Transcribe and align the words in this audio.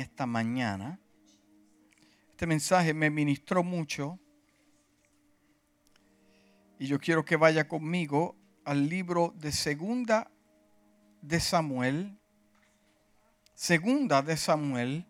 esta 0.00 0.26
mañana. 0.26 0.98
Este 2.30 2.46
mensaje 2.46 2.94
me 2.94 3.10
ministró 3.10 3.62
mucho 3.62 4.18
y 6.78 6.86
yo 6.86 6.98
quiero 6.98 7.24
que 7.24 7.36
vaya 7.36 7.68
conmigo 7.68 8.34
al 8.64 8.88
libro 8.88 9.34
de 9.36 9.52
Segunda 9.52 10.30
de 11.20 11.38
Samuel. 11.38 12.16
Segunda 13.54 14.22
de 14.22 14.38
Samuel, 14.38 15.04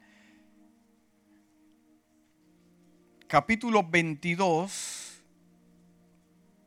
capítulo 3.28 3.88
22. 3.88 5.22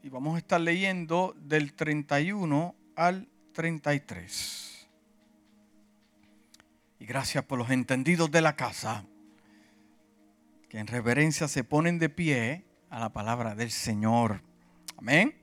Y 0.04 0.10
vamos 0.10 0.36
a 0.36 0.38
estar 0.38 0.62
leyendo 0.62 1.36
del 1.38 1.74
31 1.74 2.74
al 2.96 3.28
33. 3.52 4.73
Y 7.04 7.05
gracias 7.05 7.43
por 7.43 7.59
los 7.59 7.70
entendidos 7.70 8.31
de 8.31 8.39
la 8.39 8.55
casa, 8.55 9.03
que 10.70 10.80
en 10.80 10.88
reverencia 10.88 11.49
se 11.49 11.66
ponen 11.66 11.99
de 11.99 12.07
pie 12.07 12.63
a 12.89 12.98
la 12.98 13.09
palabra 13.11 13.55
del 13.55 13.71
Señor. 13.71 14.41
Amén. 14.98 15.35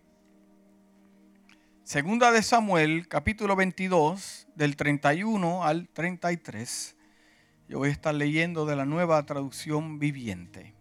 Segunda 1.85 2.33
de 2.33 2.43
Samuel, 2.43 3.09
capítulo 3.09 3.57
22, 3.57 4.49
del 4.55 4.75
31 4.75 5.63
al 5.63 5.91
33. 5.91 6.97
Yo 7.69 7.77
voy 7.77 7.91
a 7.91 7.93
estar 7.93 8.15
leyendo 8.15 8.65
de 8.65 8.77
la 8.77 8.87
nueva 8.87 9.23
traducción 9.27 9.99
viviente. 9.99 10.73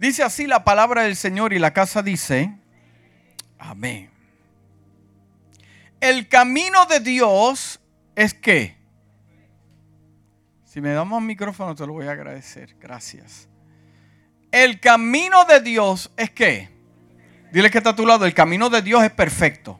Dice 0.00 0.24
así 0.24 0.48
la 0.48 0.64
palabra 0.64 1.04
del 1.04 1.14
Señor 1.14 1.52
y 1.52 1.60
la 1.60 1.72
casa 1.72 2.02
dice, 2.02 2.52
amén. 3.56 4.10
El 6.00 6.26
camino 6.26 6.86
de 6.86 6.98
Dios 6.98 7.78
es 8.16 8.34
que, 8.34 8.81
si 10.72 10.80
me 10.80 10.94
damos 10.94 11.18
un 11.18 11.26
micrófono 11.26 11.74
te 11.74 11.86
lo 11.86 11.92
voy 11.92 12.06
a 12.06 12.12
agradecer, 12.12 12.76
gracias. 12.80 13.46
El 14.50 14.80
camino 14.80 15.44
de 15.44 15.60
Dios 15.60 16.10
es 16.16 16.30
que, 16.30 16.70
dile 17.52 17.70
que 17.70 17.76
está 17.76 17.90
a 17.90 17.94
tu 17.94 18.06
lado, 18.06 18.24
el 18.24 18.32
camino 18.32 18.70
de 18.70 18.80
Dios 18.80 19.04
es 19.04 19.10
perfecto. 19.10 19.78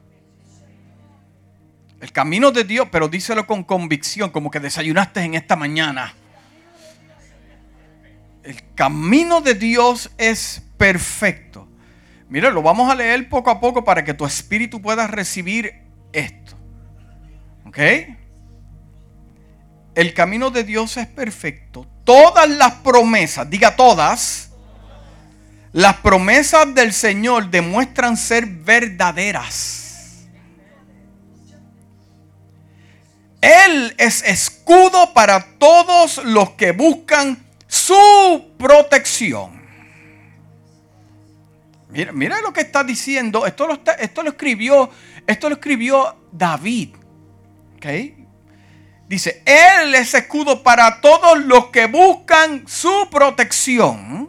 El 1.99 2.11
camino 2.11 2.51
de 2.51 2.63
Dios, 2.63 2.89
pero 2.91 3.07
díselo 3.07 3.47
con 3.47 3.63
convicción, 3.63 4.29
como 4.29 4.51
que 4.51 4.59
desayunaste 4.59 5.21
en 5.21 5.33
esta 5.33 5.55
mañana. 5.55 6.13
El 8.43 8.61
camino 8.75 9.41
de 9.41 9.55
Dios 9.55 10.11
es 10.19 10.61
perfecto. 10.77 11.67
Mira, 12.29 12.51
lo 12.51 12.61
vamos 12.61 12.91
a 12.91 12.93
leer 12.93 13.29
poco 13.29 13.49
a 13.49 13.59
poco 13.59 13.83
para 13.83 14.03
que 14.03 14.13
tu 14.13 14.25
espíritu 14.25 14.79
pueda 14.79 15.07
recibir 15.07 15.73
esto. 16.11 16.55
¿Ok? 17.65 17.79
El 19.95 20.13
camino 20.13 20.49
de 20.49 20.63
Dios 20.63 20.97
es 20.97 21.07
perfecto. 21.07 21.85
Todas 22.03 22.49
las 22.49 22.73
promesas, 22.75 23.49
diga 23.49 23.75
todas, 23.75 24.49
las 25.71 25.97
promesas 25.97 26.73
del 26.75 26.93
Señor 26.93 27.49
demuestran 27.49 28.17
ser 28.17 28.45
verdaderas. 28.45 29.83
Él 33.41 33.93
es 33.97 34.23
escudo 34.23 35.13
para 35.13 35.43
todos 35.57 36.23
los 36.23 36.51
que 36.51 36.71
buscan 36.71 37.43
su 37.67 38.53
protección. 38.57 39.61
Mira, 41.89 42.11
mira 42.11 42.41
lo 42.41 42.53
que 42.53 42.61
está 42.61 42.83
diciendo. 42.83 43.45
Esto 43.45 43.67
lo, 43.67 43.81
escribió, 44.29 44.89
esto 45.27 45.49
lo 45.49 45.55
escribió 45.55 46.15
David. 46.31 46.95
Dice, 49.13 49.43
Él 49.45 49.93
es 49.93 50.15
escudo 50.15 50.63
para 50.63 50.99
todos 50.99 51.37
los 51.37 51.67
que 51.67 51.85
buscan 51.85 52.67
su 52.67 53.07
protección. 53.11 54.27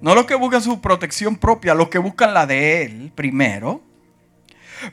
No 0.00 0.14
los 0.14 0.24
que 0.24 0.34
buscan 0.34 0.62
su 0.62 0.80
protección 0.80 1.36
propia, 1.36 1.74
los 1.74 1.90
que 1.90 1.98
buscan 1.98 2.32
la 2.32 2.46
de 2.46 2.84
Él 2.84 3.12
primero. 3.14 3.82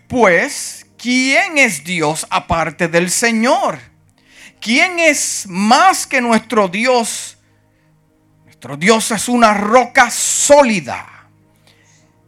Pues 0.09 0.85
¿quién 0.97 1.57
es 1.57 1.85
Dios 1.85 2.27
aparte 2.29 2.89
del 2.89 3.09
Señor? 3.09 3.79
¿Quién 4.59 4.99
es 4.99 5.45
más 5.47 6.05
que 6.05 6.19
nuestro 6.19 6.67
Dios? 6.67 7.37
Nuestro 8.43 8.75
Dios 8.75 9.11
es 9.11 9.29
una 9.29 9.53
roca 9.53 10.11
sólida. 10.11 11.29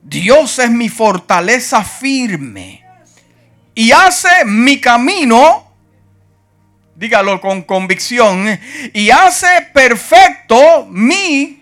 Dios 0.02 0.58
es 0.58 0.72
mi 0.72 0.88
fortaleza 0.88 1.84
firme. 1.84 2.82
Y 3.74 3.92
hace 3.92 4.46
mi 4.46 4.80
camino, 4.80 5.65
dígalo 6.96 7.40
con 7.42 7.62
convicción, 7.62 8.60
y 8.94 9.10
hace 9.10 9.70
perfecto 9.74 10.88
mi, 10.90 11.62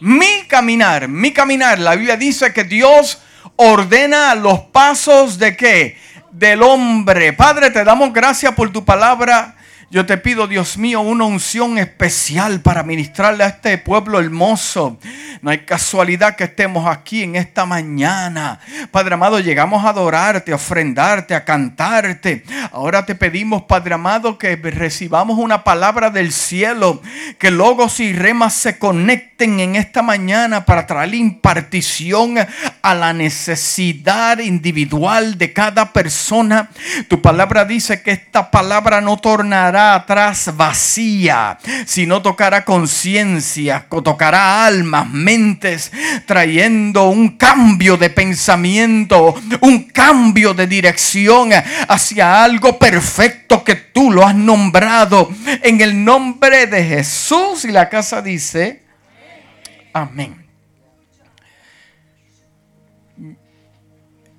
mi 0.00 0.42
caminar, 0.48 1.08
mi 1.08 1.32
caminar. 1.32 1.78
La 1.78 1.94
Biblia 1.94 2.16
dice 2.16 2.52
que 2.52 2.64
Dios 2.64 3.22
ordena 3.56 4.34
los 4.34 4.60
pasos 4.60 5.38
de 5.38 5.56
qué? 5.56 6.04
del 6.34 6.62
hombre. 6.62 7.32
Padre, 7.32 7.70
te 7.70 7.84
damos 7.84 8.12
gracias 8.12 8.52
por 8.54 8.72
tu 8.72 8.84
palabra. 8.84 9.54
Yo 9.94 10.06
te 10.06 10.18
pido, 10.18 10.48
Dios 10.48 10.76
mío, 10.76 11.02
una 11.02 11.24
unción 11.24 11.78
especial 11.78 12.60
para 12.62 12.82
ministrarle 12.82 13.44
a 13.44 13.46
este 13.46 13.78
pueblo 13.78 14.18
hermoso. 14.18 14.98
No 15.40 15.52
hay 15.52 15.58
casualidad 15.58 16.34
que 16.34 16.42
estemos 16.42 16.88
aquí 16.88 17.22
en 17.22 17.36
esta 17.36 17.64
mañana. 17.64 18.58
Padre 18.90 19.14
amado, 19.14 19.38
llegamos 19.38 19.84
a 19.84 19.90
adorarte, 19.90 20.50
a 20.50 20.56
ofrendarte, 20.56 21.36
a 21.36 21.44
cantarte. 21.44 22.42
Ahora 22.72 23.06
te 23.06 23.14
pedimos, 23.14 23.62
Padre 23.62 23.94
amado, 23.94 24.36
que 24.36 24.56
recibamos 24.56 25.38
una 25.38 25.62
palabra 25.62 26.10
del 26.10 26.32
cielo. 26.32 27.00
Que 27.38 27.52
logos 27.52 28.00
y 28.00 28.12
remas 28.12 28.54
se 28.54 28.80
conecten 28.80 29.60
en 29.60 29.76
esta 29.76 30.02
mañana 30.02 30.64
para 30.64 30.88
traer 30.88 31.14
impartición 31.14 32.34
a 32.82 32.94
la 32.96 33.12
necesidad 33.12 34.40
individual 34.40 35.38
de 35.38 35.52
cada 35.52 35.92
persona. 35.92 36.70
Tu 37.06 37.22
palabra 37.22 37.64
dice 37.64 38.02
que 38.02 38.10
esta 38.10 38.50
palabra 38.50 39.00
no 39.00 39.18
tornará 39.18 39.83
atrás 39.92 40.50
vacía, 40.56 41.58
sino 41.84 42.22
tocará 42.22 42.64
conciencia, 42.64 43.86
tocará 43.88 44.64
almas, 44.64 45.08
mentes, 45.10 45.92
trayendo 46.26 47.08
un 47.08 47.36
cambio 47.36 47.96
de 47.96 48.08
pensamiento, 48.10 49.34
un 49.60 49.84
cambio 49.84 50.54
de 50.54 50.66
dirección 50.66 51.50
hacia 51.88 52.42
algo 52.42 52.78
perfecto 52.78 53.62
que 53.62 53.74
tú 53.74 54.10
lo 54.10 54.26
has 54.26 54.34
nombrado. 54.34 55.28
En 55.62 55.80
el 55.80 56.04
nombre 56.04 56.66
de 56.66 56.84
Jesús 56.84 57.64
y 57.64 57.72
la 57.72 57.88
casa 57.88 58.22
dice, 58.22 58.82
amén. 59.92 60.42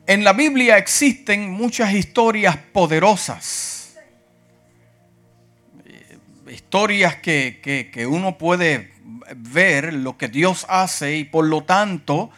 En 0.08 0.24
la 0.24 0.34
Biblia 0.34 0.78
existen 0.78 1.52
muchas 1.52 1.94
historias 1.94 2.58
poderosas 2.72 3.75
historias 6.50 7.16
que, 7.16 8.08
uno 8.10 8.38
puede 8.38 8.94
ver 9.36 9.94
lo 9.94 10.18
que 10.18 10.28
Dios 10.28 10.66
hace 10.70 11.18
y 11.18 11.24
por 11.24 11.46
lo 11.46 11.64
tanto 11.64 12.30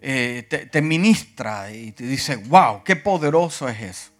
eh, 0.00 0.46
te, 0.70 0.82
ministra 0.82 1.72
y 1.72 1.92
te 1.92 2.04
dice, 2.04 2.36
wow, 2.36 2.82
qué 2.84 2.96
poderoso 2.96 3.68
es 3.68 3.80
eso. 3.80 4.10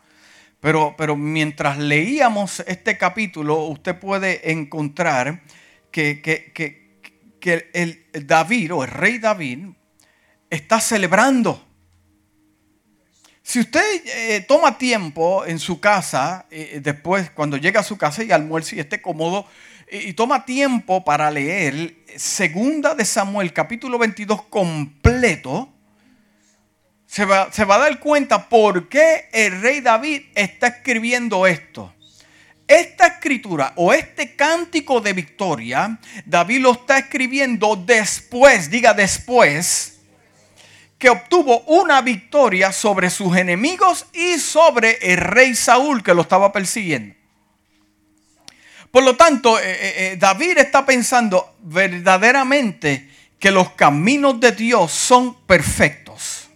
Pero, 0.60 0.94
pero 0.96 1.16
mientras 1.16 1.78
leíamos 1.78 2.60
este 2.66 2.98
capítulo, 2.98 3.64
usted 3.64 3.98
puede 3.98 4.50
encontrar 4.50 5.42
que, 5.90 6.20
que 6.22 7.70
el 7.72 8.26
David 8.26 8.74
o 8.74 8.82
el 8.82 8.90
rey 8.90 9.18
David 9.18 9.66
está 10.50 10.80
celebrando 10.80 11.66
si 13.46 13.60
usted 13.60 14.02
eh, 14.06 14.40
toma 14.40 14.76
tiempo 14.76 15.46
en 15.46 15.60
su 15.60 15.78
casa, 15.78 16.46
eh, 16.50 16.80
después 16.82 17.30
cuando 17.30 17.56
llega 17.56 17.78
a 17.78 17.84
su 17.84 17.96
casa 17.96 18.24
y 18.24 18.32
almuerza 18.32 18.74
y 18.74 18.80
esté 18.80 19.00
cómodo, 19.00 19.46
y 19.88 20.14
toma 20.14 20.44
tiempo 20.44 21.04
para 21.04 21.30
leer 21.30 21.94
Segunda 22.16 22.96
de 22.96 23.04
Samuel 23.04 23.52
capítulo 23.52 23.98
22 23.98 24.46
completo, 24.46 25.72
se 27.06 27.24
va, 27.24 27.52
se 27.52 27.64
va 27.64 27.76
a 27.76 27.78
dar 27.78 28.00
cuenta 28.00 28.48
por 28.48 28.88
qué 28.88 29.28
el 29.32 29.60
rey 29.62 29.80
David 29.80 30.22
está 30.34 30.66
escribiendo 30.66 31.46
esto. 31.46 31.94
Esta 32.66 33.06
escritura 33.06 33.74
o 33.76 33.92
este 33.92 34.34
cántico 34.34 35.00
de 35.00 35.12
victoria, 35.12 36.00
David 36.24 36.62
lo 36.62 36.72
está 36.72 36.98
escribiendo 36.98 37.76
después, 37.76 38.68
diga 38.72 38.92
después, 38.92 39.95
que 40.98 41.10
obtuvo 41.10 41.60
una 41.66 42.00
victoria 42.00 42.72
sobre 42.72 43.10
sus 43.10 43.36
enemigos 43.36 44.06
y 44.12 44.38
sobre 44.38 44.98
el 45.02 45.18
rey 45.18 45.54
Saúl 45.54 46.02
que 46.02 46.14
lo 46.14 46.22
estaba 46.22 46.52
persiguiendo. 46.52 47.14
Por 48.90 49.04
lo 49.04 49.14
tanto, 49.14 49.58
eh, 49.58 49.62
eh, 49.64 49.94
eh, 49.96 50.16
David 50.18 50.58
está 50.58 50.86
pensando 50.86 51.56
verdaderamente 51.60 53.10
que 53.38 53.50
los 53.50 53.72
caminos 53.72 54.40
de 54.40 54.52
Dios 54.52 54.90
son 54.90 55.34
perfectos. 55.42 56.48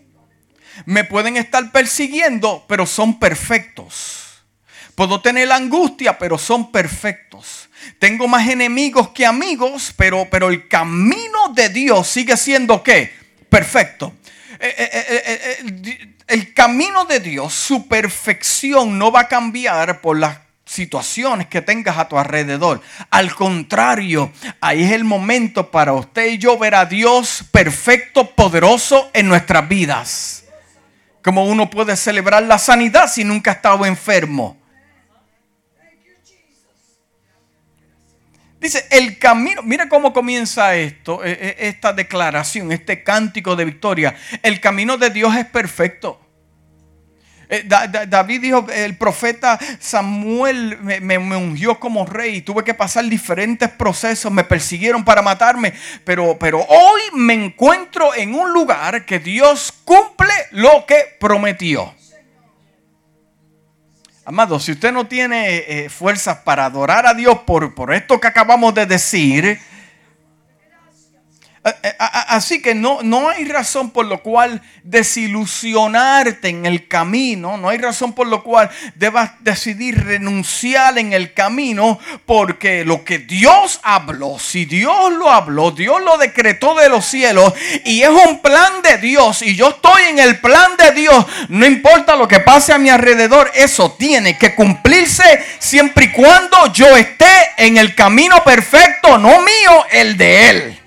Me 0.86 1.04
pueden 1.04 1.36
estar 1.36 1.70
persiguiendo, 1.70 2.64
pero 2.66 2.86
son 2.86 3.19
perfectos. 3.19 4.43
Puedo 4.94 5.20
tener 5.20 5.52
angustia, 5.52 6.19
pero 6.19 6.38
son 6.38 6.72
perfectos. 6.72 7.69
Tengo 7.98 8.26
más 8.26 8.48
enemigos 8.48 9.10
que 9.10 9.26
amigos, 9.26 9.93
pero, 9.96 10.26
pero 10.31 10.48
el 10.48 10.66
camino 10.66 11.48
de 11.54 11.69
Dios 11.69 12.08
sigue 12.08 12.38
siendo 12.38 12.82
qué? 12.82 13.19
Perfecto. 13.50 14.14
Eh, 14.61 14.75
eh, 14.79 15.23
eh, 15.26 16.14
el 16.29 16.55
camino 16.55 17.05
de 17.05 17.19
Dios, 17.19 17.52
su 17.52 17.88
perfección 17.88 18.99
no 18.99 19.11
va 19.11 19.20
a 19.20 19.29
cambiar 19.29 20.00
por 20.00 20.19
las 20.19 20.38
situaciones 20.64 21.49
que 21.49 21.61
tengas 21.61 21.99
a 21.99 22.08
tu 22.08 22.17
alrededor. 22.17 22.81
Al 23.11 23.35
contrario, 23.35 24.31
ahí 24.61 24.85
es 24.85 24.93
el 24.93 25.02
momento 25.02 25.70
para 25.70 25.93
usted 25.93 26.26
y 26.26 26.38
yo 26.38 26.56
ver 26.56 26.76
a 26.76 26.85
Dios 26.85 27.44
perfecto, 27.50 28.31
poderoso 28.31 29.11
en 29.12 29.29
nuestras 29.29 29.69
vidas. 29.69 30.44
Como 31.23 31.46
uno 31.46 31.69
puede 31.69 31.96
celebrar 31.96 32.44
la 32.44 32.58
sanidad 32.58 33.11
si 33.11 33.25
nunca 33.25 33.50
ha 33.50 33.55
estado 33.55 33.85
enfermo. 33.85 34.59
Dice, 38.60 38.86
el 38.90 39.18
camino, 39.18 39.62
mira 39.62 39.88
cómo 39.88 40.12
comienza 40.12 40.76
esto, 40.76 41.24
e, 41.24 41.32
e, 41.32 41.68
esta 41.68 41.94
declaración, 41.94 42.72
este 42.72 43.02
cántico 43.02 43.56
de 43.56 43.64
victoria. 43.64 44.14
El 44.42 44.60
camino 44.60 44.98
de 44.98 45.08
Dios 45.08 45.34
es 45.34 45.46
perfecto. 45.46 46.20
Eh, 47.50 47.64
David 47.66 48.40
dijo, 48.40 48.66
el 48.72 48.96
profeta 48.96 49.58
Samuel 49.80 50.78
me, 50.78 51.18
ungió 51.18 51.80
como 51.80 52.06
rey. 52.06 52.42
Tuve 52.42 52.62
que 52.62 52.74
pasar 52.74 53.04
diferentes 53.06 53.68
procesos, 53.70 54.30
me 54.30 54.44
persiguieron 54.44 55.04
para 55.04 55.20
matarme. 55.20 55.72
Pero, 56.04 56.38
pero 56.38 56.60
hoy 56.60 57.00
me 57.14 57.34
encuentro 57.34 58.14
en 58.14 58.34
un 58.34 58.52
lugar 58.52 59.04
que 59.04 59.18
Dios 59.18 59.72
cumple 59.84 60.32
lo 60.52 60.86
que 60.86 61.16
prometió. 61.18 61.94
Amado, 64.25 64.61
si 64.61 64.72
usted 64.72 64.93
no 64.93 65.06
tiene 65.06 65.56
eh, 65.67 65.88
fuerzas 65.88 66.38
para 66.44 66.67
adorar 66.67 67.06
a 67.06 67.14
Dios 67.14 67.38
por, 67.46 67.75
por 67.75 67.93
esto 67.93 68.20
que 68.20 68.26
acabamos 68.26 68.75
de 68.75 68.84
decir, 68.84 69.46
eh, 69.46 69.58
eh, 69.58 69.80
así 71.62 72.62
que 72.62 72.74
no, 72.74 73.00
no 73.02 73.28
hay 73.28 73.44
razón 73.44 73.90
por 73.90 74.06
lo 74.06 74.22
cual 74.22 74.62
desilusionarte 74.82 76.48
en 76.48 76.64
el 76.64 76.88
camino, 76.88 77.58
no 77.58 77.68
hay 77.68 77.76
razón 77.76 78.14
por 78.14 78.28
lo 78.28 78.42
cual 78.42 78.70
debas 78.94 79.32
decidir 79.40 80.02
renunciar 80.02 80.98
en 80.98 81.12
el 81.12 81.34
camino, 81.34 81.98
porque 82.24 82.86
lo 82.86 83.04
que 83.04 83.18
Dios 83.18 83.78
habló, 83.82 84.38
si 84.38 84.64
Dios 84.64 85.12
lo 85.12 85.30
habló, 85.30 85.70
Dios 85.70 86.00
lo 86.02 86.16
decretó 86.16 86.74
de 86.74 86.88
los 86.88 87.04
cielos 87.04 87.52
y 87.84 88.02
es 88.02 88.08
un 88.08 88.40
plan 88.40 88.80
de 88.82 88.96
Dios 88.96 89.42
y 89.42 89.54
yo 89.54 89.68
estoy 89.68 90.04
en 90.04 90.18
el 90.18 90.40
plan 90.40 90.78
de 90.78 90.92
Dios, 90.92 91.26
no 91.50 91.66
importa 91.66 92.16
lo 92.16 92.26
que 92.26 92.40
pase 92.40 92.72
a 92.72 92.78
mi 92.78 92.88
alrededor, 92.88 93.50
eso 93.54 93.92
tiene 93.98 94.38
que 94.38 94.54
cumplirse 94.54 95.44
siempre 95.58 96.06
y 96.06 96.12
cuando 96.12 96.72
yo 96.72 96.96
esté 96.96 97.26
en 97.58 97.76
el 97.76 97.94
camino 97.94 98.42
perfecto, 98.44 99.18
no 99.18 99.40
mío, 99.40 99.84
el 99.90 100.16
de 100.16 100.50
Él. 100.50 100.80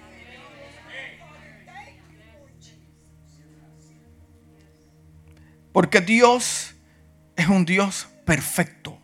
Porque 5.74 6.00
Dios 6.00 6.76
es 7.36 7.48
un 7.48 7.66
Dios 7.66 8.08
perfecto. 8.26 8.98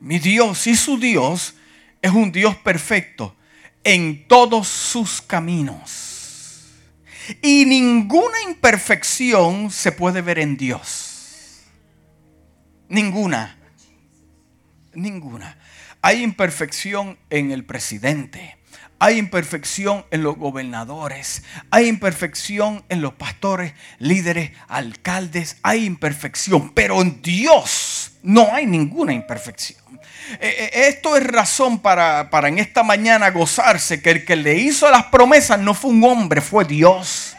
Mi 0.00 0.18
Dios 0.18 0.66
y 0.66 0.74
su 0.74 0.98
Dios 0.98 1.54
es 2.00 2.12
un 2.12 2.32
Dios 2.32 2.56
perfecto 2.56 3.36
en 3.84 4.26
todos 4.26 4.68
sus 4.68 5.20
caminos. 5.20 6.68
Y 7.42 7.64
ninguna 7.66 8.40
imperfección 8.48 9.70
se 9.70 9.92
puede 9.92 10.22
ver 10.22 10.38
en 10.38 10.56
Dios. 10.56 11.62
Ninguna. 12.88 13.58
Ninguna. 14.94 15.58
Hay 16.00 16.22
imperfección 16.22 17.18
en 17.30 17.52
el 17.52 17.64
presidente 17.64 18.56
hay 19.02 19.18
imperfección 19.18 20.06
en 20.12 20.22
los 20.22 20.36
gobernadores, 20.36 21.42
hay 21.70 21.88
imperfección 21.88 22.84
en 22.88 23.02
los 23.02 23.14
pastores, 23.14 23.72
líderes, 23.98 24.52
alcaldes, 24.68 25.56
hay 25.64 25.86
imperfección, 25.86 26.72
pero 26.72 27.02
en 27.02 27.20
Dios 27.20 28.12
no 28.22 28.54
hay 28.54 28.64
ninguna 28.64 29.12
imperfección. 29.12 29.82
Eh, 30.38 30.38
eh, 30.56 30.70
esto 30.86 31.16
es 31.16 31.26
razón 31.26 31.80
para, 31.80 32.30
para 32.30 32.46
en 32.46 32.60
esta 32.60 32.84
mañana 32.84 33.32
gozarse 33.32 34.00
que 34.00 34.12
el 34.12 34.24
que 34.24 34.36
le 34.36 34.54
hizo 34.54 34.88
las 34.88 35.06
promesas 35.06 35.58
no 35.58 35.74
fue 35.74 35.90
un 35.90 36.04
hombre, 36.04 36.40
fue 36.40 36.64
Dios. 36.64 37.31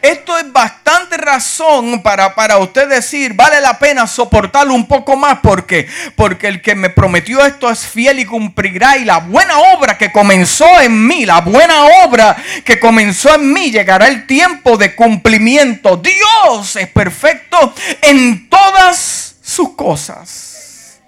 Esto 0.00 0.38
es 0.38 0.52
bastante 0.52 1.16
razón 1.16 2.02
para, 2.02 2.34
para 2.34 2.58
usted 2.58 2.88
decir, 2.88 3.34
vale 3.34 3.60
la 3.60 3.78
pena 3.78 4.06
soportarlo 4.06 4.74
un 4.74 4.86
poco 4.86 5.16
más 5.16 5.38
porque, 5.42 5.88
porque 6.16 6.48
el 6.48 6.62
que 6.62 6.74
me 6.74 6.90
prometió 6.90 7.44
esto 7.44 7.70
es 7.70 7.86
fiel 7.86 8.18
y 8.20 8.24
cumplirá 8.24 8.96
y 8.96 9.04
la 9.04 9.18
buena 9.18 9.58
obra 9.58 9.98
que 9.98 10.12
comenzó 10.12 10.80
en 10.80 11.06
mí, 11.06 11.26
la 11.26 11.40
buena 11.40 11.84
obra 12.04 12.36
que 12.64 12.78
comenzó 12.78 13.34
en 13.34 13.52
mí, 13.52 13.70
llegará 13.70 14.08
el 14.08 14.26
tiempo 14.26 14.76
de 14.76 14.94
cumplimiento. 14.94 15.96
Dios 15.96 16.76
es 16.76 16.88
perfecto 16.88 17.74
en 18.02 18.48
todas 18.48 19.36
sus 19.42 19.70
cosas. 19.70 21.00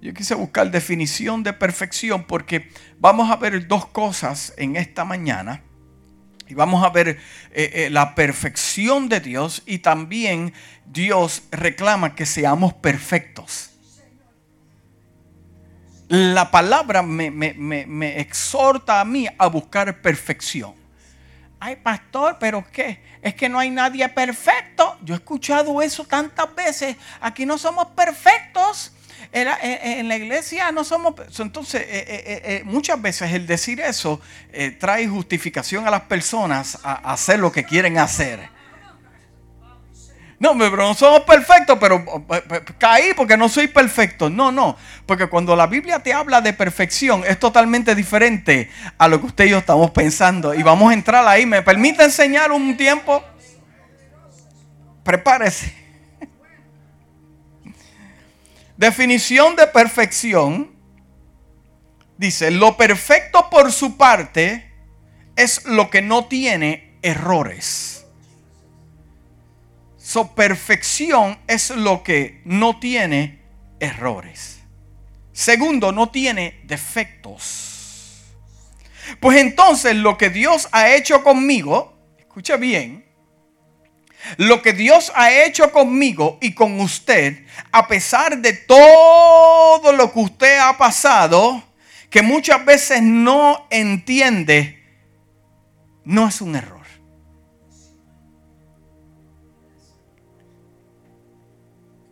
Yo 0.00 0.12
quise 0.12 0.34
buscar 0.34 0.70
definición 0.70 1.42
de 1.42 1.54
perfección 1.54 2.24
porque 2.24 2.70
vamos 2.98 3.30
a 3.30 3.36
ver 3.36 3.66
dos 3.66 3.86
cosas 3.86 4.52
en 4.58 4.76
esta 4.76 5.04
mañana 5.06 5.62
y 6.54 6.56
vamos 6.56 6.84
a 6.84 6.88
ver 6.90 7.08
eh, 7.08 7.18
eh, 7.52 7.90
la 7.90 8.14
perfección 8.14 9.08
de 9.08 9.18
Dios 9.18 9.64
y 9.66 9.78
también 9.78 10.54
Dios 10.86 11.42
reclama 11.50 12.14
que 12.14 12.26
seamos 12.26 12.72
perfectos. 12.74 13.70
La 16.06 16.52
palabra 16.52 17.02
me, 17.02 18.20
exhorta 18.20 19.00
a 19.00 19.04
mí 19.04 19.26
a 19.36 19.48
buscar 19.48 20.00
perfección. 20.00 20.74
Ay, 21.58 21.74
pastor, 21.74 22.36
pero 22.38 22.64
¿qué? 22.70 23.02
Es 23.20 23.34
que 23.34 23.48
no 23.48 23.58
hay 23.58 23.70
nadie 23.70 24.08
perfecto. 24.08 24.96
Yo 25.02 25.14
he 25.14 25.16
escuchado 25.16 25.82
eso 25.82 26.04
tantas 26.04 26.54
veces. 26.54 26.96
Aquí 27.20 27.44
no 27.44 27.58
somos 27.58 27.86
perfectos. 27.86 28.92
Eh, 29.32 29.46
eh, 29.62 29.98
en 29.98 30.08
la 30.08 30.16
iglesia 30.16 30.70
no 30.70 30.84
somos... 30.84 31.14
Entonces, 31.38 31.82
eh, 31.86 32.62
muchas 32.64 33.00
veces 33.02 33.32
el 33.32 33.46
decir 33.46 33.80
eso 33.80 34.20
trae 34.78 35.08
justificación 35.08 35.86
a 35.86 35.90
las 35.90 36.02
personas 36.02 36.78
a 36.84 37.12
hacer 37.12 37.38
lo 37.40 37.50
que 37.50 37.64
quieren 37.64 37.98
hacer. 37.98 38.54
No, 40.38 40.58
pero 40.58 40.76
no 40.76 40.94
somos 40.94 41.20
perfectos, 41.22 41.78
pero 41.80 42.04
caí 42.78 43.14
porque 43.16 43.36
no 43.36 43.48
soy 43.48 43.66
perfecto. 43.68 44.28
No, 44.28 44.52
no, 44.52 44.76
porque 45.06 45.26
cuando 45.26 45.56
la 45.56 45.66
Biblia 45.66 46.00
te 46.00 46.12
habla 46.12 46.40
de 46.40 46.52
perfección 46.52 47.22
es 47.26 47.38
totalmente 47.38 47.94
diferente 47.94 48.70
a 48.98 49.08
lo 49.08 49.20
que 49.20 49.26
usted 49.26 49.44
y 49.46 49.50
yo 49.50 49.58
estamos 49.58 49.90
pensando. 49.92 50.54
Y 50.54 50.62
vamos 50.62 50.90
a 50.90 50.94
entrar 50.94 51.26
ahí. 51.26 51.46
¿Me 51.46 51.62
permite 51.62 52.04
enseñar 52.04 52.52
un 52.52 52.76
tiempo? 52.76 53.22
Prepárese. 55.02 55.83
Definición 58.76 59.56
de 59.56 59.66
perfección. 59.66 60.74
Dice, 62.16 62.50
lo 62.50 62.76
perfecto 62.76 63.48
por 63.50 63.72
su 63.72 63.96
parte 63.96 64.72
es 65.36 65.64
lo 65.64 65.90
que 65.90 66.02
no 66.02 66.26
tiene 66.26 66.98
errores. 67.02 68.06
Su 69.96 70.34
perfección 70.34 71.38
es 71.46 71.70
lo 71.70 72.02
que 72.02 72.42
no 72.44 72.78
tiene 72.78 73.42
errores. 73.80 74.60
Segundo, 75.32 75.92
no 75.92 76.10
tiene 76.10 76.60
defectos. 76.64 78.22
Pues 79.20 79.38
entonces 79.38 79.96
lo 79.96 80.16
que 80.16 80.30
Dios 80.30 80.68
ha 80.72 80.94
hecho 80.94 81.22
conmigo, 81.24 81.98
escucha 82.18 82.56
bien, 82.56 83.04
lo 84.36 84.62
que 84.62 84.72
Dios 84.72 85.12
ha 85.14 85.32
hecho 85.32 85.70
conmigo 85.72 86.38
y 86.40 86.54
con 86.54 86.80
usted, 86.80 87.44
a 87.72 87.86
pesar 87.86 88.38
de 88.38 88.52
todo 88.52 89.92
lo 89.92 90.12
que 90.12 90.20
usted 90.20 90.58
ha 90.58 90.76
pasado, 90.76 91.62
que 92.10 92.22
muchas 92.22 92.64
veces 92.64 93.02
no 93.02 93.66
entiende, 93.70 94.82
no 96.04 96.28
es 96.28 96.40
un 96.40 96.56
error. 96.56 96.84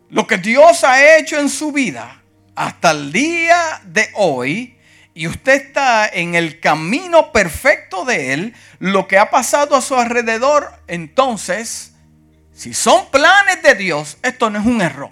Lo 0.09 0.27
que 0.27 0.37
Dios 0.37 0.83
ha 0.83 1.17
hecho 1.17 1.39
en 1.39 1.49
su 1.49 1.71
vida 1.71 2.21
hasta 2.55 2.91
el 2.91 3.11
día 3.11 3.81
de 3.85 4.09
hoy, 4.13 4.77
y 5.15 5.27
usted 5.27 5.53
está 5.53 6.07
en 6.07 6.35
el 6.35 6.59
camino 6.59 7.31
perfecto 7.31 8.05
de 8.05 8.33
Él, 8.33 8.55
lo 8.79 9.07
que 9.07 9.17
ha 9.17 9.29
pasado 9.31 9.75
a 9.75 9.81
su 9.81 9.95
alrededor, 9.95 10.71
entonces 10.87 11.92
si 12.53 12.73
son 12.73 13.09
planes 13.09 13.61
de 13.63 13.75
Dios, 13.75 14.17
esto 14.21 14.49
no 14.49 14.59
es 14.59 14.65
un 14.65 14.81
error. 14.81 15.11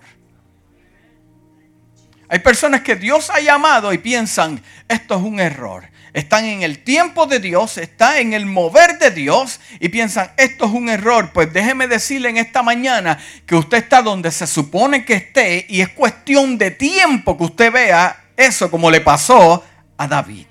Hay 2.30 2.40
personas 2.40 2.82
que 2.82 2.96
Dios 2.96 3.30
ha 3.30 3.42
llamado 3.42 3.92
y 3.92 3.98
piensan, 3.98 4.64
esto 4.88 5.16
es 5.16 5.22
un 5.22 5.40
error. 5.40 5.90
Están 6.14 6.46
en 6.46 6.62
el 6.62 6.84
tiempo 6.84 7.26
de 7.26 7.40
Dios, 7.40 7.78
está 7.78 8.20
en 8.20 8.34
el 8.34 8.46
mover 8.46 9.00
de 9.00 9.12
Dios 9.12 9.60
y 9.80 9.90
piensan, 9.90 10.32
esto 10.38 10.66
es 10.66 10.72
un 10.72 10.90
error. 10.90 11.32
Pues 11.34 11.52
déjeme 11.52 11.88
decirle 11.88 12.30
en 12.30 12.38
esta 12.38 12.64
mañana 12.64 13.18
que 13.46 13.56
usted 13.56 13.80
está 13.80 14.02
donde 14.02 14.32
se 14.32 14.48
supone 14.48 15.04
que 15.04 15.16
esté 15.16 15.66
y 15.68 15.82
es 15.82 15.90
cuestión 15.90 16.58
de 16.58 16.72
tiempo 16.72 17.38
que 17.38 17.44
usted 17.44 17.72
vea 17.72 18.24
eso 18.38 18.70
como 18.70 18.92
le 18.92 19.02
pasó 19.02 19.64
a 19.98 20.08
David. 20.08 20.48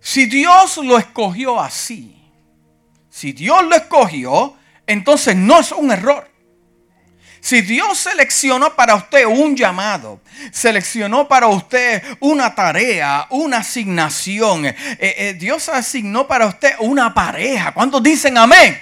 Si 0.00 0.26
Dios 0.26 0.76
lo 0.78 0.98
escogió 0.98 1.60
así, 1.60 2.23
si 3.14 3.32
Dios 3.32 3.62
lo 3.62 3.76
escogió, 3.76 4.56
entonces 4.88 5.36
no 5.36 5.60
es 5.60 5.70
un 5.70 5.92
error. 5.92 6.28
Si 7.40 7.60
Dios 7.60 7.96
seleccionó 7.96 8.74
para 8.74 8.96
usted 8.96 9.24
un 9.24 9.56
llamado, 9.56 10.20
seleccionó 10.50 11.28
para 11.28 11.46
usted 11.46 12.02
una 12.18 12.56
tarea, 12.56 13.28
una 13.30 13.58
asignación, 13.58 14.66
eh, 14.66 14.74
eh, 14.98 15.36
Dios 15.38 15.68
asignó 15.68 16.26
para 16.26 16.46
usted 16.46 16.72
una 16.80 17.14
pareja. 17.14 17.72
¿Cuántos 17.72 18.02
dicen 18.02 18.36
amén? 18.36 18.80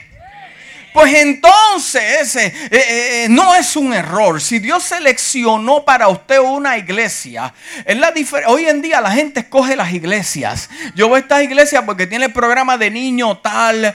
Pues 0.93 1.15
entonces 1.15 2.37
eh, 2.37 2.53
eh, 2.71 2.71
eh, 2.71 3.27
no 3.31 3.55
es 3.55 3.77
un 3.77 3.95
error. 3.95 4.41
Si 4.43 4.59
Dios 4.59 4.83
seleccionó 4.83 5.85
para 5.85 6.09
usted 6.09 6.39
una 6.39 6.77
iglesia, 6.77 7.55
es 7.87 7.97
la 7.97 8.13
hoy 8.47 8.67
en 8.67 8.83
día 8.83 9.01
la 9.01 9.11
gente 9.11 9.41
escoge 9.41 9.75
las 9.75 9.93
iglesias. 9.93 10.69
Yo 10.95 11.09
voy 11.09 11.19
a 11.19 11.21
esta 11.21 11.43
iglesia 11.43 11.87
porque 11.87 12.07
tiene 12.07 12.29
programa 12.29 12.77
de 12.77 12.91
niño 12.91 13.39
tal, 13.39 13.95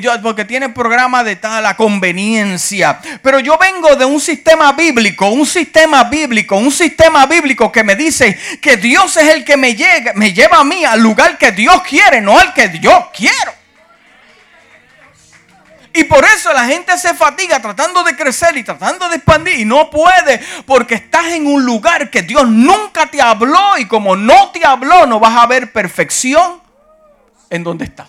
yo, 0.00 0.12
porque 0.22 0.44
tiene 0.44 0.68
programa 0.68 1.24
de 1.24 1.36
tal, 1.36 1.66
a 1.66 1.76
conveniencia. 1.76 3.00
Pero 3.22 3.40
yo 3.40 3.58
vengo 3.58 3.96
de 3.96 4.04
un 4.04 4.20
sistema 4.20 4.72
bíblico, 4.72 5.28
un 5.28 5.46
sistema 5.46 6.04
bíblico, 6.04 6.56
un 6.56 6.70
sistema 6.70 7.26
bíblico 7.26 7.72
que 7.72 7.82
me 7.82 7.96
dice 7.96 8.38
que 8.60 8.76
Dios 8.76 9.16
es 9.16 9.28
el 9.34 9.44
que 9.44 9.56
me, 9.56 9.74
llega, 9.74 10.12
me 10.14 10.32
lleva 10.32 10.58
a 10.58 10.64
mí 10.64 10.84
al 10.84 11.00
lugar 11.00 11.38
que 11.38 11.50
Dios 11.50 11.82
quiere, 11.82 12.20
no 12.20 12.38
al 12.38 12.54
que 12.54 12.78
yo 12.80 13.10
quiero. 13.12 13.65
Y 15.96 16.04
por 16.04 16.22
eso 16.26 16.52
la 16.52 16.66
gente 16.66 16.96
se 16.98 17.14
fatiga 17.14 17.58
tratando 17.62 18.04
de 18.04 18.14
crecer 18.14 18.54
y 18.58 18.62
tratando 18.62 19.08
de 19.08 19.16
expandir 19.16 19.60
y 19.60 19.64
no 19.64 19.88
puede 19.88 20.42
porque 20.66 20.96
estás 20.96 21.28
en 21.28 21.46
un 21.46 21.64
lugar 21.64 22.10
que 22.10 22.20
Dios 22.20 22.46
nunca 22.46 23.06
te 23.06 23.22
habló 23.22 23.78
y 23.78 23.86
como 23.86 24.14
no 24.14 24.50
te 24.50 24.62
habló 24.66 25.06
no 25.06 25.18
vas 25.18 25.42
a 25.42 25.46
ver 25.46 25.72
perfección 25.72 26.60
en 27.48 27.64
donde 27.64 27.86
estás. 27.86 28.08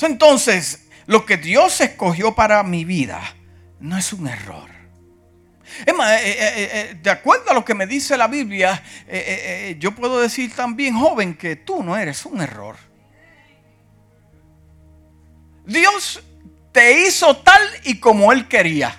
Entonces, 0.00 0.88
lo 1.06 1.24
que 1.24 1.36
Dios 1.36 1.80
escogió 1.80 2.34
para 2.34 2.64
mi 2.64 2.84
vida 2.84 3.20
no 3.78 3.96
es 3.96 4.12
un 4.12 4.26
error. 4.26 4.68
Es 5.86 5.94
más, 5.94 6.10
eh, 6.22 6.30
eh, 6.32 6.70
eh, 6.72 6.98
de 7.00 7.10
acuerdo 7.10 7.52
a 7.52 7.54
lo 7.54 7.64
que 7.64 7.74
me 7.74 7.86
dice 7.86 8.16
la 8.16 8.26
Biblia, 8.26 8.82
yo 9.78 9.92
puedo 9.94 10.20
decir 10.20 10.52
también, 10.56 10.98
joven, 10.98 11.36
que 11.36 11.54
tú 11.54 11.84
no 11.84 11.96
eres 11.96 12.26
un 12.26 12.40
error. 12.40 12.89
Dios 15.70 16.20
te 16.72 17.06
hizo 17.06 17.36
tal 17.36 17.62
y 17.84 18.00
como 18.00 18.32
Él 18.32 18.48
quería. 18.48 18.96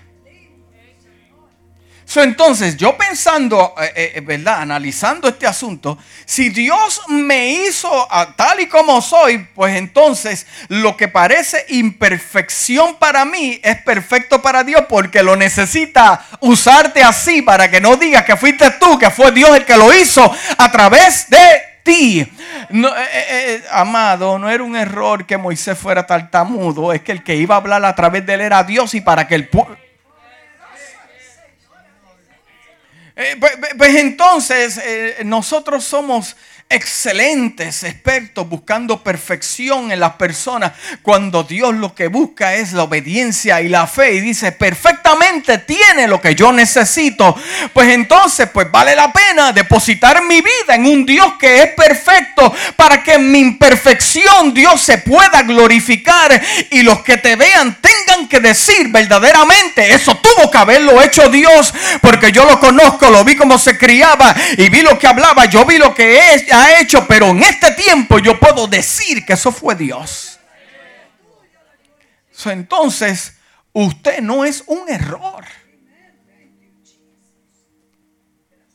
entonces, 2.15 2.75
yo 2.77 2.97
pensando, 2.97 3.73
eh, 3.81 4.13
eh, 4.15 4.21
¿verdad? 4.21 4.61
Analizando 4.61 5.27
este 5.27 5.47
asunto, 5.47 5.97
si 6.25 6.49
Dios 6.49 7.01
me 7.07 7.51
hizo 7.51 8.07
tal 8.37 8.61
y 8.61 8.67
como 8.67 9.01
soy, 9.01 9.47
pues 9.53 9.75
entonces 9.75 10.45
lo 10.69 10.95
que 10.95 11.07
parece 11.07 11.65
imperfección 11.69 12.97
para 12.97 13.25
mí 13.25 13.59
es 13.63 13.81
perfecto 13.83 14.41
para 14.41 14.63
Dios 14.63 14.83
porque 14.87 15.23
lo 15.23 15.35
necesita 15.35 16.25
usarte 16.39 17.03
así 17.03 17.41
para 17.41 17.69
que 17.69 17.81
no 17.81 17.97
digas 17.97 18.23
que 18.23 18.37
fuiste 18.37 18.71
tú, 18.71 18.97
que 18.97 19.09
fue 19.09 19.31
Dios 19.31 19.55
el 19.55 19.65
que 19.65 19.77
lo 19.77 19.93
hizo 19.93 20.33
a 20.57 20.71
través 20.71 21.29
de 21.29 21.70
ti. 21.83 22.31
No, 22.69 22.87
eh, 22.89 23.01
eh, 23.01 23.25
eh, 23.29 23.63
amado, 23.71 24.37
no 24.39 24.49
era 24.49 24.63
un 24.63 24.75
error 24.75 25.25
que 25.25 25.37
Moisés 25.37 25.77
fuera 25.77 26.05
tartamudo, 26.05 26.93
es 26.93 27.01
que 27.01 27.11
el 27.11 27.23
que 27.23 27.35
iba 27.35 27.55
a 27.55 27.57
hablar 27.57 27.83
a 27.85 27.95
través 27.95 28.25
de 28.25 28.33
él 28.33 28.41
era 28.41 28.63
Dios 28.63 28.93
y 28.93 29.01
para 29.01 29.27
que 29.27 29.35
el 29.35 29.47
pueblo... 29.47 29.77
Pues, 33.39 33.51
pues, 33.77 33.95
entonces 33.97 34.81
nosotros 35.25 35.83
somos 35.83 36.35
excelentes 36.71 37.83
expertos 37.83 38.47
buscando 38.47 39.03
perfección 39.03 39.91
en 39.91 39.99
las 39.99 40.13
personas 40.13 40.71
cuando 41.01 41.43
Dios 41.43 41.75
lo 41.75 41.93
que 41.93 42.07
busca 42.07 42.55
es 42.55 42.71
la 42.71 42.83
obediencia 42.83 43.61
y 43.61 43.67
la 43.67 43.87
fe 43.87 44.13
y 44.13 44.21
dice 44.21 44.53
perfectamente 44.53 45.57
tiene 45.59 46.07
lo 46.07 46.21
que 46.21 46.33
yo 46.33 46.53
necesito 46.53 47.35
pues 47.73 47.89
entonces 47.89 48.49
pues 48.53 48.71
vale 48.71 48.95
la 48.95 49.11
pena 49.11 49.51
depositar 49.51 50.23
mi 50.23 50.41
vida 50.41 50.75
en 50.75 50.85
un 50.85 51.05
Dios 51.05 51.33
que 51.37 51.61
es 51.61 51.67
perfecto 51.71 52.53
para 52.77 53.03
que 53.03 53.15
en 53.15 53.29
mi 53.31 53.39
imperfección 53.39 54.53
Dios 54.53 54.81
se 54.81 54.97
pueda 54.99 55.41
glorificar 55.43 56.41
y 56.69 56.83
los 56.83 57.01
que 57.01 57.17
te 57.17 57.35
vean 57.35 57.77
tengan 57.81 58.29
que 58.29 58.39
decir 58.39 58.87
verdaderamente 58.89 59.93
eso 59.93 60.15
tuvo 60.17 60.49
que 60.49 60.57
haberlo 60.57 61.01
hecho 61.01 61.29
Dios 61.29 61.73
porque 61.99 62.31
yo 62.31 62.45
lo 62.45 62.59
conozco 62.61 63.09
lo 63.09 63.25
vi 63.25 63.35
como 63.35 63.57
se 63.57 63.77
criaba 63.77 64.33
y 64.57 64.69
vi 64.69 64.81
lo 64.81 64.97
que 64.97 65.07
hablaba 65.07 65.45
yo 65.45 65.65
vi 65.65 65.77
lo 65.77 65.93
que 65.93 66.33
es 66.33 66.45
hecho, 66.69 67.07
pero 67.07 67.27
en 67.27 67.43
este 67.43 67.71
tiempo 67.71 68.19
yo 68.19 68.39
puedo 68.39 68.67
decir 68.67 69.25
que 69.25 69.33
eso 69.33 69.51
fue 69.51 69.75
Dios. 69.75 70.39
entonces, 72.45 73.37
usted 73.73 74.21
no 74.21 74.43
es 74.43 74.63
un 74.67 74.89
error. 74.89 75.45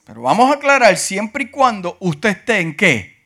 Pero 0.05 0.23
vamos 0.23 0.51
a 0.51 0.55
aclarar 0.55 0.97
siempre 0.97 1.45
y 1.45 1.51
cuando 1.51 1.97
usted 1.99 2.31
esté 2.31 2.61
en 2.61 2.77
qué? 2.77 3.17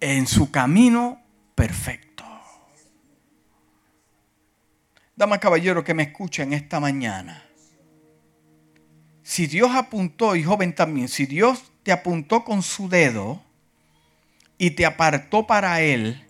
En 0.00 0.26
su 0.26 0.50
camino 0.50 1.22
perfecto. 1.54 2.24
Dama 5.14 5.38
caballero 5.38 5.84
que 5.84 5.94
me 5.94 6.04
escucha 6.04 6.42
en 6.42 6.54
esta 6.54 6.80
mañana. 6.80 7.46
Si 9.26 9.48
Dios 9.48 9.72
apuntó, 9.74 10.36
y 10.36 10.44
joven 10.44 10.72
también, 10.72 11.08
si 11.08 11.26
Dios 11.26 11.64
te 11.82 11.90
apuntó 11.90 12.44
con 12.44 12.62
su 12.62 12.88
dedo 12.88 13.42
y 14.56 14.70
te 14.70 14.86
apartó 14.86 15.48
para 15.48 15.80
Él, 15.80 16.24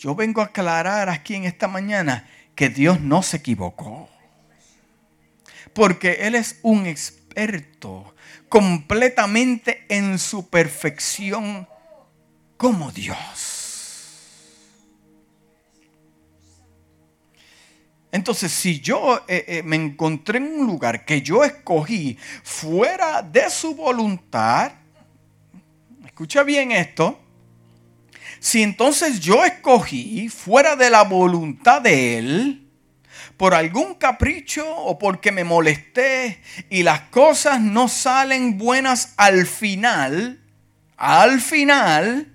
yo 0.00 0.14
vengo 0.14 0.40
a 0.40 0.46
aclarar 0.46 1.10
aquí 1.10 1.34
en 1.34 1.44
esta 1.44 1.68
mañana 1.68 2.26
que 2.54 2.70
Dios 2.70 3.02
no 3.02 3.22
se 3.22 3.36
equivocó. 3.36 4.08
Porque 5.74 6.20
Él 6.26 6.36
es 6.36 6.58
un 6.62 6.86
experto 6.86 8.14
completamente 8.48 9.84
en 9.90 10.18
su 10.18 10.48
perfección 10.48 11.68
como 12.56 12.92
Dios. 12.92 13.63
Entonces, 18.14 18.52
si 18.52 18.78
yo 18.78 19.24
eh, 19.26 19.44
eh, 19.48 19.62
me 19.64 19.74
encontré 19.74 20.38
en 20.38 20.44
un 20.44 20.68
lugar 20.68 21.04
que 21.04 21.20
yo 21.20 21.42
escogí 21.42 22.16
fuera 22.44 23.22
de 23.22 23.50
su 23.50 23.74
voluntad, 23.74 24.70
escucha 26.06 26.44
bien 26.44 26.70
esto, 26.70 27.20
si 28.38 28.62
entonces 28.62 29.18
yo 29.18 29.44
escogí 29.44 30.28
fuera 30.28 30.76
de 30.76 30.90
la 30.90 31.02
voluntad 31.02 31.82
de 31.82 32.18
Él, 32.18 32.70
por 33.36 33.52
algún 33.52 33.96
capricho 33.96 34.64
o 34.64 34.96
porque 34.96 35.32
me 35.32 35.42
molesté 35.42 36.40
y 36.70 36.84
las 36.84 37.00
cosas 37.10 37.60
no 37.60 37.88
salen 37.88 38.58
buenas 38.58 39.14
al 39.16 39.44
final, 39.44 40.40
al 40.96 41.40
final, 41.40 42.32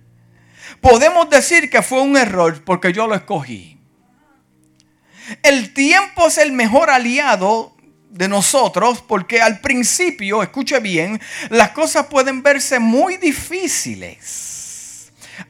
podemos 0.82 1.30
decir 1.30 1.70
que 1.70 1.82
fue 1.82 2.02
un 2.02 2.18
error 2.18 2.66
porque 2.66 2.92
yo 2.92 3.08
lo 3.08 3.16
escogí. 3.16 3.79
El 5.44 5.74
tiempo 5.74 6.28
es 6.28 6.38
el 6.38 6.52
mejor 6.52 6.90
aliado 6.90 7.76
de 8.10 8.28
nosotros 8.28 9.02
porque 9.08 9.42
al 9.42 9.60
principio, 9.60 10.42
escuche 10.44 10.80
bien, 10.80 11.22
las 11.50 11.72
cosas 11.72 12.08
pueden 12.08 12.42
verse 12.42 12.80
muy 12.80 13.18
difíciles. 13.18 14.49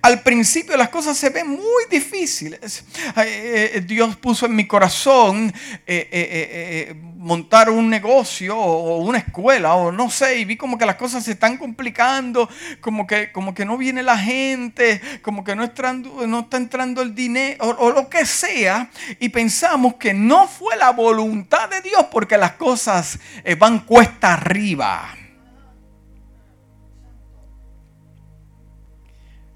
Al 0.02 0.22
principio 0.22 0.78
las 0.78 0.90
cosas 0.90 1.18
se 1.18 1.30
ven 1.30 1.48
muy 1.50 1.86
difíciles. 1.90 2.84
Eh, 3.18 3.72
eh, 3.76 3.82
Dios 3.82 4.16
puso 4.16 4.46
en 4.46 4.56
mi 4.56 4.66
corazón 4.68 5.54
eh, 5.86 6.96
montar 7.16 7.70
un 7.70 7.90
negocio 7.90 8.58
o 8.58 8.98
una 8.98 9.20
escuela 9.20 9.76
o 9.76 9.92
no 9.92 10.10
sé, 10.10 10.40
y 10.40 10.46
vi 10.46 10.58
como 10.58 10.78
que 10.78 10.86
las 10.86 10.96
cosas 10.96 11.24
se 11.24 11.32
están 11.32 11.58
complicando, 11.58 12.50
como 12.82 13.06
que, 13.06 13.32
como 13.32 13.54
que 13.54 13.66
no 13.66 13.78
viene 13.78 14.04
la 14.04 14.18
gente, 14.18 15.02
como 15.22 15.44
que 15.44 15.56
no, 15.56 15.64
entrando, 15.64 16.26
no 16.28 16.42
está 16.42 16.58
entrando 16.58 17.02
el 17.02 17.14
dinero 17.14 17.66
o, 17.66 17.88
o 17.88 17.92
lo 17.92 18.10
que 18.10 18.26
sea, 18.26 18.90
y 19.20 19.30
pensamos 19.30 19.96
que 19.96 20.14
no 20.14 20.48
fue 20.48 20.78
la 20.78 20.92
voluntad 20.92 21.70
de 21.70 21.82
Dios 21.82 22.06
porque 22.12 22.38
las 22.38 22.54
cosas 22.54 23.20
van 23.58 23.80
cuesta 23.80 24.34
arriba. 24.34 25.19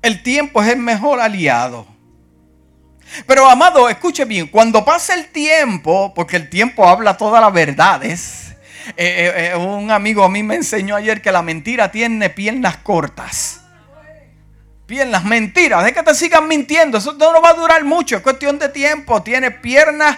El 0.03 0.22
tiempo 0.22 0.62
es 0.62 0.67
el 0.67 0.79
mejor 0.79 1.22
aliado. 1.22 1.88
Pero 3.25 3.50
amado, 3.50 3.88
escuche 3.88 4.25
bien, 4.25 4.48
cuando 4.48 4.83
pasa 4.83 5.13
el 5.13 5.27
tiempo, 5.27 6.13
porque 6.13 6.36
el 6.36 6.50
tiempo 6.50 6.88
habla 6.88 7.15
todas 7.15 7.41
las 7.41 7.53
verdades, 7.53 8.55
eh, 8.88 8.93
eh, 8.98 9.51
eh, 9.53 9.55
un 9.55 9.91
amigo 9.91 10.25
a 10.25 10.29
mí 10.29 10.43
me 10.43 10.55
enseñó 10.55 10.98
ayer 10.98 11.22
que 11.22 11.31
la 11.31 11.41
mentira 11.41 11.89
tiene 11.89 12.29
piernas 12.29 12.77
cortas. 12.77 13.62
Piernas, 14.86 15.24
mentiras, 15.24 15.86
de 15.86 15.93
que 15.93 16.03
te 16.03 16.13
sigan 16.13 16.50
mintiendo, 16.50 16.98
eso 16.98 17.13
no 17.13 17.41
va 17.41 17.51
a 17.51 17.53
durar 17.53 17.86
mucho, 17.86 18.17
es 18.17 18.22
cuestión 18.22 18.60
de 18.60 18.67
tiempo, 18.67 19.24
tiene 19.24 19.51
piernas, 19.51 20.17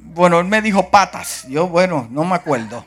bueno, 0.00 0.40
él 0.40 0.46
me 0.46 0.60
dijo 0.60 0.90
patas, 0.90 1.46
yo 1.48 1.68
bueno, 1.68 2.08
no 2.10 2.24
me 2.24 2.34
acuerdo. 2.34 2.84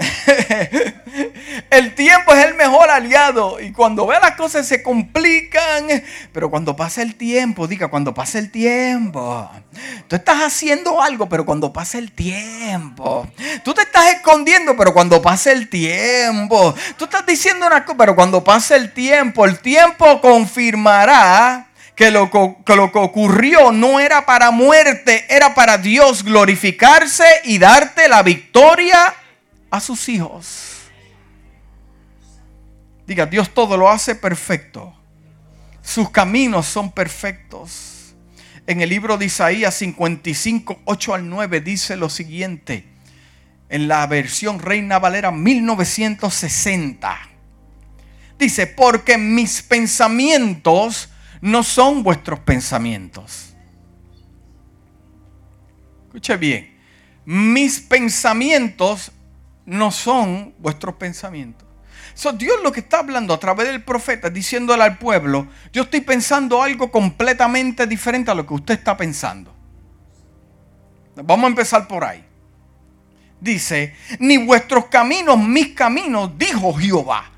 el 1.70 1.94
tiempo 1.94 2.32
es 2.32 2.46
el 2.46 2.54
mejor 2.54 2.90
aliado. 2.90 3.60
Y 3.60 3.72
cuando 3.72 4.06
ve 4.06 4.16
las 4.20 4.36
cosas 4.36 4.66
se 4.66 4.82
complican. 4.82 5.86
Pero 6.32 6.50
cuando 6.50 6.76
pasa 6.76 7.02
el 7.02 7.14
tiempo, 7.14 7.66
diga, 7.66 7.88
cuando 7.88 8.14
pasa 8.14 8.38
el 8.38 8.50
tiempo. 8.50 9.50
Tú 10.08 10.16
estás 10.16 10.42
haciendo 10.42 11.02
algo, 11.02 11.28
pero 11.28 11.44
cuando 11.44 11.72
pasa 11.72 11.98
el 11.98 12.12
tiempo. 12.12 13.26
Tú 13.64 13.74
te 13.74 13.82
estás 13.82 14.14
escondiendo, 14.14 14.76
pero 14.76 14.92
cuando 14.92 15.20
pasa 15.20 15.52
el 15.52 15.68
tiempo. 15.68 16.74
Tú 16.96 17.04
estás 17.04 17.26
diciendo 17.26 17.66
una 17.66 17.84
cosa, 17.84 17.98
pero 17.98 18.14
cuando 18.16 18.42
pasa 18.42 18.76
el 18.76 18.92
tiempo, 18.92 19.44
el 19.44 19.58
tiempo 19.58 20.20
confirmará 20.20 21.66
que 21.94 22.10
lo, 22.10 22.30
que 22.30 22.76
lo, 22.76 22.90
que 22.90 22.98
ocurrió 22.98 23.72
no 23.72 24.00
era 24.00 24.24
para 24.24 24.50
muerte, 24.50 25.26
era 25.28 25.54
para 25.54 25.76
Dios 25.76 26.24
glorificarse 26.24 27.26
y 27.44 27.58
darte 27.58 28.08
la 28.08 28.22
victoria 28.22 29.14
a 29.70 29.80
sus 29.80 30.08
hijos. 30.08 30.80
Diga, 33.06 33.26
Dios 33.26 33.52
todo 33.52 33.76
lo 33.76 33.88
hace 33.88 34.14
perfecto. 34.14 34.94
Sus 35.82 36.10
caminos 36.10 36.66
son 36.66 36.92
perfectos. 36.92 38.14
En 38.66 38.80
el 38.80 38.88
libro 38.88 39.16
de 39.18 39.26
Isaías 39.26 39.74
55, 39.74 40.82
8 40.84 41.14
al 41.14 41.28
9 41.28 41.60
dice 41.60 41.96
lo 41.96 42.08
siguiente. 42.08 42.86
En 43.68 43.88
la 43.88 44.06
versión 44.06 44.60
Reina 44.60 44.98
Valera 44.98 45.30
1960. 45.30 47.18
Dice, 48.38 48.66
porque 48.66 49.18
mis 49.18 49.62
pensamientos 49.62 51.10
no 51.40 51.62
son 51.62 52.02
vuestros 52.02 52.40
pensamientos. 52.40 53.54
Escuche 56.06 56.36
bien, 56.36 56.78
mis 57.24 57.80
pensamientos 57.80 59.12
no 59.66 59.90
son 59.90 60.54
vuestros 60.58 60.94
pensamientos. 60.96 61.70
Dios 62.34 62.56
lo 62.62 62.72
que 62.72 62.80
está 62.80 62.98
hablando 62.98 63.32
a 63.32 63.40
través 63.40 63.68
del 63.68 63.82
profeta, 63.82 64.28
diciéndole 64.28 64.82
al 64.82 64.98
pueblo, 64.98 65.48
yo 65.72 65.82
estoy 65.82 66.00
pensando 66.00 66.62
algo 66.62 66.90
completamente 66.90 67.86
diferente 67.86 68.30
a 68.30 68.34
lo 68.34 68.46
que 68.46 68.54
usted 68.54 68.74
está 68.74 68.96
pensando. 68.96 69.54
Vamos 71.16 71.44
a 71.44 71.48
empezar 71.48 71.88
por 71.88 72.04
ahí. 72.04 72.24
Dice, 73.40 73.94
ni 74.18 74.36
vuestros 74.36 74.86
caminos, 74.86 75.38
mis 75.38 75.68
caminos, 75.74 76.36
dijo 76.36 76.74
Jehová. 76.74 77.30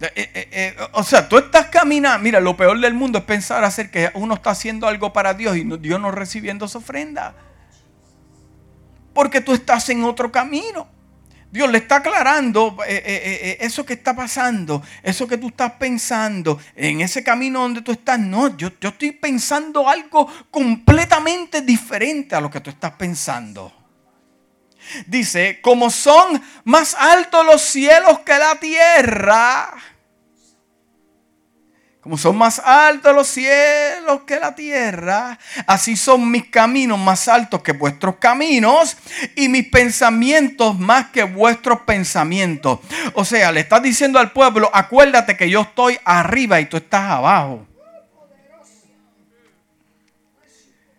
Eh, 0.00 0.10
eh, 0.16 0.48
eh, 0.50 0.76
o 0.92 1.02
sea, 1.02 1.28
tú 1.28 1.38
estás 1.38 1.66
caminando. 1.66 2.18
Mira, 2.22 2.40
lo 2.40 2.56
peor 2.56 2.80
del 2.80 2.94
mundo 2.94 3.18
es 3.18 3.24
pensar 3.24 3.62
hacer 3.62 3.90
que 3.90 4.10
uno 4.14 4.34
está 4.34 4.50
haciendo 4.50 4.86
algo 4.86 5.12
para 5.12 5.34
Dios 5.34 5.56
y 5.56 5.64
Dios 5.78 6.00
no 6.00 6.10
recibiendo 6.10 6.66
su 6.66 6.78
ofrenda. 6.78 7.34
Porque 9.12 9.40
tú 9.40 9.52
estás 9.52 9.88
en 9.90 10.02
otro 10.04 10.32
camino. 10.32 10.88
Dios 11.54 11.70
le 11.70 11.78
está 11.78 11.98
aclarando 11.98 12.78
eh, 12.84 12.96
eh, 13.06 13.22
eh, 13.24 13.58
eso 13.60 13.86
que 13.86 13.92
está 13.92 14.12
pasando, 14.16 14.82
eso 15.04 15.28
que 15.28 15.38
tú 15.38 15.46
estás 15.46 15.70
pensando, 15.74 16.58
en 16.74 17.00
ese 17.00 17.22
camino 17.22 17.60
donde 17.60 17.80
tú 17.80 17.92
estás. 17.92 18.18
No, 18.18 18.56
yo, 18.56 18.72
yo 18.80 18.88
estoy 18.88 19.12
pensando 19.12 19.88
algo 19.88 20.26
completamente 20.50 21.62
diferente 21.62 22.34
a 22.34 22.40
lo 22.40 22.50
que 22.50 22.58
tú 22.58 22.70
estás 22.70 22.94
pensando. 22.94 23.72
Dice, 25.06 25.60
como 25.62 25.90
son 25.90 26.42
más 26.64 26.96
altos 26.98 27.46
los 27.46 27.62
cielos 27.62 28.18
que 28.26 28.36
la 28.36 28.56
tierra 28.56 29.72
como 32.04 32.18
son 32.18 32.36
más 32.36 32.58
altos 32.58 33.14
los 33.14 33.28
cielos 33.28 34.24
que 34.26 34.38
la 34.38 34.54
tierra, 34.54 35.38
así 35.66 35.96
son 35.96 36.30
mis 36.30 36.50
caminos 36.50 36.98
más 36.98 37.28
altos 37.28 37.62
que 37.62 37.72
vuestros 37.72 38.16
caminos 38.16 38.98
y 39.34 39.48
mis 39.48 39.70
pensamientos 39.70 40.78
más 40.78 41.06
que 41.06 41.22
vuestros 41.22 41.80
pensamientos. 41.80 42.80
O 43.14 43.24
sea, 43.24 43.50
le 43.52 43.60
está 43.60 43.80
diciendo 43.80 44.18
al 44.18 44.32
pueblo, 44.32 44.70
acuérdate 44.74 45.34
que 45.34 45.48
yo 45.48 45.62
estoy 45.62 45.98
arriba 46.04 46.60
y 46.60 46.66
tú 46.66 46.76
estás 46.76 47.10
abajo. 47.10 47.66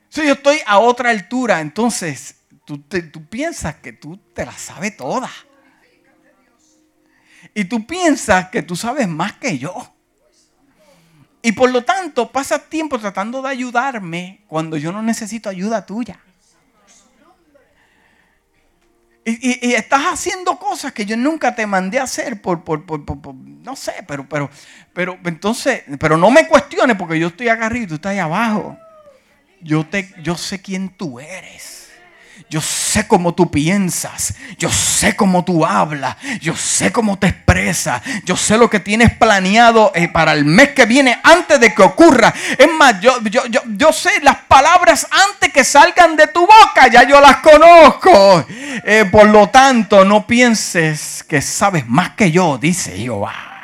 Si 0.10 0.26
yo 0.26 0.34
estoy 0.34 0.58
a 0.66 0.80
otra 0.80 1.12
altura, 1.12 1.62
entonces 1.62 2.38
tú, 2.66 2.80
tú 2.80 3.30
piensas 3.30 3.76
que 3.76 3.94
tú 3.94 4.18
te 4.34 4.44
la 4.44 4.54
sabes 4.54 4.98
toda. 4.98 5.30
Y 7.54 7.66
tú 7.66 7.86
piensas 7.86 8.50
que 8.50 8.64
tú 8.64 8.76
sabes 8.76 9.08
más 9.08 9.34
que 9.34 9.60
yo. 9.60 9.95
Y 11.46 11.52
por 11.52 11.70
lo 11.70 11.84
tanto, 11.84 12.32
pasas 12.32 12.70
tiempo 12.70 12.98
tratando 12.98 13.40
de 13.40 13.50
ayudarme 13.50 14.40
cuando 14.48 14.78
yo 14.78 14.92
no 14.92 15.04
necesito 15.04 15.48
ayuda 15.48 15.86
tuya. 15.86 16.20
Y, 19.24 19.74
estás 19.74 20.06
haciendo 20.06 20.58
cosas 20.58 20.92
que 20.92 21.06
yo 21.06 21.16
nunca 21.16 21.54
te 21.54 21.68
mandé 21.68 22.00
a 22.00 22.04
hacer 22.06 22.42
por, 22.42 22.64
por, 22.64 22.84
no 23.36 23.76
sé, 23.76 23.94
pero, 24.08 24.28
pero, 24.28 24.50
pero, 24.92 25.20
entonces, 25.24 25.84
pero 26.00 26.18
no 26.18 26.32
me 26.32 26.48
cuestiones 26.48 26.98
porque 26.98 27.20
yo 27.20 27.28
estoy 27.28 27.50
acá 27.50 27.68
arriba 27.68 27.84
y 27.86 27.88
tú 27.90 27.96
estás 27.96 28.14
ahí 28.14 28.18
abajo. 28.18 28.76
Yo, 29.62 29.86
te, 29.86 30.16
yo 30.24 30.36
sé 30.36 30.64
quién 30.64 30.90
tú 30.90 31.20
eres. 31.20 31.85
Yo 32.50 32.62
sé 32.62 33.08
cómo 33.08 33.34
tú 33.34 33.50
piensas. 33.50 34.36
Yo 34.58 34.70
sé 34.72 35.16
cómo 35.16 35.44
tú 35.44 35.66
hablas. 35.66 36.16
Yo 36.42 36.56
sé 36.56 36.92
cómo 36.92 37.18
te 37.18 37.28
expresas. 37.28 38.02
Yo 38.24 38.38
sé 38.38 38.58
lo 38.58 38.70
que 38.70 38.80
tienes 38.80 39.14
planeado 39.14 39.92
eh, 39.96 40.08
para 40.08 40.34
el 40.34 40.46
mes 40.46 40.70
que 40.70 40.86
viene 40.86 41.20
antes 41.24 41.60
de 41.60 41.74
que 41.74 41.82
ocurra. 41.82 42.34
Es 42.58 42.72
más, 42.72 43.00
yo, 43.02 43.14
yo, 43.78 43.94
sé 43.94 44.12
las 44.22 44.38
palabras 44.48 45.08
antes 45.12 45.52
que 45.52 45.64
salgan 45.64 46.16
de 46.16 46.28
tu 46.28 46.42
boca. 46.42 46.88
Ya 46.92 47.08
yo 47.08 47.20
las 47.20 47.38
conozco. 47.38 48.46
Eh, 48.50 49.06
por 49.12 49.28
lo 49.28 49.50
tanto, 49.50 50.06
no 50.06 50.28
pienses 50.28 51.24
que 51.28 51.42
sabes 51.42 51.88
más 51.88 52.12
que 52.12 52.32
yo, 52.32 52.58
dice 52.58 52.96
Jehová. 52.96 53.55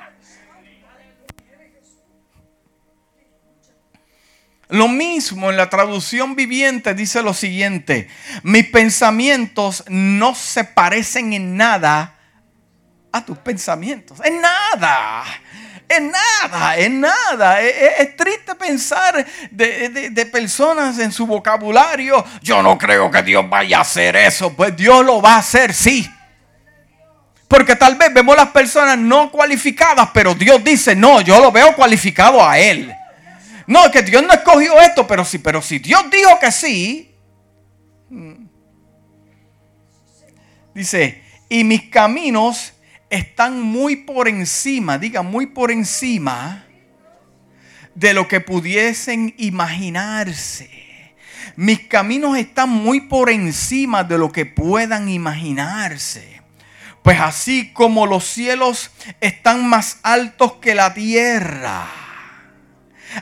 Lo 4.72 4.88
mismo 4.88 5.50
en 5.50 5.58
la 5.58 5.70
traducción 5.70 6.34
viviente 6.34 6.94
dice 6.94 7.22
lo 7.22 7.34
siguiente, 7.34 8.08
mis 8.42 8.66
pensamientos 8.66 9.84
no 9.90 10.34
se 10.34 10.64
parecen 10.64 11.34
en 11.34 11.58
nada 11.58 12.16
a 13.12 13.26
tus 13.26 13.38
pensamientos, 13.38 14.20
en 14.24 14.40
nada. 14.40 15.26
En 15.90 16.10
nada, 16.10 16.78
en 16.78 17.02
nada. 17.02 17.60
Es, 17.60 18.16
triste 18.16 18.56
pensar 18.56 19.26
de, 19.52 20.30
personas 20.32 21.00
en 21.00 21.12
su 21.12 21.28
vocabulario. 21.28 22.24
Yo 22.42 22.64
no 22.64 22.78
creo 22.78 23.12
que 23.12 23.22
Dios 23.24 23.50
vaya 23.50 23.80
a 23.80 23.82
hacer 23.82 24.16
eso. 24.16 24.54
Pues 24.54 24.74
Dios 24.78 25.06
lo 25.06 25.22
va 25.22 25.34
a 25.36 25.40
hacer, 25.40 25.74
sí. 25.74 26.10
Porque 27.50 27.76
tal 27.76 27.96
vez 27.96 28.14
vemos 28.14 28.38
las 28.38 28.52
personas 28.52 28.98
no 28.98 29.30
cualificadas, 29.32 30.12
pero 30.14 30.34
Dios 30.34 30.64
dice, 30.64 30.96
no, 30.96 31.20
yo 31.20 31.42
lo 31.42 31.52
veo 31.52 31.76
cualificado 31.76 32.42
a 32.42 32.58
Él. 32.58 32.96
No, 33.72 33.90
que 33.90 34.02
Dios 34.02 34.22
no 34.22 34.34
escogió 34.34 34.82
esto, 34.82 35.08
pero 35.08 35.24
sí, 35.24 35.38
pero 35.38 35.62
si 35.62 35.80
Dios 35.80 36.04
dijo 36.12 36.38
que 36.42 36.52
sí. 36.52 37.16
Mm. 38.10 38.48
Dice, 40.76 41.24
y 41.48 41.64
mis 41.64 41.84
caminos 41.84 42.74
están 43.10 43.62
muy 43.62 43.96
por 43.96 44.28
encima, 44.28 44.98
diga, 44.98 45.22
muy 45.22 45.46
por 45.46 45.72
encima 45.72 46.66
de 47.96 48.14
lo 48.14 48.28
que 48.28 48.42
pudiesen 48.42 49.34
imaginarse. 49.38 50.70
Mis 51.56 51.80
caminos 51.88 52.38
están 52.38 52.68
muy 52.68 53.00
por 53.00 53.30
encima 53.30 54.04
de 54.04 54.18
lo 54.18 54.34
que 54.34 54.46
puedan 54.46 55.08
imaginarse. 55.08 56.42
Pues 57.04 57.22
así 57.22 57.72
como 57.72 58.06
los 58.06 58.26
cielos 58.26 58.92
están 59.22 59.66
más 59.66 60.00
altos 60.04 60.56
que 60.56 60.76
la 60.76 60.94
tierra 60.94 62.01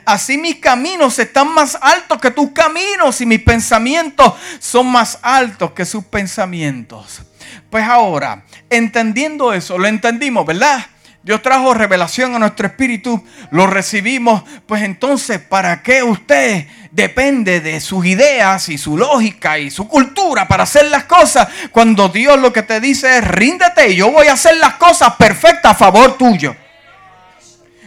Así 0.04 0.38
mis 0.38 0.56
caminos 0.56 1.18
están 1.18 1.52
más 1.52 1.78
altos 1.80 2.20
que 2.20 2.30
tus 2.30 2.50
caminos 2.50 3.20
y 3.20 3.26
mis 3.26 3.42
pensamientos 3.42 4.34
son 4.58 4.86
más 4.86 5.18
altos 5.22 5.72
que 5.72 5.84
sus 5.84 6.04
pensamientos. 6.04 7.22
Pues 7.70 7.84
ahora, 7.84 8.44
entendiendo 8.68 9.52
eso, 9.52 9.78
lo 9.78 9.86
entendimos, 9.86 10.46
¿verdad? 10.46 10.86
Dios 11.22 11.42
trajo 11.42 11.74
revelación 11.74 12.34
a 12.34 12.38
nuestro 12.38 12.66
espíritu, 12.66 13.22
lo 13.50 13.66
recibimos, 13.66 14.42
pues 14.66 14.82
entonces, 14.82 15.38
¿para 15.38 15.82
qué 15.82 16.02
usted 16.02 16.66
depende 16.92 17.60
de 17.60 17.78
sus 17.80 18.06
ideas 18.06 18.70
y 18.70 18.78
su 18.78 18.96
lógica 18.96 19.58
y 19.58 19.70
su 19.70 19.86
cultura 19.86 20.48
para 20.48 20.62
hacer 20.62 20.86
las 20.86 21.04
cosas? 21.04 21.48
Cuando 21.72 22.08
Dios 22.08 22.38
lo 22.38 22.54
que 22.54 22.62
te 22.62 22.80
dice 22.80 23.18
es, 23.18 23.28
ríndete, 23.28 23.94
yo 23.94 24.10
voy 24.10 24.28
a 24.28 24.32
hacer 24.32 24.56
las 24.56 24.74
cosas 24.74 25.14
perfectas 25.16 25.72
a 25.72 25.74
favor 25.74 26.16
tuyo. 26.16 26.56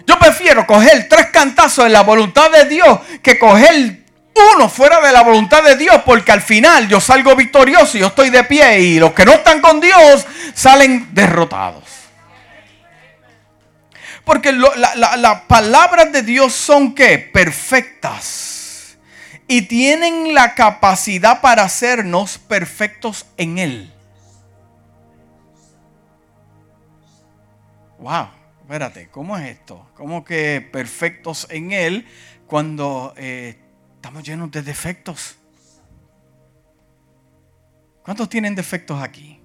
Yo 0.06 0.20
prefiero 0.20 0.66
coger 0.68 1.08
tres 1.10 1.28
cantazos 1.28 1.86
en 1.86 1.94
la 1.94 2.02
voluntad 2.02 2.52
de 2.52 2.66
Dios 2.66 3.00
que 3.22 3.40
coger 3.40 4.04
uno 4.56 4.68
fuera 4.68 5.00
de 5.00 5.12
la 5.12 5.22
voluntad 5.22 5.64
de 5.64 5.76
Dios, 5.76 6.02
porque 6.06 6.32
al 6.32 6.42
final 6.42 6.88
yo 6.88 7.00
salgo 7.00 7.36
victorioso 7.36 7.98
y 7.98 8.02
yo 8.02 8.08
estoy 8.08 8.30
de 8.30 8.44
pie 8.44 8.80
y 8.80 9.00
los 9.00 9.14
que 9.14 9.26
no 9.26 9.34
están 9.34 9.62
con 9.62 9.80
Dios 9.80 10.26
salen 10.54 11.08
derrotados. 11.14 11.84
Porque 14.26 14.54
las 14.54 15.42
palabras 15.48 16.12
de 16.12 16.22
Dios 16.22 16.54
son 16.54 16.96
que 16.96 17.20
perfectas 17.20 18.98
y 19.48 19.64
tienen 19.64 20.34
la 20.34 20.56
capacidad 20.56 21.42
para 21.42 21.64
hacernos 21.64 22.38
perfectos 22.38 23.26
en 23.38 23.58
Él. 23.58 23.94
Wow, 28.00 28.30
espérate, 28.74 29.08
¿cómo 29.10 29.38
es 29.38 29.52
esto? 29.52 29.88
¿Cómo 29.94 30.26
que 30.26 30.60
perfectos 30.60 31.46
en 31.52 31.74
Él 31.74 32.08
cuando 32.48 33.14
eh, 33.18 33.56
estamos 33.98 34.24
llenos 34.24 34.50
de 34.50 34.64
defectos? 34.64 35.36
¿Cuántos 38.02 38.28
tienen 38.30 38.56
defectos 38.56 39.00
aquí? 39.00 39.40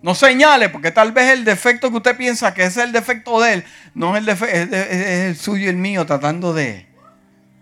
No 0.00 0.14
señale, 0.14 0.70
porque 0.70 0.92
tal 0.92 1.12
vez 1.12 1.30
el 1.30 1.44
defecto 1.44 1.90
que 1.90 1.96
usted 1.98 2.16
piensa 2.16 2.54
que 2.54 2.64
es 2.64 2.76
el 2.78 2.90
defecto 2.90 3.38
de 3.38 3.52
él, 3.52 3.64
no 3.94 4.16
es 4.16 4.20
el, 4.20 4.24
defecto, 4.26 4.74
es, 4.74 4.90
el 4.90 5.36
suyo 5.36 5.66
y 5.66 5.68
el 5.68 5.76
mío 5.76 6.06
tratando 6.06 6.54
de... 6.54 6.86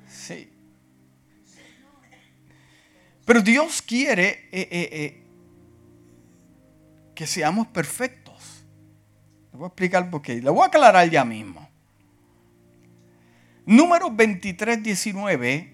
Sí. 0.09 0.53
Pero 3.25 3.41
Dios 3.41 3.83
quiere 3.83 4.49
eh, 4.53 4.69
eh, 4.71 5.23
que 7.17 7.27
seamos 7.27 7.67
perfectos. 7.67 8.22
Le 9.53 9.59
voy 9.59 9.65
a 9.65 9.69
explicar 9.69 10.11
por 10.11 10.23
qué. 10.23 10.41
Le 10.41 10.51
voy 10.51 10.63
a 10.63 10.67
aclarar 10.67 11.09
ya 11.09 11.25
mismo. 11.25 11.69
Número 13.65 14.11
23, 14.11 14.83
19 14.83 15.73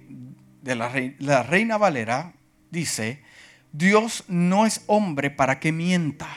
de 0.62 0.74
la, 0.74 0.92
la 1.18 1.42
Reina 1.42 1.78
Valera 1.78 2.34
dice, 2.70 3.22
Dios 3.72 4.24
no 4.28 4.66
es 4.66 4.82
hombre 4.86 5.30
para 5.30 5.58
que 5.58 5.72
mienta 5.72 6.28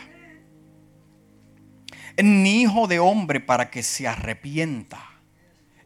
ni 2.23 2.61
hijo 2.61 2.87
de 2.87 2.99
hombre 2.99 3.39
para 3.39 3.69
que 3.69 3.83
se 3.83 4.07
arrepienta. 4.07 4.99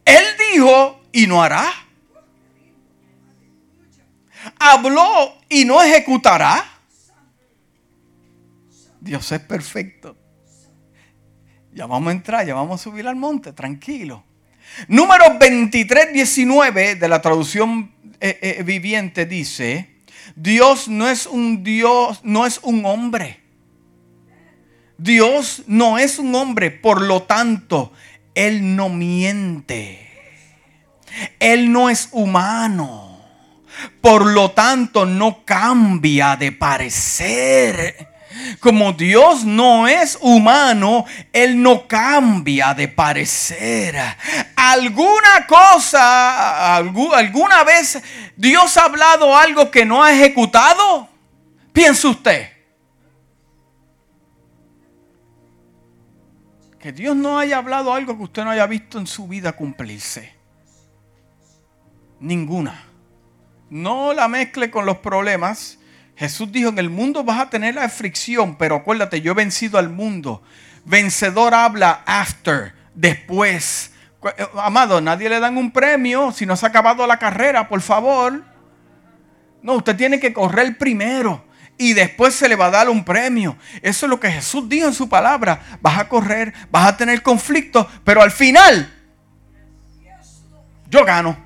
Él 0.04 0.24
dijo 0.52 1.02
y 1.12 1.28
no 1.28 1.42
hará. 1.42 1.72
Habló 4.60 5.40
y 5.50 5.66
no 5.66 5.82
ejecutará. 5.82 6.64
Dios 9.00 9.32
es 9.32 9.40
perfecto. 9.42 10.18
Ya 11.76 11.86
vamos 11.86 12.10
a 12.10 12.12
entrar, 12.14 12.48
ya 12.48 12.56
vamos 12.56 12.82
a 12.82 12.84
subir 12.84 13.08
al 13.08 13.16
monte, 13.16 13.54
tranquilo. 13.54 14.24
Número 14.88 15.38
23, 15.38 16.12
19 16.12 16.96
de 16.96 17.08
la 17.08 17.22
traducción 17.22 17.92
eh, 18.20 18.40
eh, 18.42 18.64
viviente 18.64 19.28
dice, 19.28 20.02
Dios 20.36 20.88
no 20.88 21.08
es 21.08 21.28
un 21.28 21.64
Dios, 21.64 22.22
no 22.24 22.48
es 22.48 22.60
un 22.64 22.84
hombre 22.86 23.46
Dios 24.98 25.64
no 25.68 25.98
es 25.98 26.20
un 26.20 26.34
hombre, 26.36 26.72
por 26.72 27.02
lo 27.02 27.24
tanto, 27.24 27.92
Él 28.34 28.76
no 28.76 28.90
miente. 28.90 30.02
Él 31.40 31.72
no 31.72 31.90
es 31.90 32.10
humano. 32.12 33.22
Por 34.02 34.26
lo 34.26 34.52
tanto, 34.52 35.06
no 35.06 35.44
cambia 35.44 36.36
de 36.38 36.52
parecer. 36.54 38.15
Como 38.60 38.94
Dios 38.94 39.46
no 39.46 39.88
es 39.88 40.18
humano, 40.22 41.06
Él 41.32 41.62
no 41.62 41.88
cambia 41.88 42.74
de 42.74 42.88
parecer. 42.88 43.96
¿Alguna 44.56 45.48
cosa, 45.48 46.76
alguna 46.78 47.64
vez 47.64 48.02
Dios 48.36 48.78
ha 48.78 48.86
hablado 48.86 49.36
algo 49.36 49.72
que 49.72 49.86
no 49.86 50.04
ha 50.04 50.14
ejecutado? 50.14 51.10
Piense 51.72 52.08
usted. 52.08 52.50
Que 56.80 56.92
Dios 56.92 57.16
no 57.16 57.40
haya 57.40 57.58
hablado 57.58 57.94
algo 57.94 58.16
que 58.16 58.24
usted 58.24 58.44
no 58.44 58.52
haya 58.52 58.68
visto 58.68 59.00
en 59.00 59.08
su 59.08 59.28
vida 59.28 59.54
cumplirse. 59.54 60.36
Ninguna. 62.20 62.86
No 63.70 64.14
la 64.14 64.28
mezcle 64.28 64.70
con 64.70 64.86
los 64.86 65.00
problemas. 65.00 65.80
Jesús 66.16 66.52
dijo, 66.52 66.70
en 66.70 66.80
el 66.80 66.90
mundo 66.90 67.24
vas 67.24 67.40
a 67.40 67.50
tener 67.50 67.76
la 67.76 67.90
fricción, 67.90 68.56
pero 68.56 68.76
acuérdate, 68.76 69.22
yo 69.22 69.32
he 69.32 69.36
vencido 69.36 69.78
al 69.78 69.90
mundo. 69.90 70.42
Vencedor 70.86 71.54
habla 71.54 72.04
after, 72.06 72.74
después. 72.94 73.92
Eh, 74.38 74.48
amado, 74.62 75.02
nadie 75.02 75.30
le 75.30 75.40
dan 75.40 75.58
un 75.58 75.72
premio 75.72 76.32
si 76.32 76.46
no 76.46 76.56
se 76.56 76.66
ha 76.66 76.70
acabado 76.70 77.06
la 77.06 77.20
carrera, 77.20 77.68
por 77.68 77.82
favor. 77.82 78.44
No, 79.62 79.74
usted 79.74 79.96
tiene 79.96 80.20
que 80.20 80.32
correr 80.32 80.78
primero 80.78 81.44
y 81.78 81.94
después 81.94 82.34
se 82.34 82.48
le 82.48 82.56
va 82.56 82.68
a 82.68 82.72
dar 82.72 82.90
un 82.90 83.04
premio. 83.04 83.58
Eso 83.82 84.06
es 84.06 84.10
lo 84.10 84.20
que 84.20 84.32
Jesús 84.32 84.70
dijo 84.70 84.88
en 84.88 84.94
su 84.94 85.10
palabra. 85.10 85.60
Vas 85.82 85.98
a 86.00 86.08
correr, 86.08 86.54
vas 86.72 86.88
a 86.88 86.98
tener 86.98 87.22
conflictos, 87.22 87.88
pero 88.04 88.22
al 88.22 88.32
final 88.32 88.92
yo 90.90 91.04
gano. 91.04 91.38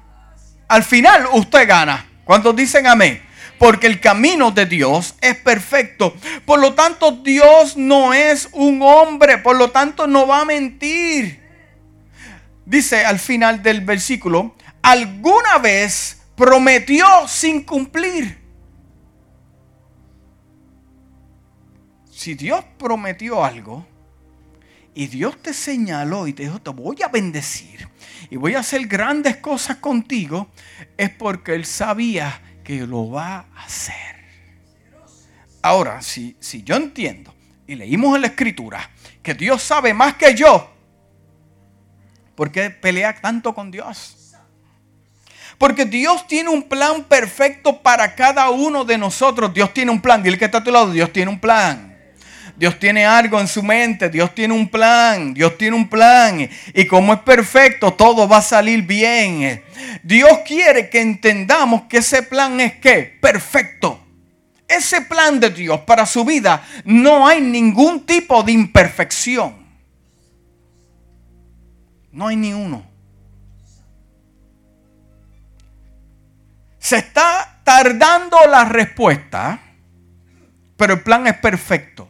Al 0.67 0.83
final 0.83 1.27
usted 1.33 1.67
gana. 1.67 2.05
Cuando 2.23 2.53
dicen 2.53 2.85
amén? 2.85 3.28
Porque 3.59 3.87
el 3.87 3.99
camino 3.99 4.51
de 4.51 4.65
Dios 4.65 5.15
es 5.21 5.35
perfecto. 5.35 6.15
Por 6.45 6.59
lo 6.59 6.73
tanto, 6.73 7.11
Dios 7.11 7.77
no 7.77 8.13
es 8.13 8.49
un 8.53 8.81
hombre. 8.81 9.37
Por 9.37 9.57
lo 9.57 9.69
tanto, 9.69 10.07
no 10.07 10.25
va 10.25 10.41
a 10.41 10.45
mentir. 10.45 11.39
Dice 12.65 13.05
al 13.05 13.19
final 13.19 13.61
del 13.61 13.81
versículo, 13.81 14.55
alguna 14.81 15.59
vez 15.59 16.21
prometió 16.35 17.05
sin 17.27 17.63
cumplir. 17.63 18.39
si 22.19 22.33
Dios 22.33 22.65
prometió 22.77 23.45
algo 23.45 23.87
y 24.93 25.07
Dios 25.07 25.41
te 25.41 25.53
señaló 25.53 26.27
y 26.27 26.33
te 26.33 26.43
dijo, 26.43 26.59
te 26.59 26.69
voy 26.69 27.01
a 27.01 27.07
bendecir 27.07 27.87
y 28.29 28.35
voy 28.35 28.55
a 28.55 28.59
hacer 28.59 28.87
grandes 28.87 29.37
cosas 29.37 29.77
contigo, 29.77 30.49
es 30.97 31.09
porque 31.11 31.55
Él 31.55 31.65
sabía 31.65 32.41
que 32.69 32.85
lo 32.85 33.09
va 33.09 33.47
a 33.55 33.63
hacer. 33.65 33.95
Ahora, 35.63 36.03
si, 36.03 36.37
si 36.39 36.61
yo 36.61 36.75
entiendo 36.75 37.33
y 37.65 37.73
leímos 37.73 38.15
en 38.15 38.21
la 38.21 38.27
escritura 38.27 38.91
que 39.23 39.33
Dios 39.33 39.63
sabe 39.63 39.91
más 39.91 40.13
que 40.13 40.35
yo, 40.35 40.71
¿por 42.35 42.51
qué 42.51 42.69
pelea 42.69 43.19
tanto 43.19 43.55
con 43.55 43.71
Dios? 43.71 44.35
Porque 45.57 45.85
Dios 45.85 46.27
tiene 46.27 46.49
un 46.49 46.61
plan 46.61 47.05
perfecto 47.05 47.81
para 47.81 48.13
cada 48.13 48.51
uno 48.51 48.85
de 48.85 48.99
nosotros. 48.99 49.51
Dios 49.51 49.73
tiene 49.73 49.89
un 49.89 49.99
plan. 49.99 50.21
Dile 50.21 50.37
que 50.37 50.45
está 50.45 50.59
a 50.59 50.63
tu 50.63 50.71
lado. 50.71 50.91
Dios 50.91 51.11
tiene 51.11 51.31
un 51.31 51.39
plan. 51.39 51.88
Dios 52.59 52.77
tiene 52.77 53.05
algo 53.05 53.39
en 53.39 53.47
su 53.47 53.63
mente, 53.63 54.09
Dios 54.09 54.35
tiene 54.35 54.53
un 54.53 54.67
plan, 54.67 55.33
Dios 55.33 55.57
tiene 55.57 55.77
un 55.77 55.87
plan. 55.87 56.49
Y 56.73 56.85
como 56.87 57.13
es 57.13 57.21
perfecto, 57.21 57.93
todo 57.93 58.27
va 58.27 58.39
a 58.39 58.41
salir 58.41 58.81
bien. 58.81 59.63
Dios 60.03 60.39
quiere 60.45 60.89
que 60.89 60.99
entendamos 60.99 61.83
que 61.83 61.99
ese 61.99 62.21
plan 62.21 62.59
es 62.59 62.73
que 62.75 63.17
perfecto. 63.21 64.03
Ese 64.67 65.01
plan 65.03 65.39
de 65.39 65.51
Dios 65.51 65.79
para 65.81 66.05
su 66.05 66.25
vida 66.25 66.61
no 66.83 67.25
hay 67.25 67.39
ningún 67.39 68.05
tipo 68.05 68.43
de 68.43 68.51
imperfección. 68.51 69.55
No 72.11 72.27
hay 72.27 72.35
ni 72.35 72.51
uno. 72.51 72.85
Se 76.77 76.97
está 76.97 77.61
tardando 77.63 78.37
la 78.49 78.65
respuesta, 78.65 79.61
pero 80.75 80.95
el 80.95 81.03
plan 81.03 81.25
es 81.25 81.37
perfecto. 81.37 82.08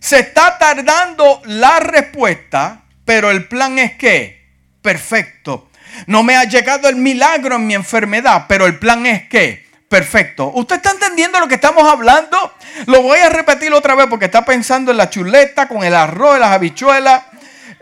Se 0.00 0.20
está 0.20 0.58
tardando 0.58 1.42
la 1.44 1.80
respuesta, 1.80 2.82
pero 3.04 3.30
el 3.30 3.46
plan 3.48 3.78
es 3.78 3.94
que, 3.94 4.46
perfecto. 4.82 5.68
No 6.06 6.22
me 6.22 6.36
ha 6.36 6.44
llegado 6.44 6.88
el 6.88 6.96
milagro 6.96 7.56
en 7.56 7.66
mi 7.66 7.74
enfermedad, 7.74 8.46
pero 8.48 8.66
el 8.66 8.78
plan 8.78 9.06
es 9.06 9.28
que, 9.28 9.66
perfecto. 9.88 10.52
¿Usted 10.54 10.76
está 10.76 10.90
entendiendo 10.92 11.40
lo 11.40 11.48
que 11.48 11.56
estamos 11.56 11.90
hablando? 11.90 12.54
Lo 12.86 13.02
voy 13.02 13.18
a 13.18 13.28
repetir 13.28 13.72
otra 13.72 13.94
vez 13.94 14.06
porque 14.08 14.26
está 14.26 14.44
pensando 14.44 14.90
en 14.90 14.98
la 14.98 15.10
chuleta, 15.10 15.66
con 15.66 15.82
el 15.82 15.94
arroz, 15.94 16.38
las 16.38 16.52
habichuelas. 16.52 17.22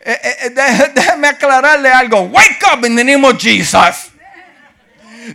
Eh, 0.05 0.21
eh, 0.23 0.53
eh, 0.57 0.91
déjeme 0.95 1.29
aclararle 1.29 1.91
algo. 1.91 2.21
Wake 2.23 2.65
up 2.73 2.85
in 2.87 2.97
the 2.97 3.05
name 3.05 3.27
of 3.27 3.37
Jesus. 3.39 4.13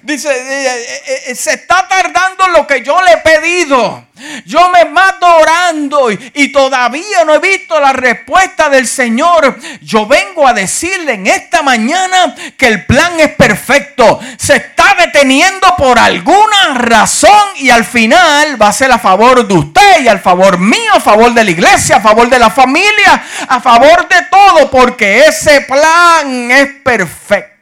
Dice, 0.03 1.35
se 1.35 1.53
está 1.53 1.87
tardando 1.87 2.47
lo 2.49 2.65
que 2.67 2.81
yo 2.81 3.01
le 3.01 3.13
he 3.13 3.17
pedido. 3.17 4.05
Yo 4.45 4.69
me 4.69 4.85
mato 4.85 5.25
orando 5.25 6.11
y, 6.11 6.51
todavía 6.51 7.23
no 7.25 7.33
he 7.33 7.39
visto 7.39 7.79
la 7.79 7.93
respuesta 7.93 8.69
del 8.69 8.87
Señor. 8.87 9.57
Yo 9.81 10.05
vengo 10.05 10.47
a 10.47 10.53
decirle 10.53 11.13
en 11.13 11.27
esta 11.27 11.61
mañana 11.63 12.35
que 12.57 12.67
el 12.67 12.85
plan 12.85 13.19
es 13.19 13.29
perfecto. 13.29 14.19
Se 14.37 14.57
está 14.57 14.95
deteniendo 14.97 15.75
por 15.75 15.97
alguna 15.97 16.75
razón 16.75 17.31
y 17.57 17.69
al 17.69 17.85
final 17.85 18.61
va 18.61 18.67
a 18.67 18.73
ser 18.73 18.91
a 18.91 18.99
favor 18.99 19.47
de 19.47 19.53
usted 19.53 20.01
y 20.03 20.07
al 20.07 20.19
favor 20.19 20.59
mío, 20.59 20.91
a 20.93 20.99
favor 20.99 21.33
de 21.33 21.43
la 21.43 21.51
iglesia, 21.51 21.97
a 21.97 22.01
favor 22.01 22.29
de 22.29 22.39
la 22.39 22.49
familia, 22.49 23.23
a 23.47 23.59
favor 23.59 24.07
de 24.07 24.21
todo, 24.29 24.69
porque 24.69 25.25
ese 25.25 25.61
plan 25.61 26.51
es 26.51 26.67
perfecto. 26.83 27.60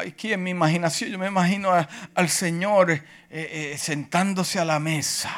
Aquí 0.00 0.32
en 0.32 0.42
mi 0.42 0.50
imaginación, 0.50 1.10
yo 1.10 1.18
me 1.18 1.28
imagino 1.28 1.70
al 2.14 2.28
Señor 2.28 2.90
eh, 2.90 3.02
eh, 3.30 3.76
sentándose 3.78 4.58
a 4.58 4.64
la 4.64 4.78
mesa 4.78 5.30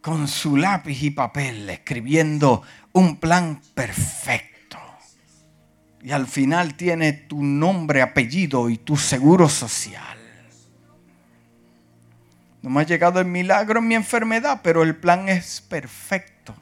con 0.00 0.28
su 0.28 0.56
lápiz 0.56 1.02
y 1.02 1.10
papel, 1.10 1.70
escribiendo 1.70 2.62
un 2.92 3.16
plan 3.16 3.62
perfecto. 3.74 4.78
Y 6.02 6.12
al 6.12 6.26
final 6.26 6.74
tiene 6.74 7.12
tu 7.12 7.42
nombre, 7.42 8.02
apellido 8.02 8.68
y 8.68 8.76
tu 8.76 8.98
seguro 8.98 9.48
social. 9.48 10.18
No 12.60 12.70
me 12.70 12.82
ha 12.82 12.84
llegado 12.84 13.20
el 13.20 13.26
milagro 13.26 13.78
en 13.80 13.88
mi 13.88 13.94
enfermedad, 13.94 14.60
pero 14.62 14.82
el 14.82 14.96
plan 14.96 15.28
es 15.28 15.60
perfecto. 15.62 16.54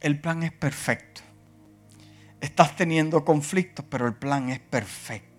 El 0.00 0.20
plan 0.20 0.44
es 0.44 0.52
perfecto. 0.52 1.15
Estás 2.46 2.76
teniendo 2.76 3.24
conflictos, 3.24 3.84
pero 3.88 4.06
el 4.06 4.14
plan 4.14 4.50
es 4.50 4.60
perfecto 4.60 5.36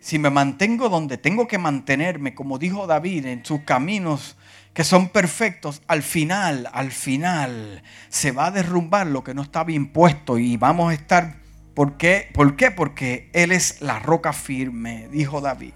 si 0.00 0.18
me 0.18 0.30
mantengo 0.30 0.88
donde 0.88 1.18
tengo 1.18 1.46
que 1.46 1.58
mantenerme, 1.58 2.34
como 2.34 2.58
dijo 2.58 2.86
David, 2.86 3.26
en 3.26 3.44
sus 3.44 3.60
caminos 3.60 4.36
que 4.72 4.82
son 4.84 5.08
perfectos, 5.08 5.82
al 5.88 6.02
final, 6.02 6.68
al 6.72 6.90
final, 6.90 7.82
se 8.08 8.30
va 8.30 8.46
a 8.46 8.50
derrumbar 8.50 9.06
lo 9.06 9.22
que 9.24 9.34
no 9.34 9.42
está 9.42 9.64
bien 9.64 9.92
puesto 9.92 10.38
y 10.38 10.56
vamos 10.56 10.90
a 10.90 10.94
estar, 10.94 11.36
¿por 11.74 11.96
qué? 11.96 12.30
¿Por 12.32 12.56
qué? 12.56 12.70
Porque 12.70 13.30
Él 13.32 13.52
es 13.52 13.82
la 13.82 13.98
roca 13.98 14.32
firme, 14.32 15.08
dijo 15.10 15.40
David. 15.40 15.74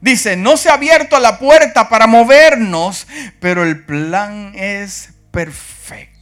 Dice, 0.00 0.36
no 0.36 0.56
se 0.56 0.70
ha 0.70 0.74
abierto 0.74 1.18
la 1.18 1.38
puerta 1.38 1.88
para 1.88 2.06
movernos, 2.06 3.06
pero 3.40 3.64
el 3.64 3.84
plan 3.84 4.52
es 4.54 5.14
perfecto. 5.30 6.13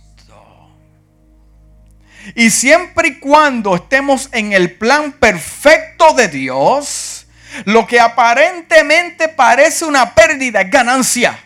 Y 2.34 2.50
siempre 2.50 3.08
y 3.08 3.18
cuando 3.18 3.74
estemos 3.74 4.28
en 4.32 4.52
el 4.52 4.72
plan 4.72 5.12
perfecto 5.12 6.14
de 6.14 6.28
Dios, 6.28 7.26
lo 7.64 7.86
que 7.86 8.00
aparentemente 8.00 9.28
parece 9.28 9.84
una 9.84 10.14
pérdida 10.14 10.62
es 10.62 10.70
ganancia. 10.70 11.38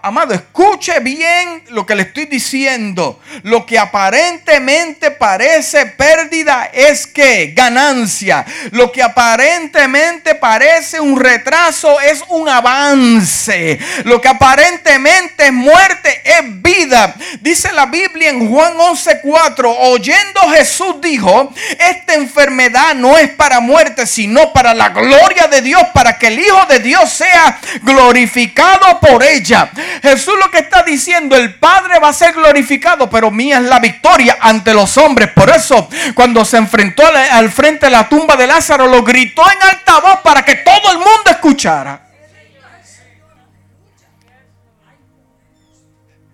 Amado, 0.00 0.32
escuche 0.32 1.00
bien 1.00 1.64
lo 1.70 1.84
que 1.84 1.96
le 1.96 2.02
estoy 2.02 2.26
diciendo. 2.26 3.20
Lo 3.42 3.66
que 3.66 3.80
aparentemente 3.80 5.10
parece 5.10 5.86
pérdida 5.86 6.70
es 6.72 7.08
que 7.08 7.52
ganancia. 7.52 8.46
Lo 8.70 8.92
que 8.92 9.02
aparentemente 9.02 10.36
parece 10.36 11.00
un 11.00 11.18
retraso 11.18 12.00
es 12.00 12.22
un 12.28 12.48
avance. 12.48 13.80
Lo 14.04 14.20
que 14.20 14.28
aparentemente 14.28 15.46
es 15.46 15.52
muerte 15.52 16.22
es 16.24 16.62
vida. 16.62 17.14
Dice 17.40 17.72
la 17.72 17.86
Biblia 17.86 18.30
en 18.30 18.48
Juan 18.48 18.74
11:4, 18.78 19.76
oyendo 19.80 20.40
Jesús 20.54 21.00
dijo, 21.00 21.52
esta 21.78 22.14
enfermedad 22.14 22.94
no 22.94 23.18
es 23.18 23.30
para 23.30 23.58
muerte, 23.58 24.06
sino 24.06 24.52
para 24.52 24.74
la 24.74 24.90
gloria 24.90 25.48
de 25.48 25.60
Dios, 25.60 25.82
para 25.92 26.16
que 26.18 26.28
el 26.28 26.38
Hijo 26.38 26.66
de 26.66 26.78
Dios 26.78 27.10
sea 27.10 27.58
glorificado 27.82 28.61
por 29.00 29.22
ella. 29.22 29.70
Jesús 30.02 30.34
lo 30.42 30.50
que 30.50 30.58
está 30.58 30.82
diciendo, 30.82 31.36
el 31.36 31.54
Padre 31.54 31.98
va 31.98 32.08
a 32.08 32.12
ser 32.12 32.34
glorificado, 32.34 33.10
pero 33.10 33.30
mía 33.30 33.58
es 33.58 33.64
la 33.64 33.78
victoria 33.78 34.38
ante 34.40 34.74
los 34.74 34.96
hombres. 34.96 35.30
Por 35.30 35.50
eso, 35.50 35.88
cuando 36.14 36.44
se 36.44 36.56
enfrentó 36.56 37.02
al 37.06 37.50
frente 37.50 37.86
de 37.86 37.92
la 37.92 38.08
tumba 38.08 38.36
de 38.36 38.46
Lázaro, 38.46 38.86
lo 38.86 39.02
gritó 39.02 39.42
en 39.50 39.62
alta 39.62 40.00
voz 40.00 40.20
para 40.20 40.44
que 40.44 40.56
todo 40.56 40.92
el 40.92 40.98
mundo 40.98 41.30
escuchara. 41.30 42.08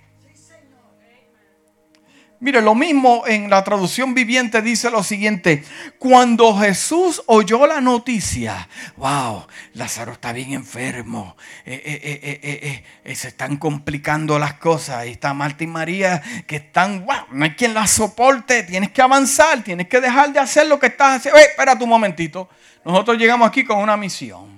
Mire, 2.44 2.62
lo 2.62 2.76
mismo 2.76 3.24
en 3.26 3.50
la 3.50 3.64
traducción 3.64 4.14
viviente 4.14 4.62
dice 4.62 4.92
lo 4.92 5.02
siguiente. 5.02 5.64
Cuando 5.98 6.54
Jesús 6.58 7.24
oyó 7.28 7.66
la 7.66 7.80
noticia, 7.80 8.68
wow, 8.98 9.48
Lázaro 9.76 10.12
está 10.12 10.34
bien 10.34 10.52
enfermo, 10.52 11.38
eh, 11.66 11.82
eh, 12.04 12.84
eh, 13.06 13.16
se 13.16 13.30
están 13.30 13.56
complicando 13.56 14.38
las 14.40 14.56
cosas. 14.56 15.06
Y 15.06 15.12
está 15.12 15.34
Marta 15.34 15.64
y 15.64 15.68
María 15.68 16.22
que 16.46 16.58
están, 16.58 17.06
wow, 17.06 17.28
no 17.32 17.46
hay 17.46 17.52
quien 17.52 17.74
la 17.74 17.88
soporte, 17.88 18.64
tienes 18.64 18.92
que 18.92 19.02
avanzar, 19.02 19.64
tienes 19.64 19.88
que 19.88 20.02
dejar 20.02 20.34
de 20.34 20.40
hacer 20.40 20.68
lo 20.68 20.78
que 20.78 20.88
estás 20.88 21.20
haciendo. 21.20 21.40
espera 21.40 21.78
un 21.80 21.88
momentito, 21.88 22.50
nosotros 22.84 23.18
llegamos 23.18 23.48
aquí 23.48 23.64
con 23.64 23.78
una 23.78 23.96
misión. 23.96 24.50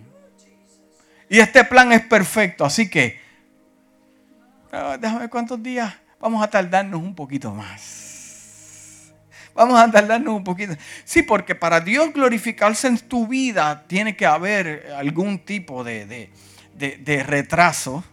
Y 1.29 1.37
este 1.37 1.63
plan 1.63 1.91
es 1.91 2.01
perfecto, 2.01 2.65
así 2.65 2.89
que, 2.89 3.21
ah, 4.71 4.97
déjame 4.99 5.19
ver 5.19 5.29
cuántos 5.29 5.61
días 5.61 5.93
vamos 6.19 6.43
a 6.43 6.49
tardarnos 6.49 7.01
un 7.01 7.15
poquito 7.15 7.51
más. 7.51 9.11
Vamos 9.53 9.79
a 9.79 9.89
tardarnos 9.89 10.35
un 10.35 10.43
poquito. 10.43 10.73
Sí, 11.05 11.23
porque 11.23 11.55
para 11.55 11.79
Dios 11.79 12.13
glorificarse 12.13 12.87
en 12.87 12.97
tu 12.97 13.27
vida 13.27 13.85
tiene 13.87 14.15
que 14.15 14.25
haber 14.25 14.93
algún 14.97 15.39
tipo 15.39 15.83
de, 15.83 16.29
de 16.73 17.23
retraso. 17.23 18.03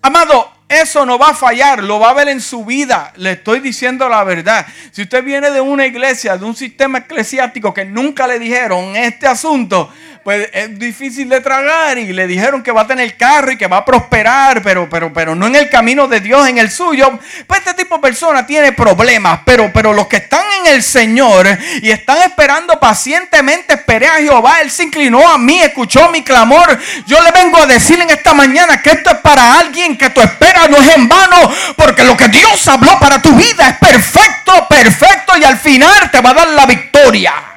Amado, 0.00 0.50
eso 0.72 1.04
no 1.04 1.18
va 1.18 1.28
a 1.28 1.34
fallar, 1.34 1.82
lo 1.82 2.00
va 2.00 2.10
a 2.10 2.14
ver 2.14 2.28
en 2.28 2.40
su 2.40 2.64
vida. 2.64 3.12
Le 3.16 3.32
estoy 3.32 3.60
diciendo 3.60 4.08
la 4.08 4.24
verdad. 4.24 4.66
Si 4.90 5.02
usted 5.02 5.22
viene 5.22 5.50
de 5.50 5.60
una 5.60 5.84
iglesia, 5.84 6.38
de 6.38 6.44
un 6.46 6.56
sistema 6.56 6.98
eclesiástico 6.98 7.74
que 7.74 7.84
nunca 7.84 8.26
le 8.26 8.38
dijeron 8.38 8.96
este 8.96 9.26
asunto, 9.26 9.92
pues 10.24 10.48
es 10.52 10.78
difícil 10.78 11.28
de 11.28 11.40
tragar 11.40 11.98
y 11.98 12.12
le 12.12 12.26
dijeron 12.26 12.62
que 12.62 12.70
va 12.70 12.82
a 12.82 12.86
tener 12.86 13.16
carro 13.16 13.50
y 13.50 13.58
que 13.58 13.66
va 13.66 13.78
a 13.78 13.84
prosperar, 13.84 14.62
pero, 14.62 14.88
pero, 14.88 15.12
pero 15.12 15.34
no 15.34 15.46
en 15.46 15.56
el 15.56 15.68
camino 15.68 16.06
de 16.06 16.20
Dios, 16.20 16.48
en 16.48 16.58
el 16.58 16.70
suyo. 16.70 17.18
Pues 17.46 17.60
este 17.60 17.74
tipo 17.74 17.96
de 17.96 18.02
persona 18.02 18.46
tiene 18.46 18.72
problemas, 18.72 19.40
pero, 19.44 19.70
pero 19.72 19.92
los 19.92 20.06
que 20.06 20.16
están 20.16 20.44
en 20.60 20.74
el 20.74 20.82
Señor 20.82 21.46
y 21.82 21.90
están 21.90 22.18
esperando 22.22 22.78
pacientemente, 22.78 23.74
esperé 23.74 24.06
a 24.06 24.14
Jehová, 24.14 24.60
Él 24.60 24.70
se 24.70 24.84
inclinó 24.84 25.26
a 25.26 25.38
mí, 25.38 25.58
escuchó 25.60 26.08
mi 26.10 26.22
clamor. 26.22 26.78
Yo 27.06 27.20
le 27.20 27.30
vengo 27.32 27.58
a 27.58 27.66
decir 27.66 28.00
en 28.00 28.10
esta 28.10 28.32
mañana 28.32 28.80
que 28.80 28.90
esto 28.90 29.10
es 29.10 29.18
para 29.18 29.58
alguien 29.58 29.98
que 29.98 30.10
tú 30.10 30.20
esperas 30.20 30.70
no 30.70 30.76
es 30.76 30.94
en 30.94 31.08
vano, 31.08 31.50
porque 31.76 32.04
lo 32.04 32.16
que 32.16 32.28
Dios 32.28 32.66
habló 32.68 32.98
para 33.00 33.20
tu 33.20 33.34
vida 33.34 33.68
es 33.68 33.78
perfecto, 33.78 34.66
perfecto 34.68 35.36
y 35.36 35.44
al 35.44 35.58
final 35.58 36.10
te 36.10 36.20
va 36.20 36.30
a 36.30 36.34
dar 36.34 36.48
la 36.48 36.66
victoria. 36.66 37.51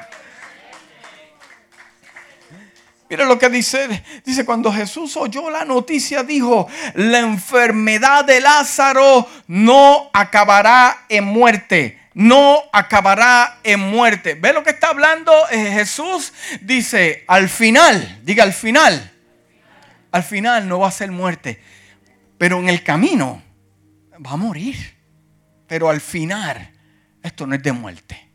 Mira 3.16 3.28
lo 3.28 3.38
que 3.38 3.48
dice, 3.48 4.02
dice 4.26 4.44
cuando 4.44 4.70
Jesús 4.70 5.16
oyó 5.16 5.48
la 5.48 5.64
noticia, 5.64 6.22
dijo, 6.22 6.68
la 6.92 7.20
enfermedad 7.20 8.26
de 8.26 8.42
Lázaro 8.42 9.26
no 9.46 10.10
acabará 10.12 11.06
en 11.08 11.24
muerte, 11.24 11.98
no 12.12 12.60
acabará 12.74 13.60
en 13.64 13.80
muerte. 13.80 14.34
¿Ve 14.34 14.52
lo 14.52 14.62
que 14.62 14.68
está 14.68 14.88
hablando 14.88 15.32
eh, 15.50 15.72
Jesús? 15.72 16.34
Dice, 16.60 17.24
al 17.26 17.48
final, 17.48 18.20
diga 18.22 18.44
al 18.44 18.52
final, 18.52 19.10
al 20.12 20.22
final 20.22 20.68
no 20.68 20.80
va 20.80 20.88
a 20.88 20.90
ser 20.90 21.10
muerte, 21.10 21.58
pero 22.36 22.58
en 22.58 22.68
el 22.68 22.82
camino 22.82 23.42
va 24.14 24.32
a 24.32 24.36
morir. 24.36 24.76
Pero 25.66 25.88
al 25.88 26.02
final, 26.02 26.70
esto 27.22 27.46
no 27.46 27.54
es 27.54 27.62
de 27.62 27.72
muerte. 27.72 28.28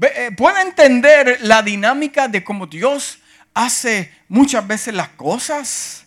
Eh, 0.00 0.30
¿Puede 0.34 0.62
entender 0.62 1.40
la 1.42 1.60
dinámica 1.60 2.28
de 2.28 2.42
cómo 2.42 2.66
Dios 2.66 3.18
hace 3.56 4.12
muchas 4.28 4.66
veces 4.66 4.94
las 4.94 5.08
cosas. 5.08 6.04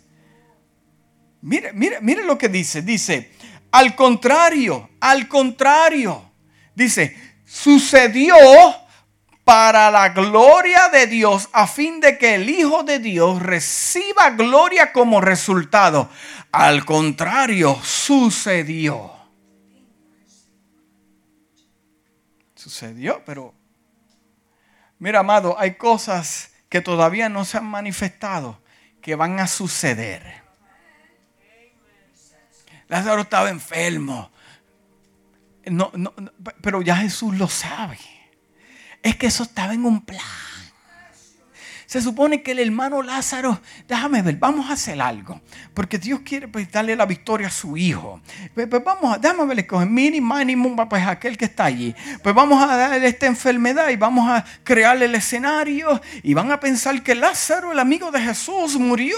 Mire, 1.42 1.74
mire, 1.74 2.00
mire 2.00 2.24
lo 2.24 2.38
que 2.38 2.48
dice. 2.48 2.84
Dice, 2.84 3.32
al 3.72 3.96
contrario, 3.96 4.92
al 5.00 5.28
contrario. 5.28 6.32
Dice, 6.76 7.18
sucedió 7.46 8.36
para 9.44 9.90
la 9.90 10.10
gloria 10.10 10.90
de 10.90 11.08
Dios 11.08 11.50
a 11.52 11.66
fin 11.66 12.00
de 12.00 12.20
que 12.20 12.36
el 12.36 12.48
Hijo 12.52 12.84
de 12.84 13.00
Dios 13.00 13.42
reciba 13.42 14.30
gloria 14.30 14.94
como 14.94 15.20
resultado. 15.20 16.08
Al 16.52 16.86
contrario, 16.86 17.80
sucedió. 17.84 19.12
Sucedió, 22.54 23.24
pero 23.26 23.56
mira, 25.00 25.22
amado, 25.22 25.56
hay 25.58 25.74
cosas 25.76 26.49
que 26.70 26.82
todavía 26.82 27.30
no 27.30 27.46
se 27.46 27.58
han 27.58 27.66
manifestado, 27.66 28.62
que 29.02 29.16
van 29.16 29.40
a 29.40 29.48
suceder. 29.48 30.42
Lázaro 32.88 33.22
estaba 33.22 33.50
enfermo. 33.50 34.32
No, 35.66 35.92
no, 35.94 36.14
pero 36.62 36.82
ya 36.82 36.96
Jesús 36.98 37.38
lo 37.38 37.48
sabe. 37.48 38.00
Es 39.04 39.16
que 39.16 39.28
eso 39.28 39.44
estaba 39.44 39.74
en 39.74 39.86
un 39.86 40.02
plan. 40.06 40.20
Se 41.90 42.04
supone 42.04 42.44
que 42.44 42.52
el 42.52 42.60
hermano 42.60 43.02
Lázaro, 43.02 43.60
déjame 43.88 44.22
ver, 44.22 44.36
vamos 44.36 44.70
a 44.70 44.74
hacer 44.74 45.02
algo. 45.02 45.42
Porque 45.74 45.98
Dios 45.98 46.20
quiere 46.24 46.48
pues, 46.48 46.72
darle 46.72 46.96
la 46.96 47.08
victoria 47.08 47.48
a 47.48 47.50
su 47.50 47.78
hijo. 47.78 48.22
Pues, 48.54 48.68
pues 48.68 48.84
vamos 48.84 49.16
a, 49.16 49.18
déjame 49.18 49.44
ver, 49.48 49.62
escoger 49.62 49.90
mini, 49.90 50.22
mini, 50.22 50.56
pues 50.88 51.08
aquel 51.08 51.36
que 51.36 51.46
está 51.46 51.66
allí. 51.66 51.96
Pues 52.22 52.36
vamos 52.36 52.62
a 52.62 52.78
darle 52.78 53.08
esta 53.08 53.26
enfermedad 53.26 53.90
y 53.90 53.96
vamos 53.96 54.30
a 54.30 54.46
crearle 54.64 55.06
el 55.06 55.16
escenario. 55.16 56.00
Y 56.22 56.36
van 56.36 56.52
a 56.52 56.60
pensar 56.60 57.02
que 57.02 57.16
Lázaro, 57.16 57.72
el 57.72 57.80
amigo 57.80 58.12
de 58.12 58.22
Jesús, 58.22 58.78
murió. 58.78 59.18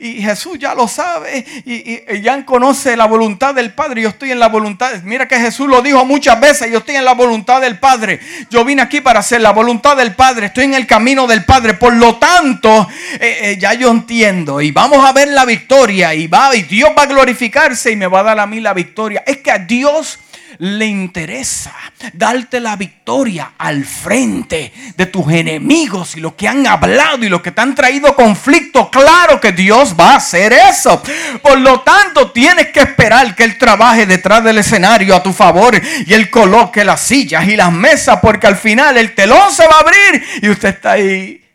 Y 0.00 0.22
Jesús 0.22 0.58
ya 0.58 0.74
lo 0.74 0.88
sabe. 0.88 1.44
Y, 1.66 2.14
y 2.14 2.22
ya 2.22 2.46
conoce 2.46 2.96
la 2.96 3.04
voluntad 3.04 3.54
del 3.54 3.74
Padre. 3.74 4.00
Yo 4.00 4.08
estoy 4.08 4.30
en 4.30 4.38
la 4.38 4.48
voluntad. 4.48 5.02
Mira 5.02 5.28
que 5.28 5.38
Jesús 5.38 5.68
lo 5.68 5.82
dijo 5.82 6.02
muchas 6.06 6.40
veces. 6.40 6.70
Yo 6.72 6.78
estoy 6.78 6.94
en 6.94 7.04
la 7.04 7.12
voluntad 7.12 7.60
del 7.60 7.78
Padre. 7.78 8.20
Yo 8.48 8.64
vine 8.64 8.80
aquí 8.80 9.02
para 9.02 9.20
hacer 9.20 9.42
la 9.42 9.52
voluntad 9.52 9.98
del 9.98 10.14
Padre. 10.14 10.46
Estoy 10.46 10.64
en 10.64 10.72
el 10.72 10.86
camino 10.86 11.26
del 11.26 11.44
Padre. 11.44 11.74
Por 11.74 11.92
lo 11.92 12.05
tanto, 12.14 12.88
eh, 13.20 13.38
eh, 13.42 13.56
ya 13.58 13.74
yo 13.74 13.90
entiendo. 13.90 14.60
Y 14.60 14.70
vamos 14.70 15.04
a 15.04 15.12
ver 15.12 15.28
la 15.28 15.44
victoria. 15.44 16.14
Y, 16.14 16.28
va, 16.28 16.54
y 16.54 16.62
Dios 16.62 16.90
va 16.96 17.02
a 17.02 17.06
glorificarse 17.06 17.90
y 17.90 17.96
me 17.96 18.06
va 18.06 18.20
a 18.20 18.22
dar 18.22 18.40
a 18.40 18.46
mí 18.46 18.60
la 18.60 18.72
victoria. 18.72 19.22
Es 19.26 19.38
que 19.38 19.50
a 19.50 19.58
Dios 19.58 20.20
le 20.58 20.86
interesa 20.86 21.74
darte 22.12 22.60
la 22.60 22.76
victoria 22.76 23.52
al 23.58 23.84
frente 23.84 24.72
de 24.96 25.06
tus 25.06 25.30
enemigos 25.30 26.16
y 26.16 26.20
los 26.20 26.34
que 26.34 26.48
han 26.48 26.66
hablado 26.66 27.24
y 27.24 27.28
los 27.28 27.42
que 27.42 27.52
te 27.52 27.60
han 27.60 27.74
traído 27.74 28.14
conflicto. 28.14 28.90
Claro 28.90 29.40
que 29.40 29.52
Dios 29.52 29.94
va 29.98 30.12
a 30.12 30.16
hacer 30.16 30.52
eso. 30.52 31.02
Por 31.42 31.58
lo 31.60 31.80
tanto, 31.80 32.30
tienes 32.30 32.68
que 32.68 32.80
esperar 32.80 33.34
que 33.34 33.44
Él 33.44 33.58
trabaje 33.58 34.06
detrás 34.06 34.44
del 34.44 34.58
escenario 34.58 35.14
a 35.14 35.22
tu 35.22 35.32
favor 35.32 35.80
y 36.06 36.12
Él 36.12 36.30
coloque 36.30 36.84
las 36.84 37.00
sillas 37.00 37.46
y 37.46 37.56
las 37.56 37.72
mesas 37.72 38.18
porque 38.22 38.46
al 38.46 38.56
final 38.56 38.96
el 38.96 39.14
telón 39.14 39.52
se 39.52 39.66
va 39.66 39.76
a 39.76 39.80
abrir 39.80 40.24
y 40.42 40.48
usted 40.48 40.70
está 40.70 40.92
ahí. 40.92 41.45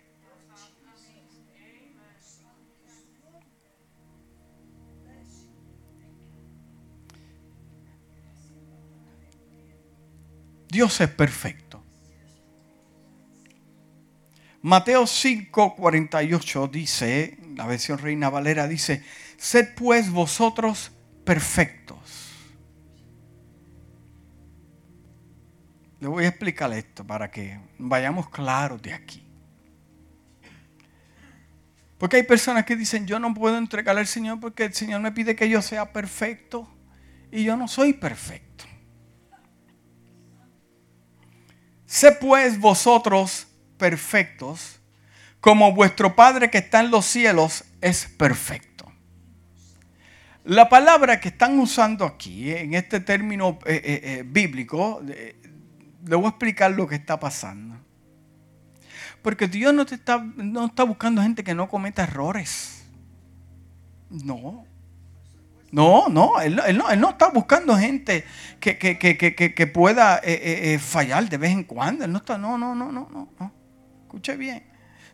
Dios 10.72 11.02
es 11.02 11.10
perfecto. 11.10 11.84
Mateo 14.62 15.06
5, 15.06 15.76
48 15.76 16.68
dice, 16.68 17.38
la 17.58 17.68
versión 17.68 17.98
Reina 17.98 18.30
Valera 18.30 18.70
dice, 18.70 19.04
sed 19.36 19.76
pues 19.76 20.10
vosotros 20.10 20.94
perfectos. 21.26 21.98
Le 26.00 26.08
voy 26.08 26.24
a 26.24 26.30
explicar 26.30 26.72
esto 26.72 27.06
para 27.06 27.30
que 27.30 27.60
vayamos 27.78 28.30
claros 28.30 28.82
de 28.82 28.94
aquí. 28.94 29.22
Porque 31.98 32.16
hay 32.16 32.24
personas 32.24 32.64
que 32.64 32.78
dicen, 32.78 33.06
yo 33.06 33.20
no 33.20 33.34
puedo 33.34 33.58
entregarle 33.58 34.00
al 34.00 34.08
Señor 34.08 34.40
porque 34.40 34.64
el 34.64 34.74
Señor 34.74 35.02
me 35.02 35.12
pide 35.12 35.36
que 35.36 35.50
yo 35.50 35.62
sea 35.62 35.92
perfecto 35.92 36.74
y 37.30 37.44
yo 37.44 37.58
no 37.58 37.68
soy 37.68 37.92
perfecto. 37.92 38.71
Sé 41.92 42.14
pues 42.14 42.58
vosotros 42.58 43.48
perfectos, 43.78 44.80
como 45.42 45.74
vuestro 45.74 46.16
Padre 46.16 46.50
que 46.50 46.60
está 46.60 46.80
en 46.80 46.90
los 46.90 47.06
cielos 47.06 47.66
es 47.82 48.06
perfecto. 48.06 48.90
La 50.46 50.70
palabra 50.70 51.20
que 51.20 51.28
están 51.28 51.60
usando 51.60 52.06
aquí, 52.06 52.50
en 52.50 52.76
este 52.76 53.02
término 53.02 53.60
eh, 53.66 53.82
eh, 53.84 54.02
eh, 54.04 54.24
bíblico, 54.26 55.02
le 55.04 56.16
voy 56.16 56.28
a 56.28 56.30
explicar 56.30 56.72
lo 56.72 56.88
que 56.88 56.96
está 56.96 57.20
pasando. 57.20 57.78
Porque 59.22 59.50
Dios 59.50 59.74
no, 59.74 59.82
está, 59.82 60.18
no 60.38 60.68
está 60.68 60.84
buscando 60.84 61.22
gente 61.22 61.44
que 61.44 61.54
no 61.54 61.68
cometa 61.68 62.04
errores. 62.04 62.86
No. 64.10 64.66
No, 65.72 66.10
no 66.10 66.42
él, 66.42 66.60
no, 67.00 67.10
está 67.10 67.30
buscando 67.30 67.78
gente 67.78 68.26
que, 68.60 69.72
pueda 69.74 70.18
eh, 70.18 70.34
eh, 70.34 70.74
eh, 70.74 70.80
fallar 70.80 71.30
de 71.30 71.38
vez 71.38 71.52
en 71.52 71.64
cuando. 71.64 72.04
Él 72.04 72.12
no 72.12 72.18
está, 72.18 72.38
no, 72.38 72.58
no, 72.58 72.76
no, 72.76 72.92
no, 72.92 73.08
no. 73.10 73.54
Escuche 74.04 74.36
bien. 74.36 74.64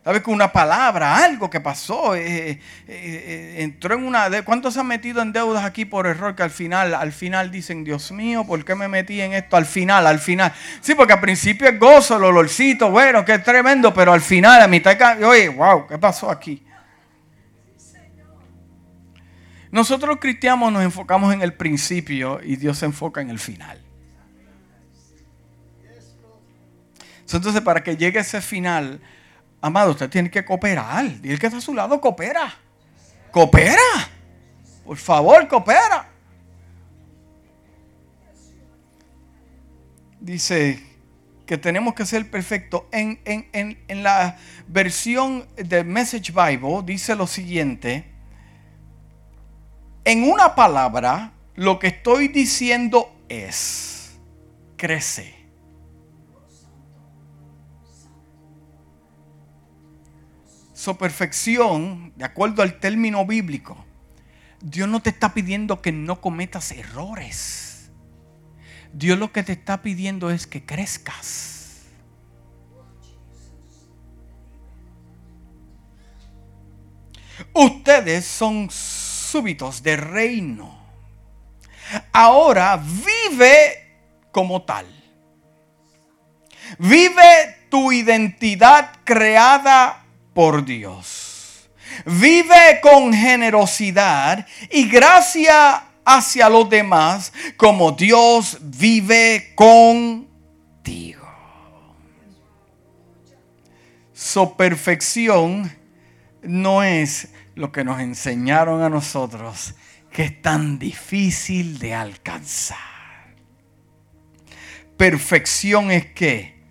¿Sabes 0.04 0.22
que 0.22 0.30
una 0.30 0.50
palabra, 0.50 1.16
algo 1.18 1.50
que 1.50 1.60
pasó, 1.60 2.14
entró 2.16 3.94
en 3.94 4.06
una... 4.06 4.42
¿Cuántos 4.42 4.72
se 4.72 4.80
han 4.80 4.86
metido 4.86 5.20
en 5.20 5.32
deudas 5.32 5.64
aquí 5.64 5.84
por 5.84 6.06
error 6.06 6.34
que 6.34 6.42
al 6.42 6.50
final, 6.50 6.94
al 6.94 7.12
final 7.12 7.50
dicen, 7.50 7.84
Dios 7.84 8.10
mío, 8.10 8.44
¿por 8.46 8.64
qué 8.64 8.74
me 8.74 8.88
metí 8.88 9.20
en 9.20 9.34
esto? 9.34 9.56
Al 9.56 9.66
final, 9.66 10.06
al 10.06 10.18
final. 10.18 10.52
Sí, 10.80 10.94
porque 10.94 11.12
al 11.12 11.20
principio 11.20 11.68
es 11.68 11.78
gozo, 11.78 12.16
el 12.16 12.24
olorcito, 12.24 12.90
bueno, 12.90 13.22
que 13.24 13.38
tremendo, 13.40 13.92
pero 13.92 14.12
al 14.12 14.22
final, 14.22 14.62
a 14.62 14.66
mitad 14.66 14.96
de... 14.96 15.24
Oye, 15.24 15.48
wow, 15.50 15.86
¿qué 15.86 15.98
pasó 15.98 16.30
aquí? 16.30 16.62
Nosotros 19.70 20.16
cristianos 20.20 20.72
nos 20.72 20.82
enfocamos 20.82 21.32
en 21.34 21.42
el 21.42 21.52
principio 21.54 22.40
y 22.42 22.56
Dios 22.56 22.78
se 22.78 22.86
enfoca 22.86 23.20
en 23.20 23.30
el 23.30 23.38
final. 23.38 23.78
Entonces, 27.30 27.60
para 27.60 27.82
que 27.82 27.96
llegue 27.96 28.20
ese 28.20 28.40
final, 28.40 29.00
amado, 29.60 29.90
usted 29.90 30.08
tiene 30.08 30.30
que 30.30 30.44
cooperar. 30.44 31.04
Y 31.22 31.30
el 31.30 31.38
que 31.38 31.46
está 31.46 31.58
a 31.58 31.60
su 31.60 31.74
lado 31.74 32.00
coopera. 32.00 32.54
Coopera. 33.30 33.76
Por 34.86 34.96
favor, 34.96 35.46
coopera. 35.46 36.08
Dice 40.20 40.82
que 41.44 41.58
tenemos 41.58 41.92
que 41.92 42.06
ser 42.06 42.30
perfectos. 42.30 42.84
En, 42.92 43.20
en 43.22 44.02
la 44.02 44.38
versión 44.66 45.46
del 45.56 45.84
Message 45.84 46.32
Bible 46.32 46.80
dice 46.82 47.14
lo 47.14 47.26
siguiente 47.26 48.17
en 50.04 50.24
una 50.24 50.54
palabra, 50.54 51.32
lo 51.54 51.78
que 51.78 51.88
estoy 51.88 52.28
diciendo 52.28 53.12
es, 53.28 54.18
crece. 54.76 55.34
Su 60.72 60.96
perfección, 60.96 62.12
de 62.16 62.24
acuerdo 62.24 62.62
al 62.62 62.78
término 62.78 63.26
bíblico, 63.26 63.84
Dios 64.60 64.88
no 64.88 65.00
te 65.00 65.10
está 65.10 65.34
pidiendo 65.34 65.82
que 65.82 65.92
no 65.92 66.20
cometas 66.20 66.72
errores. 66.72 67.90
Dios 68.92 69.18
lo 69.18 69.32
que 69.32 69.42
te 69.42 69.52
está 69.52 69.82
pidiendo 69.82 70.30
es 70.30 70.46
que 70.46 70.64
crezcas. 70.64 71.58
Ustedes 77.52 78.24
son 78.24 78.68
súbitos 79.28 79.82
de 79.82 79.96
reino. 79.96 80.78
Ahora 82.12 82.76
vive 82.76 83.86
como 84.32 84.62
tal. 84.62 84.86
Vive 86.78 87.56
tu 87.70 87.92
identidad 87.92 88.90
creada 89.04 90.04
por 90.34 90.64
Dios. 90.64 91.68
Vive 92.04 92.80
con 92.82 93.12
generosidad 93.12 94.46
y 94.70 94.88
gracia 94.88 95.84
hacia 96.04 96.48
los 96.48 96.68
demás 96.68 97.32
como 97.56 97.92
Dios 97.92 98.58
vive 98.60 99.52
contigo. 99.54 100.28
Su 104.12 104.56
perfección 104.56 105.70
no 106.42 106.82
es 106.82 107.28
lo 107.58 107.72
que 107.72 107.82
nos 107.82 108.00
enseñaron 108.00 108.82
a 108.82 108.88
nosotros 108.88 109.74
que 110.12 110.22
es 110.22 110.42
tan 110.42 110.78
difícil 110.78 111.80
de 111.80 111.92
alcanzar. 111.92 112.78
Perfección 114.96 115.90
es 115.90 116.06
que 116.06 116.62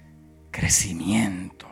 crecimiento. 0.49 1.67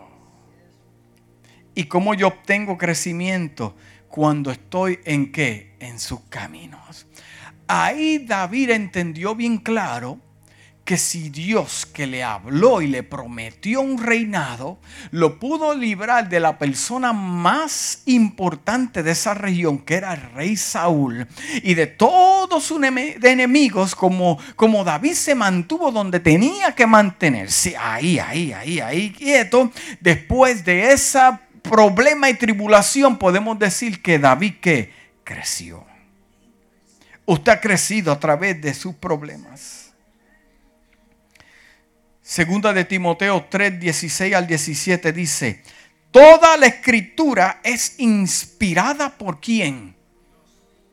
¿Y 1.73 1.85
cómo 1.85 2.13
yo 2.13 2.27
obtengo 2.27 2.77
crecimiento? 2.77 3.77
Cuando 4.09 4.51
estoy 4.51 4.99
en 5.05 5.31
qué? 5.31 5.77
En 5.79 5.97
sus 5.97 6.19
caminos. 6.29 7.07
Ahí 7.67 8.19
David 8.19 8.71
entendió 8.71 9.33
bien 9.33 9.59
claro 9.59 10.19
que 10.85 10.97
si 10.97 11.29
Dios 11.29 11.87
que 11.87 12.05
le 12.05 12.23
habló 12.23 12.79
y 12.79 12.87
le 12.87 13.01
prometió 13.01 13.81
un 13.81 13.97
reinado, 13.97 14.77
lo 15.09 15.39
pudo 15.39 15.73
librar 15.73 16.29
de 16.29 16.39
la 16.39 16.59
persona 16.59 17.11
más 17.11 18.03
importante 18.05 19.01
de 19.01 19.11
esa 19.11 19.33
región, 19.33 19.79
que 19.79 19.95
era 19.95 20.13
el 20.13 20.21
rey 20.33 20.55
Saúl, 20.55 21.27
y 21.63 21.73
de 21.73 21.87
todos 21.87 22.63
sus 22.63 22.79
enemigos, 22.83 23.95
como, 23.95 24.37
como 24.55 24.83
David 24.83 25.13
se 25.13 25.33
mantuvo 25.33 25.91
donde 25.91 26.19
tenía 26.19 26.75
que 26.75 26.85
mantenerse, 26.85 27.75
ahí, 27.75 28.19
ahí, 28.19 28.53
ahí, 28.53 28.79
ahí, 28.79 29.11
quieto, 29.11 29.71
después 29.99 30.63
de 30.63 30.93
ese 30.93 31.19
problema 31.63 32.29
y 32.29 32.35
tribulación, 32.35 33.17
podemos 33.17 33.57
decir 33.57 34.03
que 34.03 34.19
David 34.19 34.53
que 34.61 34.93
creció. 35.23 35.83
Usted 37.25 37.53
ha 37.53 37.59
crecido 37.59 38.11
a 38.11 38.19
través 38.19 38.61
de 38.61 38.71
sus 38.75 38.93
problemas. 38.93 39.74
Segunda 42.27 42.73
de 42.73 42.85
Timoteo 42.85 43.45
3, 43.47 43.79
16 43.79 44.33
al 44.33 44.47
17 44.47 45.13
dice, 45.13 45.61
toda 46.09 46.57
la 46.57 46.65
escritura 46.65 47.59
es 47.61 47.99
inspirada 47.99 49.15
por 49.15 49.39
quién? 49.39 49.95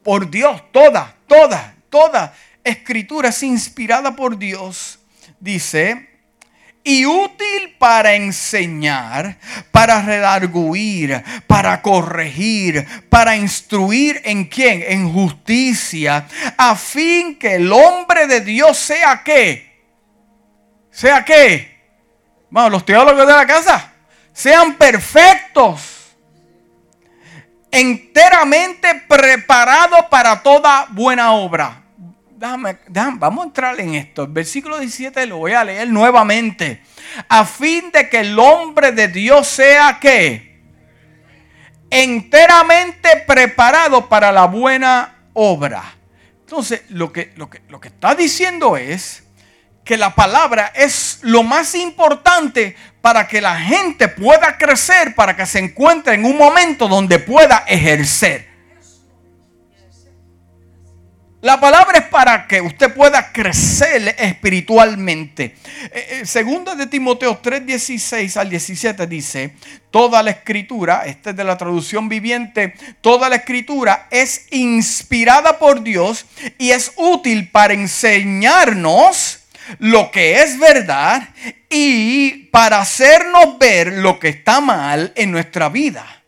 Por 0.04 0.30
Dios, 0.30 0.62
toda, 0.72 1.16
toda, 1.26 1.74
toda 1.88 2.34
escritura 2.62 3.30
es 3.30 3.42
inspirada 3.42 4.14
por 4.14 4.36
Dios. 4.36 4.98
Dice, 5.40 6.06
y 6.84 7.06
útil 7.06 7.76
para 7.78 8.14
enseñar, 8.14 9.38
para 9.70 10.02
redarguir, 10.02 11.24
para 11.46 11.80
corregir, 11.80 12.86
para 13.08 13.36
instruir 13.36 14.20
en 14.26 14.44
quién? 14.44 14.84
En 14.86 15.10
justicia, 15.10 16.26
a 16.58 16.76
fin 16.76 17.38
que 17.38 17.54
el 17.54 17.72
hombre 17.72 18.26
de 18.26 18.42
Dios 18.42 18.76
sea 18.76 19.22
qué? 19.24 19.71
Sea 20.92 21.24
qué? 21.24 21.80
Vamos, 22.50 22.70
los 22.70 22.84
teólogos 22.84 23.26
de 23.26 23.32
la 23.32 23.46
casa, 23.46 23.92
sean 24.32 24.74
perfectos, 24.74 26.14
enteramente 27.70 29.02
preparados 29.08 30.04
para 30.08 30.40
toda 30.40 30.86
buena 30.90 31.32
obra 31.32 31.82
vamos 32.42 33.44
a 33.44 33.46
entrar 33.46 33.80
en 33.80 33.94
esto. 33.94 34.24
El 34.24 34.32
versículo 34.32 34.78
17 34.78 35.26
lo 35.26 35.38
voy 35.38 35.52
a 35.52 35.64
leer 35.64 35.88
nuevamente. 35.88 36.82
A 37.28 37.44
fin 37.44 37.90
de 37.92 38.08
que 38.08 38.20
el 38.20 38.38
hombre 38.38 38.92
de 38.92 39.08
Dios 39.08 39.46
sea 39.46 39.98
que 40.00 40.60
enteramente 41.90 43.24
preparado 43.26 44.08
para 44.08 44.32
la 44.32 44.46
buena 44.46 45.26
obra. 45.34 45.82
Entonces, 46.40 46.82
lo 46.88 47.12
que, 47.12 47.32
lo 47.36 47.48
que, 47.48 47.62
lo 47.68 47.80
que 47.80 47.88
está 47.88 48.14
diciendo 48.14 48.76
es 48.76 49.24
que 49.84 49.96
la 49.96 50.14
palabra 50.14 50.72
es 50.74 51.18
lo 51.22 51.42
más 51.42 51.74
importante 51.74 52.76
para 53.00 53.26
que 53.26 53.40
la 53.40 53.58
gente 53.58 54.08
pueda 54.08 54.56
crecer, 54.56 55.14
para 55.14 55.36
que 55.36 55.44
se 55.44 55.58
encuentre 55.58 56.14
en 56.14 56.24
un 56.24 56.38
momento 56.38 56.88
donde 56.88 57.18
pueda 57.18 57.64
ejercer. 57.66 58.52
La 61.42 61.58
palabra 61.58 61.98
es 61.98 62.04
para 62.04 62.46
que 62.46 62.60
usted 62.60 62.94
pueda 62.94 63.32
crecer 63.32 64.14
espiritualmente. 64.16 65.56
Eh, 65.92 66.20
eh, 66.20 66.22
segunda 66.24 66.76
de 66.76 66.86
Timoteo 66.86 67.36
3, 67.42 67.66
16 67.66 68.36
al 68.36 68.48
17 68.48 69.08
dice, 69.08 69.56
toda 69.90 70.22
la 70.22 70.30
escritura, 70.30 71.02
esta 71.04 71.30
es 71.30 71.36
de 71.36 71.42
la 71.42 71.58
traducción 71.58 72.08
viviente, 72.08 72.74
toda 73.00 73.28
la 73.28 73.34
escritura 73.34 74.06
es 74.12 74.46
inspirada 74.52 75.58
por 75.58 75.82
Dios 75.82 76.26
y 76.58 76.70
es 76.70 76.92
útil 76.94 77.50
para 77.50 77.74
enseñarnos 77.74 79.41
lo 79.78 80.10
que 80.10 80.42
es 80.42 80.58
verdad 80.58 81.28
y 81.68 82.44
para 82.50 82.80
hacernos 82.80 83.58
ver 83.58 83.92
lo 83.94 84.18
que 84.18 84.28
está 84.28 84.60
mal 84.60 85.12
en 85.16 85.30
nuestra 85.30 85.68
vida. 85.68 86.22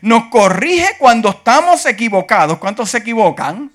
Nos 0.00 0.24
corrige 0.24 0.96
cuando 0.98 1.30
estamos 1.30 1.84
equivocados. 1.86 2.58
¿Cuántos 2.58 2.90
se 2.90 2.98
equivocan? 2.98 3.70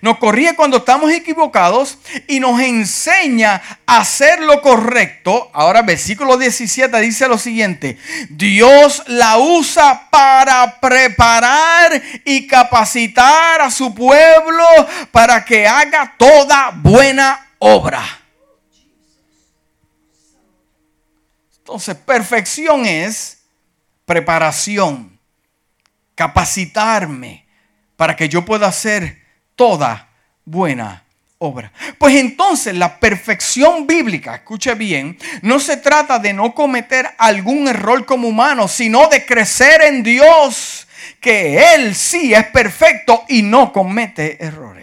nos 0.00 0.18
corrige 0.18 0.54
cuando 0.54 0.78
estamos 0.78 1.10
equivocados 1.10 1.98
y 2.26 2.40
nos 2.40 2.60
enseña 2.60 3.62
a 3.86 3.98
hacer 3.98 4.40
lo 4.40 4.60
correcto. 4.60 5.50
Ahora 5.52 5.82
versículo 5.82 6.36
17 6.36 7.00
dice 7.00 7.28
lo 7.28 7.38
siguiente, 7.38 7.98
Dios 8.30 9.02
la 9.06 9.38
usa 9.38 10.08
para 10.10 10.80
preparar 10.80 12.02
y 12.24 12.46
capacitar 12.46 13.60
a 13.60 13.70
su 13.70 13.94
pueblo 13.94 14.64
para 15.10 15.44
que 15.44 15.66
haga 15.66 16.14
toda 16.16 16.72
buena 16.74 17.45
obra. 17.58 18.04
Entonces, 21.58 21.96
perfección 21.96 22.86
es 22.86 23.38
preparación, 24.04 25.18
capacitarme 26.14 27.46
para 27.96 28.14
que 28.14 28.28
yo 28.28 28.44
pueda 28.44 28.68
hacer 28.68 29.22
toda 29.56 30.08
buena 30.44 31.04
obra. 31.38 31.72
Pues 31.98 32.14
entonces 32.14 32.74
la 32.74 33.00
perfección 33.00 33.86
bíblica, 33.86 34.36
escuche 34.36 34.74
bien, 34.74 35.18
no 35.42 35.58
se 35.58 35.76
trata 35.76 36.18
de 36.18 36.32
no 36.32 36.54
cometer 36.54 37.10
algún 37.18 37.66
error 37.68 38.06
como 38.06 38.28
humano, 38.28 38.68
sino 38.68 39.08
de 39.08 39.26
crecer 39.26 39.82
en 39.82 40.02
Dios, 40.02 40.86
que 41.20 41.74
Él 41.74 41.94
sí 41.94 42.32
es 42.32 42.46
perfecto 42.46 43.24
y 43.28 43.42
no 43.42 43.72
comete 43.72 44.42
errores 44.42 44.75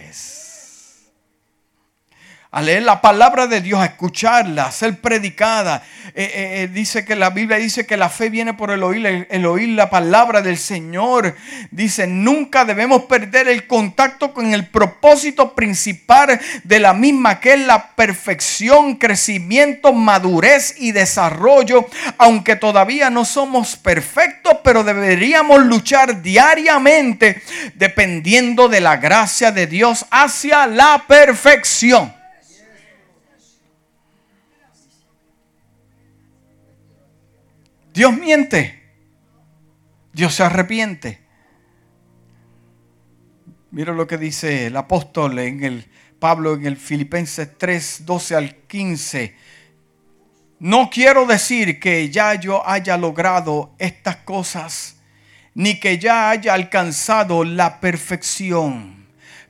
a 2.54 2.62
leer 2.62 2.84
la 2.84 3.00
palabra 3.00 3.48
de 3.48 3.60
Dios, 3.60 3.80
a 3.80 3.86
escucharla, 3.86 4.66
a 4.66 4.70
ser 4.70 5.00
predicada. 5.00 5.82
Eh, 6.14 6.22
eh, 6.22 6.62
eh, 6.62 6.68
dice 6.72 7.04
que 7.04 7.16
la 7.16 7.30
Biblia 7.30 7.56
dice 7.56 7.84
que 7.84 7.96
la 7.96 8.08
fe 8.08 8.30
viene 8.30 8.54
por 8.54 8.70
el 8.70 8.84
oír, 8.84 9.26
el, 9.28 9.44
oír 9.46 9.70
la 9.70 9.90
palabra 9.90 10.40
del 10.40 10.56
Señor. 10.56 11.34
Dice, 11.72 12.06
nunca 12.06 12.64
debemos 12.64 13.06
perder 13.06 13.48
el 13.48 13.66
contacto 13.66 14.32
con 14.32 14.54
el 14.54 14.68
propósito 14.68 15.56
principal 15.56 16.40
de 16.62 16.78
la 16.78 16.94
misma, 16.94 17.40
que 17.40 17.54
es 17.54 17.60
la 17.66 17.88
perfección, 17.96 18.94
crecimiento, 18.98 19.92
madurez 19.92 20.76
y 20.78 20.92
desarrollo. 20.92 21.88
Aunque 22.18 22.54
todavía 22.54 23.10
no 23.10 23.24
somos 23.24 23.74
perfectos, 23.74 24.58
pero 24.62 24.84
deberíamos 24.84 25.66
luchar 25.66 26.22
diariamente 26.22 27.42
dependiendo 27.74 28.68
de 28.68 28.80
la 28.80 28.98
gracia 28.98 29.50
de 29.50 29.66
Dios 29.66 30.06
hacia 30.12 30.68
la 30.68 31.02
perfección. 31.08 32.22
Dios 37.94 38.14
miente. 38.16 38.82
Dios 40.12 40.34
se 40.34 40.42
arrepiente. 40.42 41.20
Mira 43.70 43.92
lo 43.92 44.06
que 44.06 44.18
dice 44.18 44.66
el 44.66 44.76
apóstol 44.76 45.38
en 45.38 45.64
el 45.64 45.88
Pablo 46.18 46.54
en 46.54 46.66
el 46.66 46.76
Filipenses 46.76 47.56
3, 47.56 48.04
12 48.04 48.36
al 48.36 48.56
15. 48.66 49.36
No 50.58 50.90
quiero 50.90 51.24
decir 51.24 51.80
que 51.80 52.10
ya 52.10 52.34
yo 52.34 52.68
haya 52.68 52.96
logrado 52.96 53.74
estas 53.78 54.16
cosas, 54.16 54.96
ni 55.54 55.78
que 55.78 55.98
ya 55.98 56.30
haya 56.30 56.52
alcanzado 56.52 57.44
la 57.44 57.80
perfección 57.80 59.04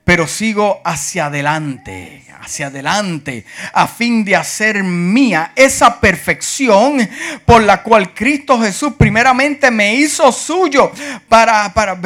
pero 0.05 0.26
sigo 0.26 0.82
hacia 0.84 1.26
adelante, 1.26 2.24
hacia 2.45 2.66
adelante, 2.66 3.45
a 3.72 3.86
fin 3.86 4.24
de 4.24 4.36
hacer 4.36 4.82
mía 4.84 5.53
esa 5.57 6.01
perfección 6.01 7.09
por 7.45 7.62
la 7.62 7.82
cual 7.82 8.12
Cristo 8.14 8.61
Jesús 8.61 8.92
primeramente 8.99 9.70
me 9.70 9.95
hizo 9.95 10.30
suyo 10.30 10.92
para, 11.28 11.72
para, 11.72 11.99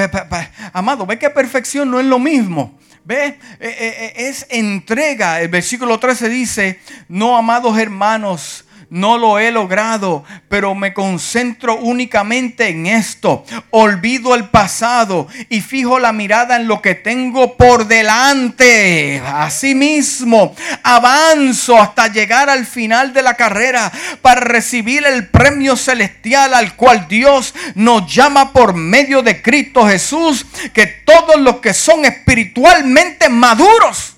amado, 0.73 1.07
ve 1.07 1.19
que 1.19 1.31
perfección 1.31 1.91
no 1.91 1.99
es 1.99 2.07
lo 2.07 2.19
mismo. 2.19 2.79
Ve, 3.05 3.27
eh, 3.27 3.37
eh, 3.61 3.77
eh, 3.81 4.13
es 4.29 4.47
entrega. 4.51 5.41
El 5.41 5.49
versículo 5.49 5.99
13 5.99 6.29
dice, 6.29 6.81
no, 7.09 7.37
amados 7.37 7.79
hermanos, 7.79 8.67
no 8.91 9.19
lo 9.19 9.39
he 9.39 9.51
logrado, 9.51 10.25
pero 10.49 10.75
me 10.75 10.95
concentro 10.95 11.77
únicamente 11.77 12.69
en 12.69 12.87
esto. 12.87 13.45
Olvido 13.71 14.35
el 14.35 14.49
pasado 14.49 15.29
y 15.51 15.61
fijo 15.61 15.99
la 15.99 16.13
mirada 16.13 16.57
en 16.57 16.69
lo 16.69 16.81
que 16.81 16.95
tengo 16.95 17.57
por 17.57 17.87
delante. 17.87 19.23
Asimismo, 19.27 20.55
avanzo 20.83 21.81
hasta 21.81 22.09
llegar 22.09 22.49
al 22.49 22.67
final 22.67 23.13
de 23.13 23.23
la 23.23 23.35
carrera 23.35 23.93
para 24.23 24.41
recibir 24.41 25.05
el 25.05 25.29
premio 25.29 25.77
celestial 25.77 26.55
al 26.55 26.75
cual 26.75 27.07
Dios 27.09 27.55
nos 27.75 28.13
llama 28.13 28.53
por 28.53 28.75
medio 28.75 29.23
de 29.23 29.43
Cristo 29.43 29.87
Jesús, 29.87 30.47
que 30.73 30.87
todos 30.87 31.39
los 31.41 31.57
que 31.57 31.75
son 31.75 32.05
espiritualmente 32.05 33.29
maduros 33.29 34.18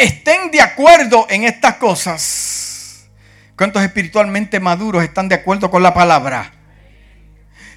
estén 0.00 0.50
de 0.50 0.60
acuerdo 0.60 1.26
en 1.28 1.44
estas 1.44 1.76
cosas. 1.76 3.08
¿Cuántos 3.56 3.82
espiritualmente 3.82 4.58
maduros 4.58 5.04
están 5.04 5.28
de 5.28 5.34
acuerdo 5.34 5.70
con 5.70 5.82
la 5.82 5.92
palabra? 5.92 6.52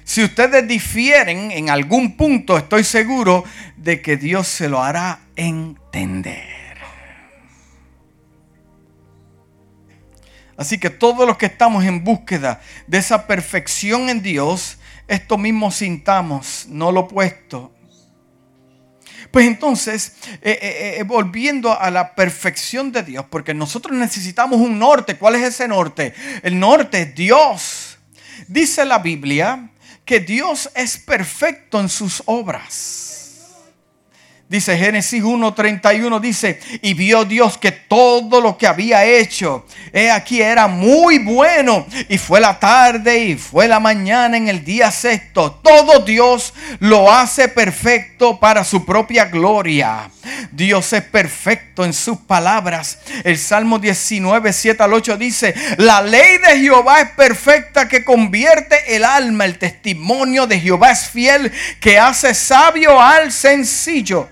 Si 0.04 0.24
ustedes 0.24 0.66
difieren 0.66 1.50
en 1.50 1.68
algún 1.68 2.16
punto, 2.16 2.56
estoy 2.56 2.84
seguro 2.84 3.44
de 3.76 4.00
que 4.00 4.16
Dios 4.16 4.48
se 4.48 4.68
lo 4.68 4.82
hará 4.82 5.20
entender. 5.36 6.78
Así 10.56 10.78
que 10.78 10.90
todos 10.90 11.26
los 11.26 11.36
que 11.36 11.46
estamos 11.46 11.84
en 11.84 12.04
búsqueda 12.04 12.60
de 12.86 12.98
esa 12.98 13.26
perfección 13.26 14.08
en 14.08 14.22
Dios, 14.22 14.78
esto 15.08 15.36
mismo 15.36 15.70
sintamos, 15.70 16.66
no 16.68 16.92
lo 16.92 17.00
opuesto, 17.00 17.74
pues 19.30 19.46
entonces, 19.46 20.14
eh, 20.42 20.58
eh, 20.60 20.96
eh, 20.98 21.02
volviendo 21.04 21.78
a 21.78 21.90
la 21.90 22.14
perfección 22.14 22.92
de 22.92 23.02
Dios, 23.02 23.24
porque 23.30 23.54
nosotros 23.54 23.96
necesitamos 23.96 24.60
un 24.60 24.78
norte. 24.78 25.16
¿Cuál 25.16 25.36
es 25.36 25.42
ese 25.42 25.68
norte? 25.68 26.14
El 26.42 26.58
norte 26.58 27.02
es 27.02 27.14
Dios. 27.14 27.98
Dice 28.48 28.84
la 28.84 28.98
Biblia 28.98 29.70
que 30.04 30.20
Dios 30.20 30.70
es 30.74 30.98
perfecto 30.98 31.80
en 31.80 31.88
sus 31.88 32.22
obras. 32.26 33.13
Dice 34.54 34.78
Génesis 34.78 35.20
1:31, 35.20 36.20
dice, 36.20 36.60
y 36.80 36.94
vio 36.94 37.24
Dios 37.24 37.58
que 37.58 37.72
todo 37.72 38.40
lo 38.40 38.56
que 38.56 38.68
había 38.68 39.04
hecho, 39.04 39.66
he 39.92 40.12
aquí 40.12 40.40
era 40.40 40.68
muy 40.68 41.18
bueno, 41.18 41.84
y 42.08 42.18
fue 42.18 42.40
la 42.40 42.60
tarde 42.60 43.18
y 43.18 43.34
fue 43.34 43.66
la 43.66 43.80
mañana 43.80 44.36
en 44.36 44.46
el 44.46 44.64
día 44.64 44.92
sexto. 44.92 45.58
Todo 45.60 46.04
Dios 46.04 46.54
lo 46.78 47.12
hace 47.12 47.48
perfecto 47.48 48.38
para 48.38 48.62
su 48.62 48.84
propia 48.86 49.24
gloria. 49.24 50.08
Dios 50.52 50.92
es 50.92 51.02
perfecto 51.02 51.84
en 51.84 51.92
sus 51.92 52.18
palabras. 52.18 53.00
El 53.24 53.38
Salmo 53.38 53.80
19, 53.80 54.52
7 54.52 54.80
al 54.84 54.92
8 54.92 55.16
dice, 55.16 55.52
la 55.78 56.00
ley 56.00 56.38
de 56.38 56.60
Jehová 56.60 57.00
es 57.00 57.10
perfecta 57.10 57.88
que 57.88 58.04
convierte 58.04 58.94
el 58.94 59.04
alma, 59.04 59.46
el 59.46 59.58
testimonio 59.58 60.46
de 60.46 60.60
Jehová 60.60 60.92
es 60.92 61.08
fiel 61.08 61.50
que 61.80 61.98
hace 61.98 62.34
sabio 62.34 63.00
al 63.00 63.32
sencillo. 63.32 64.28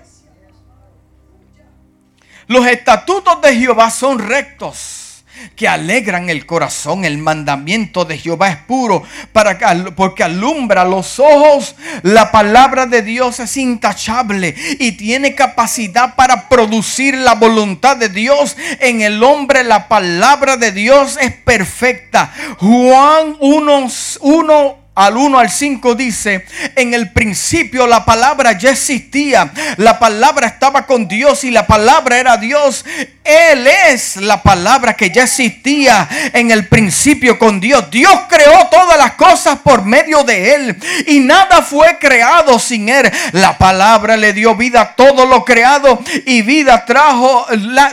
Los 2.53 2.67
estatutos 2.67 3.41
de 3.41 3.55
Jehová 3.55 3.89
son 3.89 4.19
rectos 4.19 5.23
que 5.55 5.67
alegran 5.67 6.29
el 6.29 6.45
corazón. 6.45 7.03
El 7.03 7.17
mandamiento 7.17 8.05
de 8.05 8.19
Jehová 8.19 8.49
es 8.49 8.57
puro 8.57 9.01
para 9.31 9.57
porque 9.95 10.21
alumbra 10.21 10.85
los 10.85 11.19
ojos. 11.19 11.75
La 12.03 12.31
palabra 12.31 12.85
de 12.85 13.01
Dios 13.01 13.39
es 13.39 13.57
intachable 13.57 14.53
y 14.79 14.91
tiene 14.91 15.33
capacidad 15.33 16.13
para 16.13 16.47
producir 16.47 17.17
la 17.17 17.33
voluntad 17.33 17.97
de 17.97 18.09
Dios 18.09 18.55
en 18.79 19.01
el 19.01 19.23
hombre. 19.23 19.63
La 19.63 19.87
palabra 19.87 20.55
de 20.55 20.71
Dios 20.71 21.17
es 21.19 21.33
perfecta. 21.33 22.31
Juan 22.59 23.35
1, 23.39 23.87
1 24.19 24.82
al 24.95 25.17
1 25.17 25.39
al 25.39 25.49
5 25.49 25.95
dice, 25.95 26.45
en 26.75 26.93
el 26.93 27.11
principio 27.11 27.87
la 27.87 28.05
palabra 28.05 28.51
ya 28.57 28.69
existía, 28.69 29.51
la 29.77 29.97
palabra 29.97 30.45
estaba 30.45 30.85
con 30.85 31.07
Dios 31.07 31.43
y 31.43 31.49
la 31.49 31.65
palabra 31.65 32.19
era 32.19 32.37
Dios. 32.37 32.85
Él 33.23 33.65
es 33.65 34.17
la 34.17 34.43
palabra 34.43 34.95
que 34.95 35.09
ya 35.09 35.23
existía 35.23 36.07
en 36.33 36.51
el 36.51 36.67
principio 36.67 37.39
con 37.39 37.59
Dios. 37.59 37.89
Dios 37.89 38.13
creó 38.29 38.67
todas 38.69 38.97
las 38.97 39.13
cosas 39.13 39.59
por 39.59 39.85
medio 39.85 40.23
de 40.23 40.53
Él 40.53 40.77
y 41.07 41.21
nada 41.21 41.61
fue 41.61 41.97
creado 41.99 42.59
sin 42.59 42.89
Él. 42.89 43.09
La 43.31 43.57
palabra 43.57 44.17
le 44.17 44.33
dio 44.33 44.55
vida 44.55 44.81
a 44.81 44.95
todo 44.95 45.25
lo 45.25 45.45
creado 45.45 46.03
y 46.25 46.41
vida 46.41 46.85
trajo, 46.85 47.47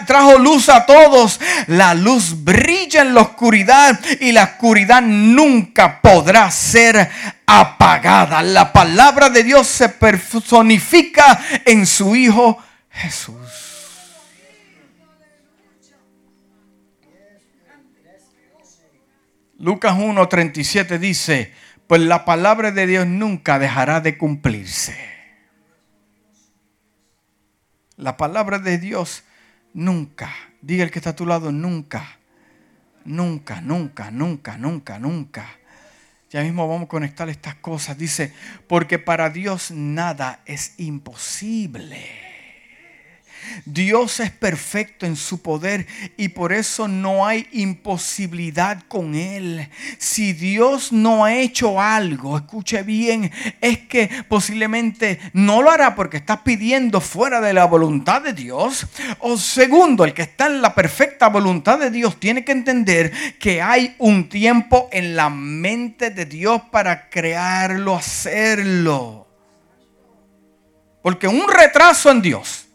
trajo 0.06 0.36
luz 0.38 0.68
a 0.68 0.84
todos. 0.84 1.40
La 1.68 1.94
luz 1.94 2.44
brilla 2.44 3.02
en 3.02 3.14
la 3.14 3.22
oscuridad 3.22 3.98
y 4.20 4.32
la 4.32 4.44
oscuridad 4.44 5.00
nunca 5.00 6.00
podrá 6.02 6.50
ser 6.50 6.89
apagada. 7.46 8.42
La 8.42 8.72
palabra 8.72 9.30
de 9.30 9.42
Dios 9.42 9.66
se 9.66 9.88
personifica 9.88 11.40
en 11.64 11.86
su 11.86 12.16
Hijo 12.16 12.58
Jesús. 12.90 13.36
Lucas 19.58 19.94
1:37 19.94 20.98
dice, 20.98 21.52
pues 21.86 22.00
la 22.00 22.24
palabra 22.24 22.70
de 22.70 22.86
Dios 22.86 23.06
nunca 23.06 23.58
dejará 23.58 24.00
de 24.00 24.16
cumplirse. 24.16 24.96
La 27.96 28.16
palabra 28.16 28.58
de 28.58 28.78
Dios 28.78 29.24
nunca, 29.74 30.32
diga 30.62 30.82
el 30.82 30.90
que 30.90 30.98
está 30.98 31.10
a 31.10 31.16
tu 31.16 31.26
lado, 31.26 31.52
nunca, 31.52 32.18
nunca, 33.04 33.60
nunca, 33.60 34.10
nunca, 34.10 34.56
nunca, 34.56 34.98
nunca 34.98 35.59
ya 36.30 36.42
mismo 36.42 36.68
vamos 36.68 36.84
a 36.84 36.88
conectar 36.88 37.28
estas 37.28 37.56
cosas. 37.56 37.98
Dice, 37.98 38.32
porque 38.68 38.98
para 38.98 39.30
Dios 39.30 39.72
nada 39.72 40.40
es 40.46 40.74
imposible. 40.78 42.29
Dios 43.64 44.20
es 44.20 44.30
perfecto 44.30 45.06
en 45.06 45.16
su 45.16 45.42
poder 45.42 45.86
y 46.16 46.28
por 46.28 46.52
eso 46.52 46.88
no 46.88 47.26
hay 47.26 47.46
imposibilidad 47.52 48.82
con 48.88 49.14
Él. 49.14 49.68
Si 49.98 50.32
Dios 50.32 50.92
no 50.92 51.24
ha 51.24 51.34
hecho 51.34 51.80
algo, 51.80 52.36
escuche 52.36 52.82
bien, 52.82 53.30
es 53.60 53.78
que 53.78 54.10
posiblemente 54.28 55.18
no 55.32 55.62
lo 55.62 55.70
hará 55.70 55.94
porque 55.94 56.18
estás 56.18 56.40
pidiendo 56.40 57.00
fuera 57.00 57.40
de 57.40 57.52
la 57.52 57.64
voluntad 57.66 58.22
de 58.22 58.32
Dios. 58.32 58.86
O 59.20 59.36
segundo, 59.36 60.04
el 60.04 60.14
que 60.14 60.22
está 60.22 60.46
en 60.46 60.62
la 60.62 60.74
perfecta 60.74 61.28
voluntad 61.28 61.78
de 61.78 61.90
Dios 61.90 62.18
tiene 62.18 62.44
que 62.44 62.52
entender 62.52 63.12
que 63.38 63.62
hay 63.62 63.94
un 63.98 64.28
tiempo 64.28 64.88
en 64.92 65.16
la 65.16 65.30
mente 65.30 66.10
de 66.10 66.24
Dios 66.24 66.62
para 66.70 67.08
crearlo, 67.08 67.96
hacerlo. 67.96 69.28
Porque 71.02 71.26
un 71.28 71.48
retraso 71.48 72.10
en 72.10 72.22
Dios 72.22 72.69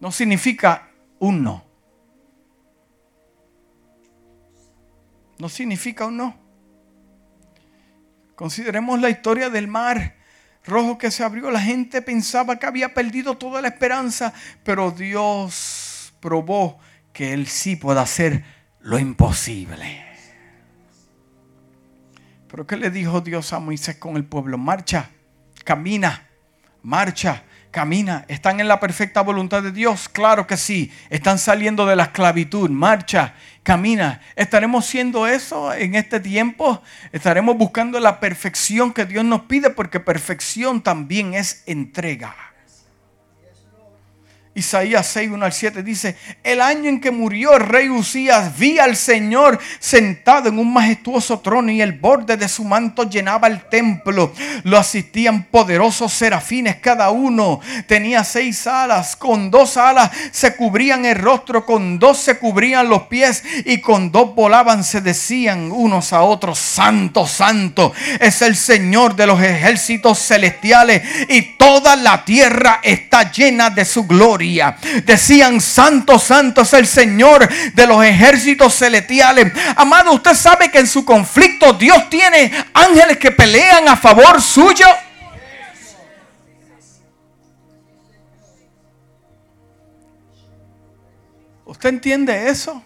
no 0.00 0.12
significa 0.12 0.90
un 1.18 1.42
no. 1.42 1.64
No 5.38 5.48
significa 5.48 6.06
un 6.06 6.16
no. 6.16 6.36
Consideremos 8.34 9.00
la 9.00 9.10
historia 9.10 9.48
del 9.50 9.68
mar 9.68 10.16
rojo 10.64 10.98
que 10.98 11.10
se 11.10 11.24
abrió. 11.24 11.50
La 11.50 11.60
gente 11.60 12.02
pensaba 12.02 12.56
que 12.56 12.66
había 12.66 12.92
perdido 12.92 13.36
toda 13.36 13.62
la 13.62 13.68
esperanza, 13.68 14.32
pero 14.62 14.90
Dios 14.90 16.12
probó 16.20 16.78
que 17.12 17.32
Él 17.32 17.46
sí 17.46 17.76
puede 17.76 18.00
hacer 18.00 18.44
lo 18.80 18.98
imposible. 18.98 20.04
Pero 22.48 22.66
¿qué 22.66 22.76
le 22.76 22.90
dijo 22.90 23.20
Dios 23.20 23.52
a 23.52 23.58
Moisés 23.58 23.96
con 23.96 24.16
el 24.16 24.24
pueblo? 24.24 24.58
Marcha, 24.58 25.10
camina, 25.64 26.28
marcha 26.82 27.44
camina. 27.76 28.24
¿Están 28.28 28.58
en 28.58 28.68
la 28.68 28.80
perfecta 28.80 29.20
voluntad 29.20 29.62
de 29.62 29.70
Dios? 29.70 30.08
Claro 30.08 30.46
que 30.46 30.56
sí. 30.56 30.90
Están 31.10 31.38
saliendo 31.38 31.84
de 31.84 31.94
la 31.94 32.04
esclavitud. 32.04 32.70
Marcha, 32.70 33.34
camina. 33.62 34.22
¿Estaremos 34.34 34.86
siendo 34.86 35.26
eso 35.26 35.74
en 35.74 35.94
este 35.94 36.18
tiempo? 36.18 36.82
¿Estaremos 37.12 37.54
buscando 37.58 38.00
la 38.00 38.18
perfección 38.18 38.94
que 38.94 39.04
Dios 39.04 39.26
nos 39.26 39.42
pide? 39.42 39.68
Porque 39.68 40.00
perfección 40.00 40.80
también 40.80 41.34
es 41.34 41.64
entrega. 41.66 42.34
Isaías 44.56 45.06
6, 45.08 45.32
1 45.32 45.44
al 45.44 45.52
7 45.52 45.82
dice, 45.82 46.16
el 46.42 46.62
año 46.62 46.88
en 46.88 46.98
que 46.98 47.10
murió 47.10 47.54
el 47.54 47.60
rey 47.60 47.90
Usías, 47.90 48.56
vi 48.56 48.78
al 48.78 48.96
Señor 48.96 49.58
sentado 49.78 50.48
en 50.48 50.58
un 50.58 50.72
majestuoso 50.72 51.40
trono 51.40 51.70
y 51.70 51.82
el 51.82 51.92
borde 51.92 52.38
de 52.38 52.48
su 52.48 52.64
manto 52.64 53.02
llenaba 53.02 53.48
el 53.48 53.68
templo. 53.68 54.32
Lo 54.64 54.78
asistían 54.78 55.44
poderosos 55.44 56.14
serafines, 56.14 56.76
cada 56.76 57.10
uno 57.10 57.60
tenía 57.86 58.24
seis 58.24 58.66
alas, 58.66 59.14
con 59.14 59.50
dos 59.50 59.76
alas 59.76 60.10
se 60.32 60.56
cubrían 60.56 61.04
el 61.04 61.16
rostro, 61.16 61.66
con 61.66 61.98
dos 61.98 62.16
se 62.16 62.38
cubrían 62.38 62.88
los 62.88 63.02
pies 63.02 63.44
y 63.66 63.82
con 63.82 64.10
dos 64.10 64.34
volaban, 64.34 64.84
se 64.84 65.02
decían 65.02 65.70
unos 65.70 66.14
a 66.14 66.22
otros, 66.22 66.58
santo, 66.58 67.26
santo, 67.26 67.92
es 68.20 68.40
el 68.40 68.56
Señor 68.56 69.16
de 69.16 69.26
los 69.26 69.42
ejércitos 69.42 70.18
celestiales 70.18 71.02
y 71.28 71.42
toda 71.58 71.94
la 71.94 72.24
tierra 72.24 72.80
está 72.82 73.30
llena 73.30 73.68
de 73.68 73.84
su 73.84 74.06
gloria. 74.06 74.45
Decían, 75.04 75.60
santo, 75.60 76.18
santo 76.18 76.62
es 76.62 76.72
el 76.72 76.86
Señor 76.86 77.48
de 77.74 77.86
los 77.86 78.04
ejércitos 78.04 78.74
celestiales. 78.76 79.52
Amado, 79.76 80.12
usted 80.12 80.34
sabe 80.34 80.70
que 80.70 80.78
en 80.78 80.86
su 80.86 81.04
conflicto 81.04 81.72
Dios 81.72 82.08
tiene 82.08 82.52
ángeles 82.72 83.18
que 83.18 83.30
pelean 83.30 83.88
a 83.88 83.96
favor 83.96 84.40
suyo. 84.40 84.86
¿Usted 91.64 91.88
entiende 91.88 92.48
eso? 92.48 92.82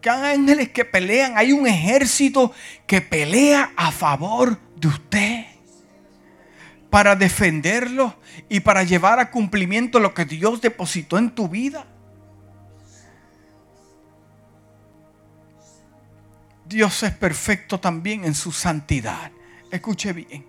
Que 0.00 0.10
hay 0.10 0.36
ángeles 0.36 0.68
que 0.68 0.84
pelean, 0.84 1.36
hay 1.36 1.52
un 1.52 1.66
ejército 1.66 2.52
que 2.86 3.00
pelea 3.00 3.72
a 3.76 3.90
favor 3.90 4.58
de 4.76 4.88
usted 4.88 5.53
para 6.94 7.16
defenderlo 7.16 8.14
y 8.48 8.60
para 8.60 8.84
llevar 8.84 9.18
a 9.18 9.32
cumplimiento 9.32 9.98
lo 9.98 10.14
que 10.14 10.24
Dios 10.24 10.60
depositó 10.60 11.18
en 11.18 11.34
tu 11.34 11.48
vida. 11.48 11.88
Dios 16.64 17.02
es 17.02 17.10
perfecto 17.10 17.80
también 17.80 18.24
en 18.24 18.32
su 18.32 18.52
santidad. 18.52 19.32
Escuche 19.72 20.12
bien. 20.12 20.46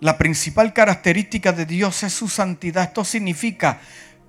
La 0.00 0.18
principal 0.18 0.72
característica 0.72 1.52
de 1.52 1.66
Dios 1.66 2.02
es 2.02 2.12
su 2.12 2.26
santidad. 2.26 2.82
Esto 2.82 3.04
significa 3.04 3.78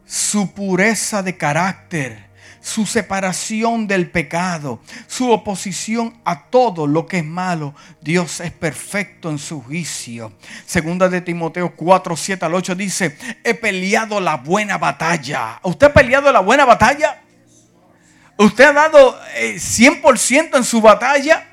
su 0.06 0.54
pureza 0.54 1.24
de 1.24 1.36
carácter 1.36 2.30
su 2.64 2.86
separación 2.86 3.88
del 3.88 4.10
pecado, 4.10 4.80
su 5.08 5.30
oposición 5.32 6.18
a 6.24 6.46
todo 6.46 6.88
lo 6.88 7.06
que 7.06 7.18
es 7.18 7.26
malo. 7.26 7.76
Dios 8.00 8.40
es 8.40 8.52
perfecto 8.52 9.30
en 9.30 9.38
su 9.38 9.62
juicio. 9.62 10.32
Segunda 10.66 11.10
de 11.10 11.20
Timoteo 11.20 11.76
4, 11.76 12.16
7 12.16 12.46
al 12.46 12.54
8 12.54 12.76
dice, 12.76 13.18
he 13.44 13.54
peleado 13.54 14.22
la 14.22 14.38
buena 14.38 14.78
batalla. 14.78 15.60
¿Usted 15.62 15.88
ha 15.88 15.94
peleado 15.94 16.32
la 16.32 16.40
buena 16.40 16.64
batalla? 16.64 17.22
¿Usted 18.38 18.64
ha 18.64 18.74
dado 18.74 19.20
100% 19.36 20.32
eh, 20.32 20.50
en 20.54 20.64
su 20.64 20.80
batalla? 20.82 21.53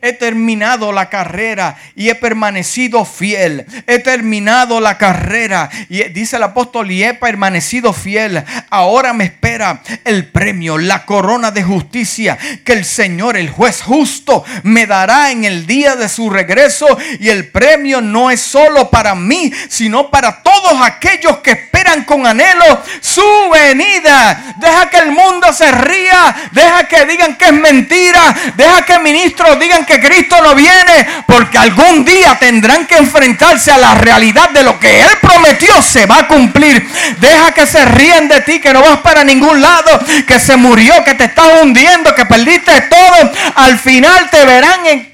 He 0.00 0.12
terminado 0.12 0.92
la 0.92 1.08
carrera 1.08 1.76
y 1.94 2.08
he 2.08 2.14
permanecido 2.14 3.04
fiel. 3.04 3.66
He 3.86 3.98
terminado 3.98 4.80
la 4.80 4.98
carrera 4.98 5.70
y 5.88 6.02
dice 6.04 6.36
el 6.36 6.44
apóstol 6.44 6.90
y 6.90 7.04
he 7.04 7.14
permanecido 7.14 7.92
fiel. 7.92 8.44
Ahora 8.70 9.12
me 9.12 9.24
espera 9.24 9.82
el 10.04 10.26
premio, 10.26 10.78
la 10.78 11.04
corona 11.04 11.50
de 11.50 11.62
justicia 11.62 12.38
que 12.64 12.72
el 12.72 12.84
Señor, 12.84 13.36
el 13.36 13.50
juez 13.50 13.82
justo, 13.82 14.44
me 14.62 14.86
dará 14.86 15.30
en 15.30 15.44
el 15.44 15.66
día 15.66 15.96
de 15.96 16.08
su 16.08 16.30
regreso. 16.30 16.86
Y 17.20 17.28
el 17.28 17.48
premio 17.50 18.00
no 18.00 18.30
es 18.30 18.40
solo 18.40 18.90
para 18.90 19.14
mí, 19.14 19.52
sino 19.68 20.10
para 20.10 20.42
todos 20.42 20.80
aquellos 20.82 21.38
que 21.38 21.52
esperan 21.52 22.04
con 22.04 22.26
anhelo 22.26 22.82
su 23.00 23.22
venida. 23.52 24.56
Deja 24.58 24.88
que 24.90 24.98
el 24.98 25.12
mundo 25.12 25.52
se 25.52 25.70
ría. 25.70 26.50
Deja 26.52 26.84
que 26.84 27.04
digan 27.06 27.36
que 27.36 27.46
es 27.46 27.52
mentira. 27.52 28.34
Deja 28.56 28.82
que 28.82 28.98
ministros 28.98 29.58
digan 29.58 29.81
que 29.84 30.00
Cristo 30.00 30.36
no 30.42 30.54
viene. 30.54 31.06
Porque 31.26 31.58
algún 31.58 32.04
día 32.04 32.38
tendrán 32.38 32.86
que 32.86 32.96
enfrentarse 32.96 33.70
a 33.70 33.78
la 33.78 33.94
realidad 33.94 34.50
de 34.50 34.62
lo 34.62 34.78
que 34.78 35.00
Él 35.00 35.10
prometió 35.20 35.80
se 35.82 36.06
va 36.06 36.20
a 36.20 36.28
cumplir. 36.28 36.86
Deja 37.18 37.52
que 37.52 37.66
se 37.66 37.84
ríen 37.84 38.28
de 38.28 38.40
ti, 38.42 38.60
que 38.60 38.72
no 38.72 38.82
vas 38.82 38.98
para 38.98 39.24
ningún 39.24 39.60
lado. 39.60 40.00
Que 40.26 40.38
se 40.38 40.56
murió, 40.56 41.04
que 41.04 41.14
te 41.14 41.24
estás 41.24 41.62
hundiendo, 41.62 42.14
que 42.14 42.26
perdiste 42.26 42.80
todo. 42.82 43.32
Al 43.56 43.78
final 43.78 44.30
te 44.30 44.44
verán 44.44 44.86
en 44.86 45.12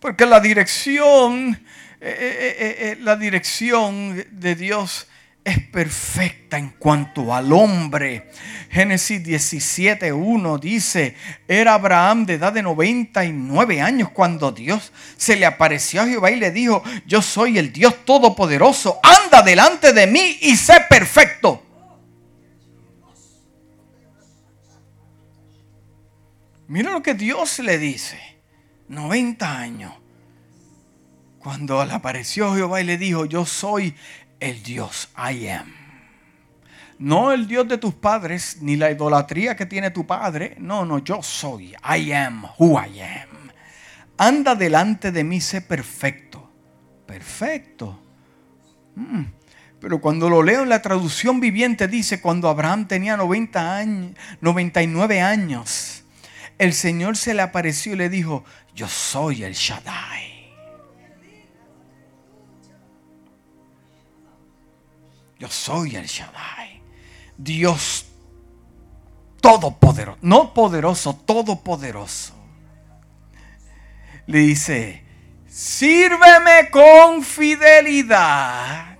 Porque 0.00 0.24
la 0.24 0.40
dirección, 0.40 1.60
eh, 2.00 2.56
eh, 2.58 2.76
eh, 2.78 2.96
la 3.00 3.16
dirección 3.16 4.24
de 4.30 4.54
Dios 4.54 5.06
es 5.44 5.58
perfecta 5.58 6.58
en 6.58 6.70
cuanto 6.70 7.34
al 7.34 7.52
hombre. 7.52 8.30
Génesis 8.70 9.22
17.1 9.22 10.60
dice, 10.60 11.16
era 11.48 11.74
Abraham 11.74 12.26
de 12.26 12.34
edad 12.34 12.52
de 12.52 12.62
99 12.62 13.80
años 13.80 14.10
cuando 14.10 14.52
Dios 14.52 14.92
se 15.16 15.36
le 15.36 15.46
apareció 15.46 16.02
a 16.02 16.06
Jehová 16.06 16.30
y 16.30 16.36
le 16.36 16.50
dijo, 16.50 16.82
yo 17.06 17.22
soy 17.22 17.58
el 17.58 17.72
Dios 17.72 18.04
Todopoderoso, 18.04 19.00
anda 19.02 19.42
delante 19.42 19.92
de 19.92 20.06
mí 20.06 20.38
y 20.42 20.56
sé 20.56 20.84
perfecto. 20.88 21.64
Mira 26.68 26.92
lo 26.92 27.02
que 27.02 27.14
Dios 27.14 27.58
le 27.58 27.78
dice. 27.78 28.30
90 28.86 29.58
años. 29.58 29.92
Cuando 31.40 31.84
le 31.84 31.94
apareció 31.94 32.54
Jehová 32.54 32.80
y 32.80 32.84
le 32.84 32.98
dijo, 32.98 33.24
yo 33.24 33.46
soy 33.46 33.94
el 34.40 34.62
Dios, 34.62 35.10
I 35.16 35.48
am. 35.48 35.72
No 36.98 37.32
el 37.32 37.46
Dios 37.46 37.68
de 37.68 37.78
tus 37.78 37.94
padres, 37.94 38.58
ni 38.60 38.76
la 38.76 38.90
idolatría 38.90 39.56
que 39.56 39.66
tiene 39.66 39.90
tu 39.90 40.06
padre. 40.06 40.56
No, 40.58 40.84
no, 40.84 40.98
yo 40.98 41.22
soy, 41.22 41.74
I 41.82 42.12
am 42.12 42.44
who 42.58 42.78
I 42.78 43.00
am. 43.00 43.50
Anda 44.18 44.54
delante 44.54 45.12
de 45.12 45.24
mí, 45.24 45.40
sé 45.40 45.62
perfecto. 45.62 46.50
Perfecto. 47.06 47.98
Mm. 48.96 49.24
Pero 49.80 49.98
cuando 50.00 50.28
lo 50.28 50.42
leo 50.42 50.62
en 50.62 50.68
la 50.68 50.82
traducción 50.82 51.40
viviente 51.40 51.88
dice, 51.88 52.20
cuando 52.20 52.50
Abraham 52.50 52.86
tenía 52.86 53.16
90 53.16 53.76
años, 53.76 54.12
99 54.42 55.22
años, 55.22 56.04
el 56.58 56.74
Señor 56.74 57.16
se 57.16 57.32
le 57.32 57.40
apareció 57.40 57.94
y 57.94 57.96
le 57.96 58.10
dijo, 58.10 58.44
yo 58.74 58.86
soy 58.88 59.42
el 59.42 59.54
Shaddai. 59.54 60.29
Yo 65.40 65.48
soy 65.48 65.96
el 65.96 66.04
Shaddai. 66.04 66.82
Dios 67.38 68.04
todopoderoso. 69.40 70.18
No 70.20 70.52
poderoso, 70.52 71.14
todopoderoso. 71.14 72.34
Le 74.26 74.38
dice, 74.40 75.02
sírveme 75.48 76.68
con 76.70 77.22
fidelidad 77.22 78.98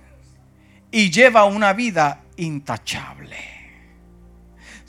y 0.89 1.11
lleva 1.11 1.45
una 1.45 1.73
vida 1.73 2.23
intachable. 2.37 3.50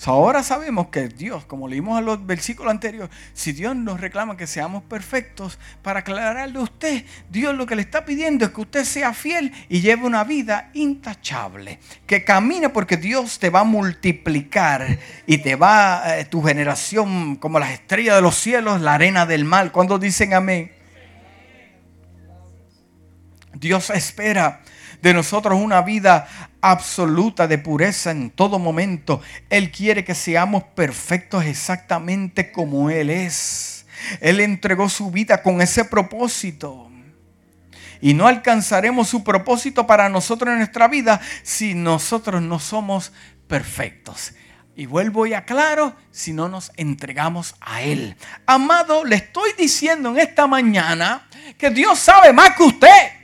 Ahora 0.05 0.42
sabemos 0.42 0.88
que 0.88 1.09
Dios, 1.09 1.44
como 1.44 1.68
leímos 1.68 1.98
en 1.98 2.05
los 2.05 2.26
versículos 2.26 2.72
anteriores, 2.72 3.14
si 3.34 3.53
Dios 3.53 3.76
nos 3.76 4.00
reclama 4.00 4.36
que 4.36 4.46
seamos 4.46 4.82
perfectos, 4.82 5.59
para 5.82 6.00
aclararle 6.00 6.59
a 6.59 6.62
usted, 6.62 7.05
Dios 7.30 7.55
lo 7.55 7.66
que 7.66 7.76
le 7.76 7.82
está 7.82 8.05
pidiendo 8.05 8.44
es 8.44 8.50
que 8.50 8.61
usted 8.61 8.84
sea 8.84 9.14
fiel 9.14 9.53
y 9.68 9.80
lleve 9.80 10.05
una 10.05 10.24
vida 10.24 10.70
intachable. 10.74 11.78
Que 12.07 12.24
camine 12.24 12.68
porque 12.68 12.96
Dios 12.96 13.38
te 13.38 13.50
va 13.50 13.61
a 13.61 13.64
multiplicar 13.64 14.98
y 15.26 15.38
te 15.38 15.55
va, 15.55 16.18
eh, 16.18 16.24
tu 16.24 16.42
generación 16.42 17.36
como 17.36 17.61
las 17.61 17.70
estrellas 17.70 18.16
de 18.16 18.22
los 18.22 18.34
cielos, 18.34 18.80
la 18.80 18.94
arena 18.94 19.24
del 19.24 19.44
mar. 19.44 19.70
Cuando 19.70 19.98
dicen 19.98 20.34
amén? 20.34 20.72
Dios 23.55 23.90
espera 23.90 24.62
de 25.00 25.14
nosotros 25.14 25.61
una 25.61 25.82
vida 25.82 26.26
absoluta 26.63 27.47
de 27.47 27.59
pureza 27.59 28.11
en 28.13 28.31
todo 28.31 28.59
momento. 28.59 29.21
Él 29.51 29.71
quiere 29.71 30.05
que 30.05 30.15
seamos 30.15 30.63
perfectos 30.63 31.45
exactamente 31.45 32.51
como 32.51 32.89
Él 32.89 33.11
es. 33.11 33.85
Él 34.21 34.41
entregó 34.41 34.89
su 34.89 35.11
vida 35.11 35.43
con 35.43 35.61
ese 35.61 35.85
propósito. 35.85 36.89
Y 38.01 38.15
no 38.15 38.27
alcanzaremos 38.27 39.09
su 39.09 39.23
propósito 39.23 39.87
para 39.87 40.09
nosotros 40.09 40.51
en 40.51 40.59
nuestra 40.59 40.89
vida 40.89 41.21
si 41.43 41.75
nosotros 41.75 42.41
no 42.43 42.59
somos 42.59 43.13
perfectos. 43.47 44.33
Y 44.75 44.87
vuelvo 44.87 45.27
y 45.27 45.35
aclaro, 45.35 45.95
si 46.11 46.33
no 46.33 46.49
nos 46.49 46.73
entregamos 46.77 47.55
a 47.61 47.83
Él. 47.83 48.17
Amado, 48.47 49.05
le 49.05 49.17
estoy 49.17 49.51
diciendo 49.59 50.11
en 50.11 50.19
esta 50.19 50.47
mañana 50.47 51.29
que 51.59 51.71
Dios 51.71 51.99
sabe 51.99 52.33
más 52.33 52.57
que 52.57 52.63
usted. 52.63 53.22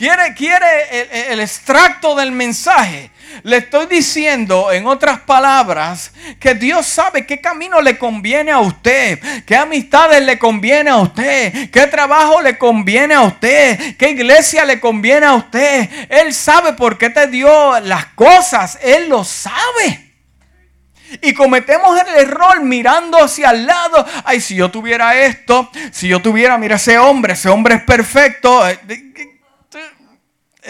¿Quiere, 0.00 0.32
quiere 0.32 1.30
el, 1.30 1.40
extracto 1.40 2.14
del 2.14 2.32
mensaje? 2.32 3.10
Le 3.42 3.58
estoy 3.58 3.84
diciendo, 3.84 4.72
en 4.72 4.86
otras 4.86 5.20
palabras, 5.20 6.12
que 6.40 6.54
Dios 6.54 6.86
sabe 6.86 7.26
qué 7.26 7.42
camino 7.42 7.82
le 7.82 7.98
conviene 7.98 8.50
a 8.50 8.60
usted, 8.60 9.18
qué 9.44 9.56
amistades 9.56 10.22
le 10.22 10.38
conviene 10.38 10.88
a 10.88 10.96
usted, 10.96 11.68
qué 11.70 11.86
trabajo 11.86 12.40
le 12.40 12.56
conviene 12.56 13.12
a 13.12 13.20
usted, 13.20 13.94
qué 13.98 14.08
iglesia 14.08 14.64
le 14.64 14.80
conviene 14.80 15.26
a 15.26 15.34
usted. 15.34 15.90
Él 16.08 16.32
sabe 16.32 16.72
por 16.72 16.96
qué 16.96 17.10
te 17.10 17.26
dio 17.26 17.78
las 17.80 18.06
cosas, 18.06 18.78
Él 18.80 19.10
lo 19.10 19.22
sabe. 19.22 20.10
Y 21.20 21.34
cometemos 21.34 22.00
el 22.00 22.22
error 22.26 22.62
mirando 22.62 23.22
hacia 23.22 23.50
el 23.50 23.66
lado. 23.66 24.06
Ay, 24.24 24.40
si 24.40 24.54
yo 24.54 24.70
tuviera 24.70 25.14
esto, 25.16 25.70
si 25.90 26.08
yo 26.08 26.22
tuviera, 26.22 26.56
mira 26.56 26.76
ese 26.76 26.98
hombre, 26.98 27.34
ese 27.34 27.50
hombre 27.50 27.74
es 27.74 27.82
perfecto. 27.82 28.62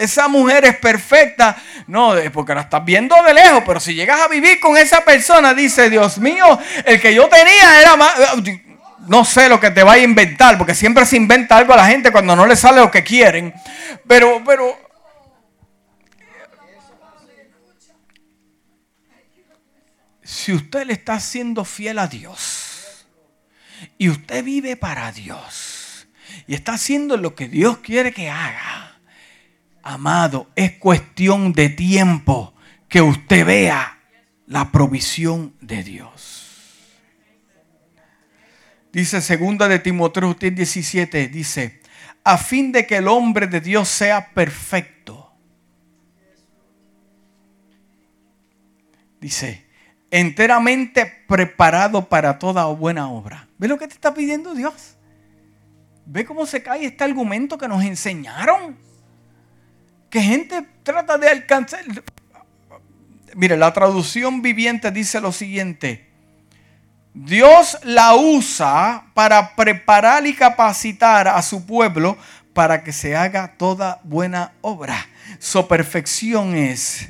Eh, 0.01 0.05
esa 0.05 0.27
mujer 0.27 0.65
es 0.65 0.77
perfecta. 0.77 1.55
No, 1.87 2.13
porque 2.33 2.55
la 2.55 2.61
estás 2.61 2.83
viendo 2.83 3.15
de 3.23 3.33
lejos, 3.33 3.63
pero 3.65 3.79
si 3.79 3.93
llegas 3.93 4.21
a 4.21 4.27
vivir 4.27 4.59
con 4.59 4.77
esa 4.77 5.01
persona, 5.01 5.53
dice, 5.53 5.89
Dios 5.89 6.17
mío, 6.17 6.59
el 6.85 6.99
que 6.99 7.13
yo 7.13 7.27
tenía 7.29 7.81
era 7.81 7.95
más... 7.95 8.13
No 9.07 9.25
sé 9.25 9.49
lo 9.49 9.59
que 9.59 9.71
te 9.71 9.83
vaya 9.83 10.03
a 10.03 10.05
inventar, 10.05 10.57
porque 10.59 10.75
siempre 10.75 11.05
se 11.05 11.17
inventa 11.17 11.57
algo 11.57 11.73
a 11.73 11.77
la 11.77 11.87
gente 11.87 12.11
cuando 12.11 12.35
no 12.35 12.45
le 12.45 12.55
sale 12.55 12.79
lo 12.79 12.91
que 12.91 13.03
quieren. 13.03 13.53
Pero, 14.07 14.41
pero... 14.45 14.77
Si 20.23 20.53
usted 20.53 20.85
le 20.85 20.93
está 20.93 21.19
siendo 21.19 21.65
fiel 21.65 21.99
a 21.99 22.07
Dios 22.07 23.05
y 23.97 24.09
usted 24.09 24.43
vive 24.43 24.77
para 24.77 25.11
Dios 25.11 26.07
y 26.47 26.53
está 26.53 26.73
haciendo 26.73 27.17
lo 27.17 27.35
que 27.35 27.49
Dios 27.49 27.79
quiere 27.79 28.13
que 28.13 28.29
haga, 28.29 28.90
Amado, 29.83 30.49
es 30.55 30.73
cuestión 30.73 31.53
de 31.53 31.69
tiempo 31.69 32.53
que 32.87 33.01
usted 33.01 33.45
vea 33.45 33.99
la 34.47 34.71
provisión 34.71 35.53
de 35.61 35.83
Dios. 35.83 36.41
Dice 38.91 39.21
segunda 39.21 39.67
de 39.67 39.79
Timoteo 39.79 40.33
17, 40.33 41.29
dice, 41.29 41.81
a 42.23 42.37
fin 42.37 42.71
de 42.71 42.85
que 42.85 42.97
el 42.97 43.07
hombre 43.07 43.47
de 43.47 43.61
Dios 43.61 43.87
sea 43.87 44.29
perfecto. 44.33 45.31
Dice, 49.21 49.65
enteramente 50.09 51.05
preparado 51.27 52.09
para 52.09 52.37
toda 52.37 52.65
buena 52.65 53.09
obra. 53.09 53.47
¿Ve 53.57 53.67
lo 53.67 53.77
que 53.77 53.87
te 53.87 53.93
está 53.93 54.13
pidiendo 54.13 54.53
Dios? 54.53 54.97
¿Ve 56.05 56.25
cómo 56.25 56.45
se 56.45 56.61
cae 56.61 56.85
este 56.85 57.03
argumento 57.03 57.57
que 57.57 57.67
nos 57.67 57.83
enseñaron? 57.83 58.90
Que 60.11 60.21
gente 60.21 60.67
trata 60.83 61.17
de 61.17 61.29
alcanzar. 61.29 61.79
Mire, 63.33 63.57
la 63.57 63.73
traducción 63.73 64.41
viviente 64.41 64.91
dice 64.91 65.21
lo 65.21 65.31
siguiente. 65.31 66.11
Dios 67.13 67.77
la 67.83 68.15
usa 68.15 69.05
para 69.13 69.55
preparar 69.55 70.27
y 70.27 70.35
capacitar 70.35 71.27
a 71.27 71.41
su 71.41 71.65
pueblo 71.65 72.17
para 72.53 72.83
que 72.83 72.91
se 72.91 73.15
haga 73.15 73.55
toda 73.57 74.01
buena 74.03 74.53
obra. 74.61 75.07
Su 75.39 75.67
perfección 75.67 76.55
es 76.55 77.09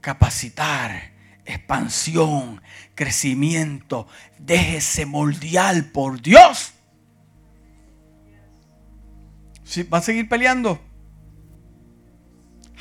capacitar, 0.00 1.10
expansión, 1.44 2.62
crecimiento. 2.94 4.06
Déjese 4.38 5.04
moldear 5.04 5.90
por 5.92 6.22
Dios. 6.22 6.72
Si 9.64 9.82
¿Va 9.82 9.98
a 9.98 10.02
seguir 10.02 10.28
peleando? 10.28 10.80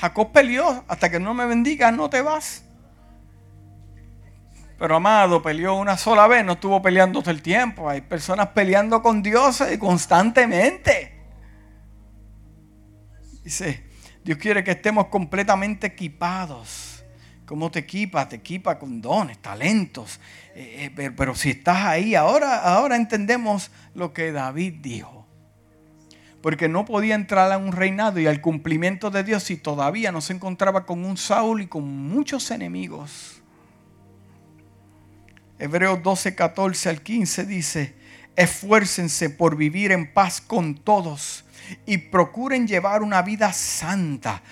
Jacob 0.06 0.32
peleó 0.32 0.86
hasta 0.88 1.10
que 1.10 1.20
no 1.20 1.34
me 1.34 1.48
bendiga, 1.48 1.90
no 1.92 2.12
te 2.12 2.22
vas. 2.22 2.64
Pero 4.78 4.98
amado, 4.98 5.42
peleó 5.42 5.74
una 5.76 5.98
sola 5.98 6.28
vez, 6.28 6.46
no 6.46 6.54
estuvo 6.54 6.80
peleando 6.80 7.22
todo 7.22 7.32
el 7.32 7.42
tiempo. 7.42 7.90
Hay 7.90 8.02
personas 8.02 8.50
peleando 8.50 9.02
con 9.02 9.24
Dios 9.24 9.64
constantemente. 9.80 11.12
Dice, 13.44 13.84
Dios 14.24 14.38
quiere 14.38 14.64
que 14.64 14.72
estemos 14.72 15.08
completamente 15.08 15.88
equipados. 15.88 17.04
¿Cómo 17.48 17.72
te 17.72 17.80
equipa? 17.80 18.30
Te 18.30 18.36
equipa 18.36 18.78
con 18.78 19.02
dones, 19.02 19.40
talentos. 19.40 20.20
Eh, 20.54 20.92
eh, 20.98 21.12
pero, 21.16 21.34
si 21.34 21.52
estás 21.52 21.78
ahí, 21.78 22.14
ahora, 22.14 22.60
ahora 22.60 22.96
entendemos 22.96 23.72
lo 23.96 24.14
que 24.14 24.32
David 24.32 24.76
dijo. 24.82 25.25
Porque 26.46 26.70
no 26.70 26.86
podía 26.86 27.16
entrar 27.16 27.52
a 27.52 27.58
un 27.58 27.72
reinado 27.72 28.20
y 28.20 28.28
al 28.28 28.40
cumplimiento 28.40 29.10
de 29.10 29.24
Dios 29.24 29.42
si 29.42 29.58
todavía 29.58 30.12
no 30.12 30.22
se 30.22 30.34
encontraba 30.34 30.86
con 30.86 31.04
un 31.04 31.18
Saúl 31.18 31.64
y 31.64 31.66
con 31.66 31.84
muchos 31.88 32.52
enemigos. 32.52 33.42
Hebreos 35.58 36.04
12, 36.04 36.36
14 36.36 36.90
al 36.90 37.02
15 37.02 37.46
dice, 37.46 37.96
esfuércense 38.36 39.32
por 39.32 39.56
vivir 39.56 39.92
en 39.92 40.14
paz 40.14 40.40
con 40.40 40.76
todos 40.76 41.46
y 41.88 41.98
procuren 41.98 42.68
llevar 42.68 43.02
una 43.02 43.24
vida 43.24 43.52
santa, 43.52 44.44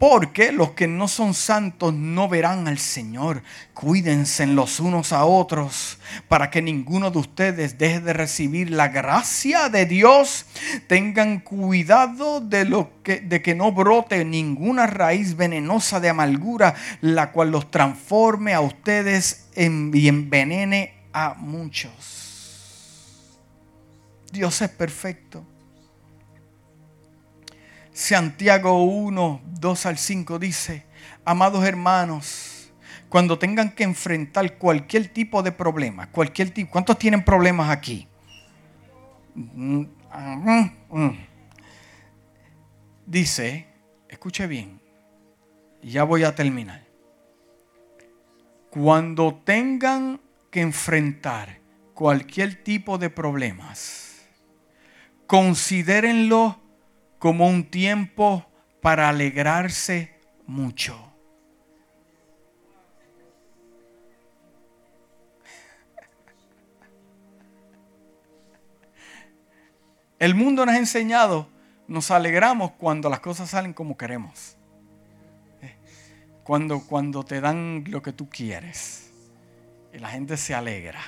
porque 0.00 0.50
los 0.50 0.70
que 0.70 0.88
no 0.88 1.08
son 1.08 1.34
santos 1.34 1.92
no 1.92 2.26
verán 2.26 2.66
al 2.66 2.78
Señor. 2.78 3.42
Cuídense 3.74 4.46
los 4.46 4.80
unos 4.80 5.12
a 5.12 5.26
otros 5.26 5.98
para 6.26 6.48
que 6.48 6.62
ninguno 6.62 7.10
de 7.10 7.18
ustedes 7.18 7.76
deje 7.76 8.00
de 8.00 8.14
recibir 8.14 8.70
la 8.70 8.88
gracia 8.88 9.68
de 9.68 9.84
Dios. 9.84 10.46
Tengan 10.86 11.40
cuidado 11.40 12.40
de, 12.40 12.64
lo 12.64 13.02
que, 13.02 13.20
de 13.20 13.42
que 13.42 13.54
no 13.54 13.72
brote 13.72 14.24
ninguna 14.24 14.86
raíz 14.86 15.36
venenosa 15.36 16.00
de 16.00 16.08
amargura, 16.08 16.74
la 17.02 17.30
cual 17.30 17.50
los 17.50 17.70
transforme 17.70 18.54
a 18.54 18.62
ustedes 18.62 19.50
en, 19.54 19.90
y 19.92 20.08
envenene 20.08 20.94
a 21.12 21.34
muchos. 21.34 23.36
Dios 24.32 24.62
es 24.62 24.70
perfecto. 24.70 25.44
Santiago 28.00 28.82
1, 28.82 29.42
2 29.60 29.86
al 29.86 29.98
5 29.98 30.38
dice, 30.38 30.86
amados 31.22 31.62
hermanos, 31.66 32.72
cuando 33.10 33.38
tengan 33.38 33.72
que 33.72 33.84
enfrentar 33.84 34.56
cualquier 34.56 35.08
tipo 35.08 35.42
de 35.42 35.52
problema, 35.52 36.10
cualquier 36.10 36.50
tipo, 36.50 36.70
¿cuántos 36.70 36.98
tienen 36.98 37.22
problemas 37.22 37.68
aquí? 37.68 38.08
Dice, 43.04 43.68
escuche 44.08 44.46
bien, 44.46 44.80
ya 45.82 46.04
voy 46.04 46.24
a 46.24 46.34
terminar. 46.34 46.86
Cuando 48.70 49.42
tengan 49.44 50.22
que 50.50 50.62
enfrentar 50.62 51.60
cualquier 51.92 52.64
tipo 52.64 52.96
de 52.96 53.10
problemas, 53.10 54.26
considérenlo 55.26 56.59
como 57.20 57.46
un 57.46 57.64
tiempo 57.64 58.46
para 58.80 59.10
alegrarse 59.10 60.10
mucho. 60.46 60.96
El 70.18 70.34
mundo 70.34 70.64
nos 70.64 70.74
ha 70.74 70.78
enseñado, 70.78 71.46
nos 71.88 72.10
alegramos 72.10 72.72
cuando 72.72 73.10
las 73.10 73.20
cosas 73.20 73.50
salen 73.50 73.74
como 73.74 73.96
queremos. 73.96 74.56
Cuando, 76.42 76.80
cuando 76.80 77.22
te 77.22 77.40
dan 77.42 77.84
lo 77.88 78.02
que 78.02 78.12
tú 78.12 78.30
quieres. 78.30 79.10
Y 79.92 79.98
la 79.98 80.08
gente 80.08 80.38
se 80.38 80.54
alegra. 80.54 81.00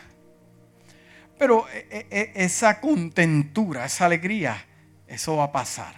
Pero 1.39 1.67
e, 1.71 1.87
e, 1.91 2.07
e, 2.11 2.45
esa 2.45 2.81
contentura, 2.81 3.87
esa 3.87 4.07
alegría, 4.07 4.67
eso 5.13 5.37
va 5.37 5.45
a 5.45 5.53
pasar. 5.53 5.95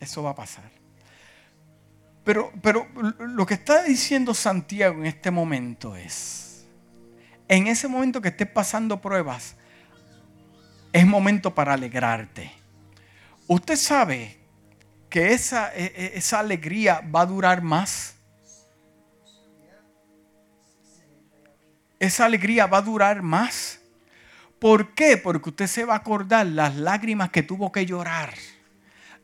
Eso 0.00 0.22
va 0.22 0.30
a 0.30 0.34
pasar. 0.34 0.70
Pero, 2.24 2.50
pero 2.62 2.88
lo 3.18 3.44
que 3.44 3.54
está 3.54 3.82
diciendo 3.82 4.32
Santiago 4.32 5.00
en 5.00 5.06
este 5.06 5.30
momento 5.30 5.94
es, 5.94 6.64
en 7.48 7.66
ese 7.66 7.88
momento 7.88 8.22
que 8.22 8.28
estés 8.28 8.48
pasando 8.48 9.02
pruebas, 9.02 9.56
es 10.90 11.06
momento 11.06 11.54
para 11.54 11.74
alegrarte. 11.74 12.50
Usted 13.46 13.76
sabe 13.76 14.38
que 15.10 15.34
esa, 15.34 15.74
e, 15.74 15.84
e, 15.84 16.12
esa 16.14 16.38
alegría 16.38 17.02
va 17.14 17.20
a 17.20 17.26
durar 17.26 17.60
más. 17.60 18.14
Esa 21.98 22.24
alegría 22.24 22.66
va 22.66 22.78
a 22.78 22.82
durar 22.82 23.20
más 23.20 23.81
¿Por 24.62 24.94
qué? 24.94 25.16
Porque 25.16 25.48
usted 25.48 25.66
se 25.66 25.84
va 25.84 25.94
a 25.94 25.96
acordar 25.96 26.46
las 26.46 26.76
lágrimas 26.76 27.30
que 27.30 27.42
tuvo 27.42 27.72
que 27.72 27.84
llorar, 27.84 28.32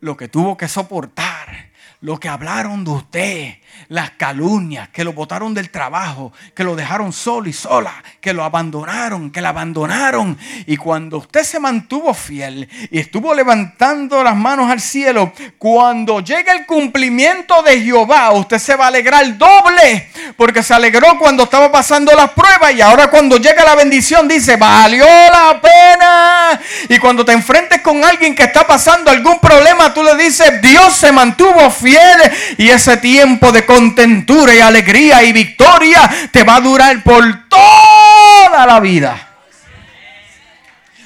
lo 0.01 0.17
que 0.17 0.27
tuvo 0.27 0.57
que 0.57 0.67
soportar, 0.67 1.71
lo 2.01 2.19
que 2.19 2.29
hablaron 2.29 2.83
de 2.83 2.91
usted, 2.91 3.55
las 3.89 4.11
calumnias, 4.13 4.89
que 4.91 5.05
lo 5.05 5.13
botaron 5.13 5.55
del 5.55 5.71
trabajo, 5.71 6.33
que 6.55 6.65
lo 6.65 6.77
dejaron 6.77 7.13
solo 7.13 7.49
y 7.49 7.53
sola, 7.53 8.03
que 8.21 8.33
lo 8.33 8.45
abandonaron, 8.45 9.31
que 9.31 9.41
la 9.41 9.51
abandonaron. 9.51 10.37
Y 10.67 10.77
cuando 10.77 11.19
usted 11.19 11.43
se 11.43 11.59
mantuvo 11.59 12.13
fiel 12.13 12.69
y 12.91 12.99
estuvo 12.99 13.35
levantando 13.35 14.23
las 14.23 14.37
manos 14.37 14.71
al 14.71 14.81
cielo, 14.81 15.33
cuando 15.59 16.21
llegue 16.21 16.51
el 16.51 16.67
cumplimiento 16.67 17.63
de 17.63 17.81
Jehová, 17.81 18.33
usted 18.33 18.59
se 18.59 18.77
va 18.77 18.87
a 18.87 18.89
alegrar 18.89 19.39
doble, 19.39 20.11
porque 20.37 20.63
se 20.63 20.75
alegró 20.75 21.19
cuando 21.19 21.45
estaba 21.45 21.73
pasando 21.73 22.13
las 22.15 22.31
pruebas 22.31 22.75
y 22.75 22.81
ahora 22.81 23.09
cuando 23.09 23.39
llega 23.39 23.65
la 23.65 23.75
bendición 23.75 24.29
dice, 24.29 24.57
valió 24.57 25.07
la 25.07 25.61
pena. 25.61 26.61
Y 26.89 26.99
cuando 26.99 27.25
te 27.25 27.33
enfrentes 27.33 27.81
con 27.81 28.05
alguien 28.05 28.35
que 28.35 28.45
está 28.45 28.67
pasando 28.67 29.11
algún 29.11 29.39
problema, 29.39 29.93
tú 29.95 30.03
le 30.03 30.17
dices, 30.17 30.61
Dios 30.63 30.95
se 30.95 31.13
mantuvo 31.13 31.71
fiel 31.71 32.19
y 32.57 32.69
ese 32.69 32.97
tiempo 32.97 33.53
de 33.53 33.58
contentura 33.65 34.55
y 34.55 34.61
alegría 34.61 35.23
y 35.23 35.33
victoria 35.33 36.29
te 36.31 36.43
va 36.45 36.57
a 36.57 36.61
durar 36.61 37.03
por 37.03 37.49
toda 37.49 38.67
la 38.67 38.81
vida. 38.81 39.29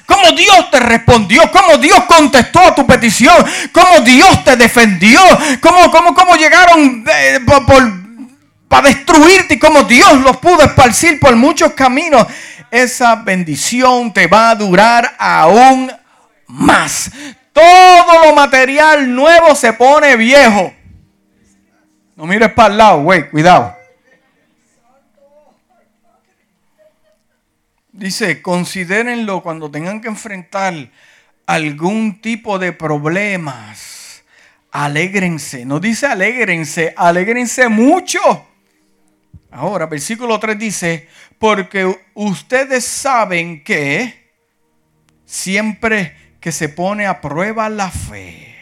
Cómo 0.05 0.31
Dios 0.31 0.69
te 0.69 0.79
respondió, 0.79 1.49
cómo 1.51 1.77
Dios 1.77 2.03
contestó 2.03 2.59
a 2.59 2.75
tu 2.75 2.85
petición, 2.85 3.35
cómo 3.71 4.01
Dios 4.01 4.43
te 4.43 4.55
defendió, 4.55 5.19
cómo, 5.61 5.89
cómo, 5.91 6.13
cómo 6.13 6.35
llegaron 6.35 7.03
eh, 7.07 7.39
para 8.67 8.87
destruirte 8.87 9.55
y 9.55 9.59
cómo 9.59 9.83
Dios 9.83 10.13
los 10.21 10.37
pudo 10.37 10.61
esparcir 10.61 11.19
por 11.19 11.35
muchos 11.35 11.73
caminos. 11.73 12.27
Esa 12.69 13.15
bendición 13.15 14.11
te 14.11 14.27
va 14.27 14.49
a 14.49 14.55
durar 14.55 15.15
aún 15.17 15.91
más. 16.47 17.11
Todo 17.53 18.25
lo 18.25 18.35
material 18.35 19.13
nuevo 19.13 19.55
se 19.55 19.73
pone 19.73 20.15
viejo. 20.15 20.73
No 22.15 22.25
mires 22.25 22.51
para 22.53 22.71
el 22.71 22.77
lado, 22.77 23.03
güey, 23.03 23.29
cuidado. 23.29 23.75
Dice, 27.91 28.41
considérenlo 28.41 29.41
cuando 29.41 29.69
tengan 29.69 30.01
que 30.01 30.07
enfrentar 30.07 30.73
algún 31.45 32.21
tipo 32.21 32.59
de 32.59 32.73
problemas. 32.73 34.23
Alégrense. 34.71 35.65
No 35.65 35.79
dice 35.79 36.07
alégrense, 36.07 36.93
alégrense 36.97 37.69
mucho. 37.69 38.19
Ahora, 39.51 39.85
versículo 39.85 40.39
3 40.39 40.57
dice, 40.57 41.07
porque 41.37 41.95
ustedes 42.15 42.83
saben 42.83 43.63
que 43.63 44.31
siempre 45.25 46.17
que 46.39 46.51
se 46.51 46.69
pone 46.69 47.05
a 47.05 47.21
prueba 47.21 47.69
la 47.69 47.91
fe. 47.91 48.55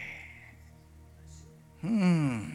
Hmm. 1.80 2.51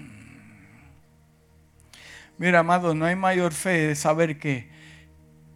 Mira, 2.37 2.59
amado, 2.59 2.93
no 2.93 3.05
hay 3.05 3.15
mayor 3.15 3.51
fe 3.51 3.87
de 3.87 3.95
saber 3.95 4.37
que, 4.37 4.69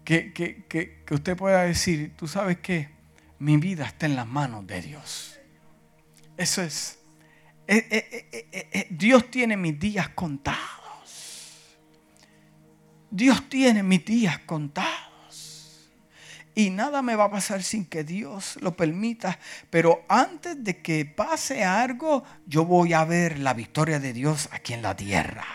que, 0.04 1.04
usted 1.12 1.38
pueda 1.38 1.64
decir, 1.64 2.14
tú 2.16 2.28
sabes 2.28 2.58
que 2.58 2.90
mi 3.40 3.58
vida 3.58 3.86
está 3.86 4.08
en 4.08 4.16
las 4.16 4.28
manos 4.28 4.66
de 4.66 4.82
Dios. 4.82 5.40
Eso 6.38 6.62
es. 6.64 7.00
Eh, 7.68 7.88
eh, 7.92 8.70
eh, 8.72 8.88
Dios 8.90 9.30
tiene 9.30 9.56
mis 9.58 9.80
días 9.80 10.10
contados. 10.10 10.60
Dios 13.12 13.48
tiene 13.48 13.84
mis 13.84 14.04
días 14.04 14.40
contados. 14.40 15.12
Y 16.54 16.70
nada 16.70 17.02
me 17.02 17.16
va 17.16 17.26
a 17.26 17.32
pasar 17.32 17.64
sin 17.64 17.86
que 17.86 18.04
Dios 18.04 18.58
lo 18.62 18.76
permita. 18.76 19.40
Pero 19.70 20.04
antes 20.10 20.62
de 20.64 20.82
que 20.82 21.06
pase 21.06 21.64
algo, 21.64 22.24
yo 22.46 22.66
voy 22.66 22.94
a 22.94 23.06
ver 23.06 23.40
la 23.40 23.54
victoria 23.54 24.00
de 24.00 24.14
Dios 24.14 24.50
aquí 24.52 24.74
en 24.74 24.82
la 24.82 24.96
tierra. 24.96 25.46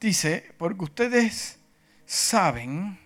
Dice, 0.00 0.52
porque 0.56 0.84
ustedes 0.84 1.58
saben, 2.06 2.98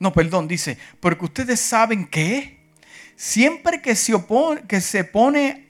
no, 0.00 0.12
perdón, 0.12 0.48
dice, 0.48 0.76
porque 0.98 1.24
ustedes 1.24 1.60
saben 1.60 2.06
que 2.06 2.72
siempre 3.14 3.80
que 3.80 3.94
se, 3.94 4.12
que 4.66 4.80
se 4.80 5.04
pone 5.04 5.68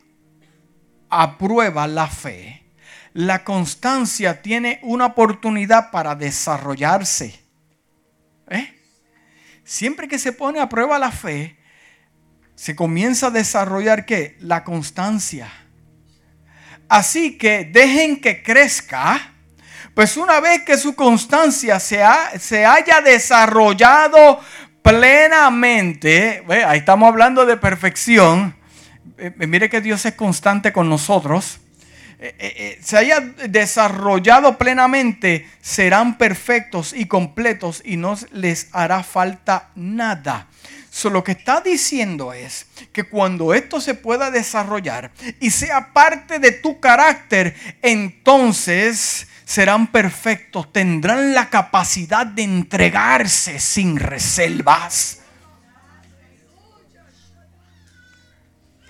a 1.10 1.36
prueba 1.36 1.86
la 1.86 2.06
fe, 2.06 2.64
la 3.12 3.44
constancia 3.44 4.40
tiene 4.40 4.78
una 4.82 5.06
oportunidad 5.06 5.90
para 5.90 6.14
desarrollarse. 6.14 7.38
¿Eh? 8.48 8.80
Siempre 9.64 10.08
que 10.08 10.18
se 10.18 10.32
pone 10.32 10.60
a 10.60 10.68
prueba 10.68 10.98
la 10.98 11.12
fe, 11.12 11.58
se 12.54 12.74
comienza 12.74 13.26
a 13.26 13.30
desarrollar 13.30 14.06
qué? 14.06 14.36
La 14.40 14.64
constancia. 14.64 15.50
Así 16.88 17.36
que 17.36 17.64
dejen 17.64 18.20
que 18.20 18.42
crezca. 18.42 19.34
Pues 19.94 20.16
una 20.16 20.40
vez 20.40 20.62
que 20.62 20.78
su 20.78 20.94
constancia 20.94 21.80
se, 21.80 22.00
se 22.38 22.64
haya 22.64 23.00
desarrollado 23.00 24.40
plenamente, 24.82 26.44
ahí 26.66 26.78
estamos 26.78 27.08
hablando 27.08 27.44
de 27.44 27.56
perfección. 27.56 28.54
Eh, 29.18 29.32
eh, 29.38 29.46
mire 29.46 29.68
que 29.68 29.80
Dios 29.80 30.04
es 30.06 30.14
constante 30.14 30.72
con 30.72 30.88
nosotros. 30.88 31.58
Eh, 32.22 32.78
se 32.82 32.98
haya 32.98 33.20
desarrollado 33.20 34.58
plenamente, 34.58 35.48
serán 35.60 36.18
perfectos 36.18 36.92
y 36.92 37.06
completos 37.06 37.82
y 37.84 37.96
no 37.96 38.16
les 38.32 38.68
hará 38.72 39.02
falta 39.02 39.70
nada. 39.74 40.48
Lo 41.04 41.24
que 41.24 41.32
está 41.32 41.62
diciendo 41.62 42.32
es 42.34 42.66
que 42.92 43.04
cuando 43.04 43.54
esto 43.54 43.80
se 43.80 43.94
pueda 43.94 44.30
desarrollar 44.30 45.12
y 45.40 45.50
sea 45.50 45.94
parte 45.94 46.38
de 46.38 46.52
tu 46.52 46.78
carácter, 46.78 47.54
entonces 47.80 49.26
serán 49.50 49.88
perfectos, 49.88 50.72
tendrán 50.72 51.34
la 51.34 51.50
capacidad 51.50 52.24
de 52.24 52.44
entregarse 52.44 53.58
sin 53.58 53.96
reservas. 53.96 55.19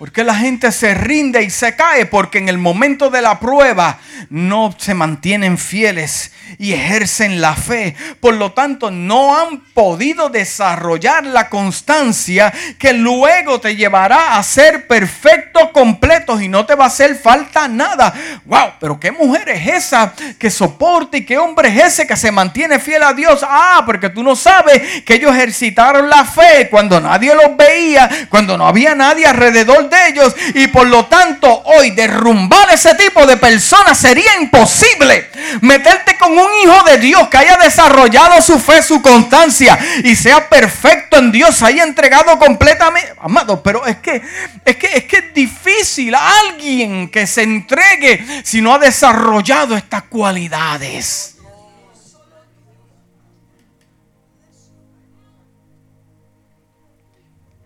Porque 0.01 0.23
la 0.23 0.33
gente 0.33 0.71
se 0.71 0.95
rinde 0.95 1.43
y 1.43 1.51
se 1.51 1.75
cae? 1.75 2.07
Porque 2.07 2.39
en 2.39 2.49
el 2.49 2.57
momento 2.57 3.11
de 3.11 3.21
la 3.21 3.39
prueba 3.39 3.99
no 4.31 4.73
se 4.75 4.95
mantienen 4.95 5.59
fieles 5.59 6.31
y 6.57 6.73
ejercen 6.73 7.39
la 7.39 7.53
fe. 7.53 7.95
Por 8.19 8.33
lo 8.33 8.51
tanto, 8.51 8.89
no 8.89 9.37
han 9.37 9.59
podido 9.75 10.29
desarrollar 10.29 11.23
la 11.27 11.49
constancia 11.49 12.51
que 12.79 12.93
luego 12.93 13.61
te 13.61 13.75
llevará 13.75 14.37
a 14.37 14.43
ser 14.43 14.87
perfectos, 14.87 15.69
completos 15.71 16.41
y 16.41 16.47
no 16.47 16.65
te 16.65 16.73
va 16.73 16.85
a 16.85 16.87
hacer 16.87 17.15
falta 17.15 17.67
nada. 17.67 18.11
Wow, 18.45 18.71
pero 18.79 18.99
qué 18.99 19.11
mujer 19.11 19.49
es 19.49 19.67
esa 19.67 20.15
que 20.39 20.49
soporta 20.49 21.17
y 21.17 21.25
qué 21.25 21.37
hombre 21.37 21.69
es 21.69 21.93
ese 21.93 22.07
que 22.07 22.17
se 22.17 22.31
mantiene 22.31 22.79
fiel 22.79 23.03
a 23.03 23.13
Dios. 23.13 23.45
Ah, 23.47 23.83
porque 23.85 24.09
tú 24.09 24.23
no 24.23 24.35
sabes 24.35 25.03
que 25.03 25.13
ellos 25.13 25.31
ejercitaron 25.31 26.09
la 26.09 26.25
fe 26.25 26.69
cuando 26.71 26.99
nadie 26.99 27.35
los 27.35 27.55
veía, 27.55 28.09
cuando 28.29 28.57
no 28.57 28.67
había 28.67 28.95
nadie 28.95 29.27
alrededor 29.27 29.90
de 29.91 30.07
ellos 30.07 30.35
y 30.55 30.67
por 30.67 30.87
lo 30.87 31.05
tanto 31.05 31.61
hoy 31.65 31.91
derrumbar 31.91 32.71
ese 32.73 32.95
tipo 32.95 33.27
de 33.27 33.37
personas 33.37 33.97
sería 33.97 34.37
imposible. 34.39 35.29
Meterte 35.61 36.17
con 36.17 36.31
un 36.31 36.49
hijo 36.63 36.83
de 36.85 36.97
Dios 36.97 37.27
que 37.27 37.37
haya 37.37 37.57
desarrollado 37.57 38.41
su 38.41 38.59
fe, 38.59 38.81
su 38.81 39.01
constancia 39.01 39.77
y 40.03 40.15
sea 40.15 40.49
perfecto 40.49 41.17
en 41.17 41.31
Dios, 41.31 41.61
haya 41.61 41.83
entregado 41.83 42.39
completamente, 42.39 43.13
amado, 43.21 43.61
pero 43.61 43.85
es 43.85 43.97
que 43.97 44.21
es 44.65 44.75
que 44.77 44.87
es 44.97 45.03
que 45.03 45.17
es 45.17 45.33
difícil 45.33 46.15
alguien 46.15 47.09
que 47.09 47.27
se 47.27 47.43
entregue 47.43 48.25
si 48.43 48.61
no 48.61 48.73
ha 48.73 48.79
desarrollado 48.79 49.75
estas 49.75 50.03
cualidades. 50.03 51.30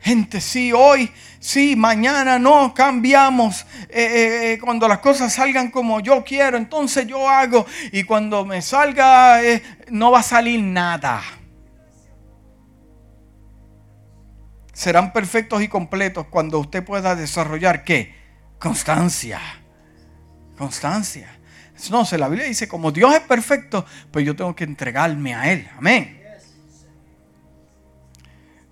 Gente, 0.06 0.40
sí, 0.40 0.72
hoy 0.72 1.12
Sí, 1.46 1.76
mañana 1.76 2.40
no, 2.40 2.74
cambiamos. 2.74 3.68
Eh, 3.90 4.02
eh, 4.02 4.54
eh, 4.54 4.60
cuando 4.60 4.88
las 4.88 4.98
cosas 4.98 5.32
salgan 5.32 5.70
como 5.70 6.00
yo 6.00 6.24
quiero, 6.24 6.58
entonces 6.58 7.06
yo 7.06 7.30
hago. 7.30 7.68
Y 7.92 8.04
cuando 8.04 8.44
me 8.44 8.64
salga, 8.64 9.40
no 9.90 10.10
va 10.10 10.22
a 10.22 10.24
salir 10.24 10.60
nada. 10.60 11.22
Serán 14.74 15.14
perfectos 15.14 15.62
y 15.62 15.68
completos 15.68 16.26
cuando 16.32 16.58
usted 16.58 16.84
pueda 16.84 17.16
desarrollar 17.16 17.84
qué? 17.84 18.16
Constancia. 18.58 19.40
Constancia. 20.58 21.30
No, 21.92 22.08
la 22.18 22.28
Biblia 22.28 22.48
dice, 22.48 22.68
como 22.68 22.92
Dios 22.92 23.14
es 23.14 23.22
perfecto, 23.22 23.86
pues 24.10 24.26
yo 24.26 24.36
tengo 24.36 24.56
que 24.56 24.64
entregarme 24.64 25.36
a 25.36 25.52
Él. 25.52 25.70
Amén. 25.78 26.25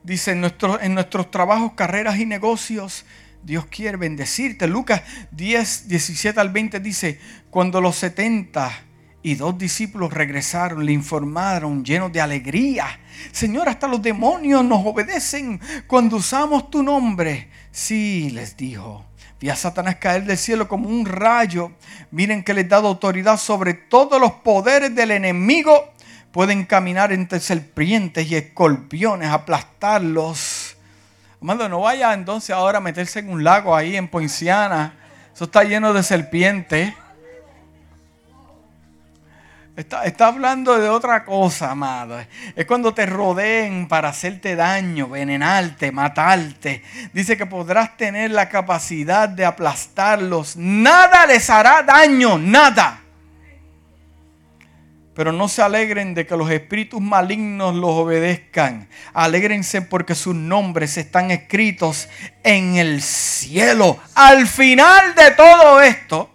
Dice, 0.04 0.32
en, 0.32 0.45
en 0.82 0.93
nuestros 0.93 1.32
trabajos, 1.32 1.74
carreras 1.76 2.20
y 2.20 2.26
negocios, 2.26 3.06
Dios 3.43 3.66
quiere 3.68 3.97
bendecirte. 3.97 4.68
Lucas 4.68 5.01
10, 5.32 5.88
17 5.88 6.39
al 6.39 6.49
20 6.49 6.80
dice, 6.80 7.20
cuando 7.49 7.82
los 7.82 7.95
70 7.97 8.72
y 9.22 9.36
dos 9.36 9.58
discípulos 9.58 10.14
regresaron, 10.14 10.86
le 10.86 10.91
informaron 10.91 11.84
llenos 11.84 12.12
de 12.12 12.22
alegría. 12.22 12.99
Señor, 13.32 13.70
hasta 13.70 13.88
los 13.88 14.01
demonios 14.01 14.64
nos 14.66 14.86
obedecen 14.86 15.60
cuando 15.88 16.18
usamos 16.18 16.70
tu 16.70 16.84
nombre. 16.84 17.49
Sí, 17.72 18.30
les 18.32 18.58
dijo. 18.58 19.06
Vi 19.39 19.49
a 19.49 19.56
Satanás 19.56 19.97
caer 19.97 20.26
del 20.26 20.38
cielo 20.38 20.68
como 20.68 20.88
un 20.88 21.06
rayo. 21.06 21.72
Miren 22.12 22.43
que 22.43 22.54
les 22.54 22.66
he 22.66 22.68
dado 22.68 22.88
autoridad 22.88 23.38
sobre 23.38 23.74
todos 23.74 24.20
los 24.20 24.32
poderes 24.34 24.93
del 24.95 25.12
enemigo 25.12 25.93
pueden 26.34 26.66
caminar 26.66 27.14
entre 27.14 27.40
serpientes 27.40 28.30
y 28.30 28.36
escorpiones, 28.36 29.30
aplastarlos. 29.30 30.76
Amado, 31.40 31.70
no 31.70 31.82
vaya 31.82 32.12
entonces 32.16 32.50
ahora 32.50 32.80
a 32.80 32.82
meterse 32.82 33.20
en 33.20 33.30
un 33.30 33.44
lago 33.44 33.76
ahí 33.76 33.96
en 33.96 34.08
Poinciana. 34.08 34.96
Eso 35.32 35.46
está 35.46 35.64
lleno 35.64 35.94
de 35.94 36.02
serpientes. 36.02 36.92
Está, 39.76 40.06
está, 40.06 40.28
hablando 40.28 40.80
de 40.80 40.90
otra 40.90 41.24
cosa, 41.24 41.70
amado. 41.70 42.20
Es 42.56 42.66
cuando 42.66 42.96
te 42.96 43.06
rodeen 43.06 43.88
para 43.88 44.10
hacerte 44.10 44.56
daño, 44.56 45.10
venenarte, 45.10 45.92
matarte. 45.92 46.82
Dice 47.14 47.38
que 47.38 47.46
podrás 47.46 47.96
tener 47.96 48.32
la 48.32 48.50
capacidad 48.50 49.30
de 49.30 49.46
aplastarlos. 49.46 50.58
Nada 50.58 51.28
les 51.28 51.48
hará 51.52 51.84
daño, 51.84 52.40
nada. 52.40 53.03
Pero 55.16 55.32
no 55.32 55.47
se 55.47 55.61
alegren 55.61 56.16
de 56.16 56.26
que 56.26 56.36
los 56.36 56.49
espíritus 56.49 56.99
malignos 56.99 57.76
los 57.76 57.91
obedezcan. 57.91 58.89
Alégrense 59.14 59.84
porque 59.84 60.16
sus 60.16 60.34
nombres 60.34 60.97
están 60.97 61.30
escritos 61.30 62.09
en 62.43 62.78
el 62.78 63.01
cielo. 63.01 63.99
Al 64.16 64.47
final 64.47 65.14
de 65.14 65.32
todo 65.32 65.82
esto, 65.82 66.34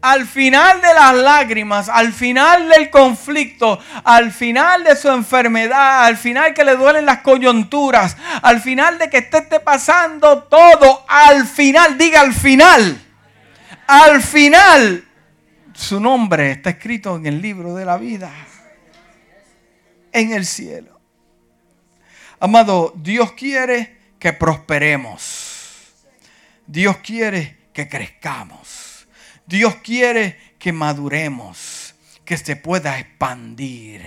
al 0.00 0.26
final 0.26 0.80
de 0.80 0.94
las 0.94 1.14
lágrimas, 1.14 1.88
al 1.88 2.12
final 2.12 2.68
del 2.68 2.90
conflicto, 2.90 3.80
al 4.04 4.30
final 4.30 4.84
de 4.84 4.94
su 4.94 5.08
enfermedad, 5.08 6.04
al 6.04 6.16
final 6.16 6.54
que 6.54 6.62
le 6.62 6.76
duelen 6.76 7.06
las 7.06 7.18
coyunturas, 7.18 8.16
al 8.42 8.60
final 8.60 8.98
de 8.98 9.10
que 9.10 9.18
esté, 9.18 9.38
esté 9.38 9.58
pasando 9.58 10.44
todo, 10.44 11.04
al 11.08 11.46
final, 11.46 11.98
diga 11.98 12.20
al 12.20 12.32
final, 12.32 13.04
al 13.88 14.22
final 14.22 15.07
su 15.78 16.00
nombre 16.00 16.50
está 16.50 16.70
escrito 16.70 17.14
en 17.16 17.26
el 17.26 17.40
libro 17.40 17.72
de 17.72 17.84
la 17.84 17.96
vida, 17.96 18.32
en 20.10 20.32
el 20.32 20.44
cielo. 20.44 21.00
Amado, 22.40 22.92
Dios 22.96 23.32
quiere 23.32 23.96
que 24.18 24.32
prosperemos. 24.32 25.94
Dios 26.66 26.96
quiere 26.98 27.68
que 27.72 27.88
crezcamos. 27.88 29.06
Dios 29.46 29.76
quiere 29.76 30.36
que 30.58 30.72
maduremos, 30.72 31.94
que 32.24 32.36
se 32.36 32.56
pueda 32.56 32.98
expandir. 32.98 34.02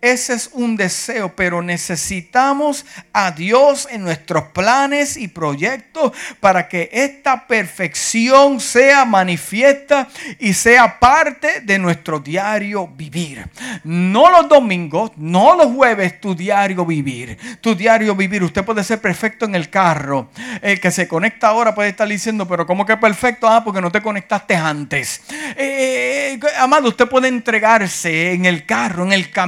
Ese 0.00 0.34
es 0.34 0.50
un 0.52 0.76
deseo, 0.76 1.34
pero 1.34 1.60
necesitamos 1.60 2.86
a 3.12 3.32
Dios 3.32 3.88
en 3.90 4.04
nuestros 4.04 4.44
planes 4.54 5.16
y 5.16 5.26
proyectos 5.26 6.12
para 6.38 6.68
que 6.68 6.88
esta 6.92 7.48
perfección 7.48 8.60
sea 8.60 9.04
manifiesta 9.04 10.06
y 10.38 10.52
sea 10.52 11.00
parte 11.00 11.62
de 11.62 11.80
nuestro 11.80 12.20
diario 12.20 12.86
vivir. 12.86 13.48
No 13.82 14.30
los 14.30 14.48
domingos, 14.48 15.10
no 15.16 15.56
los 15.56 15.66
jueves, 15.66 16.20
tu 16.20 16.32
diario 16.32 16.86
vivir. 16.86 17.36
Tu 17.60 17.74
diario 17.74 18.14
vivir. 18.14 18.44
Usted 18.44 18.64
puede 18.64 18.84
ser 18.84 19.00
perfecto 19.00 19.46
en 19.46 19.56
el 19.56 19.68
carro. 19.68 20.30
El 20.62 20.78
que 20.78 20.92
se 20.92 21.08
conecta 21.08 21.48
ahora 21.48 21.74
puede 21.74 21.88
estar 21.88 22.06
diciendo, 22.06 22.46
pero 22.46 22.68
¿cómo 22.68 22.86
que 22.86 22.96
perfecto? 22.96 23.48
Ah, 23.48 23.64
porque 23.64 23.80
no 23.80 23.90
te 23.90 24.00
conectaste 24.00 24.54
antes. 24.54 25.22
Eh, 25.56 26.38
amado, 26.58 26.88
usted 26.88 27.08
puede 27.08 27.26
entregarse 27.26 28.32
en 28.32 28.44
el 28.44 28.64
carro, 28.64 29.02
en 29.02 29.12
el 29.12 29.32
camino 29.32 29.47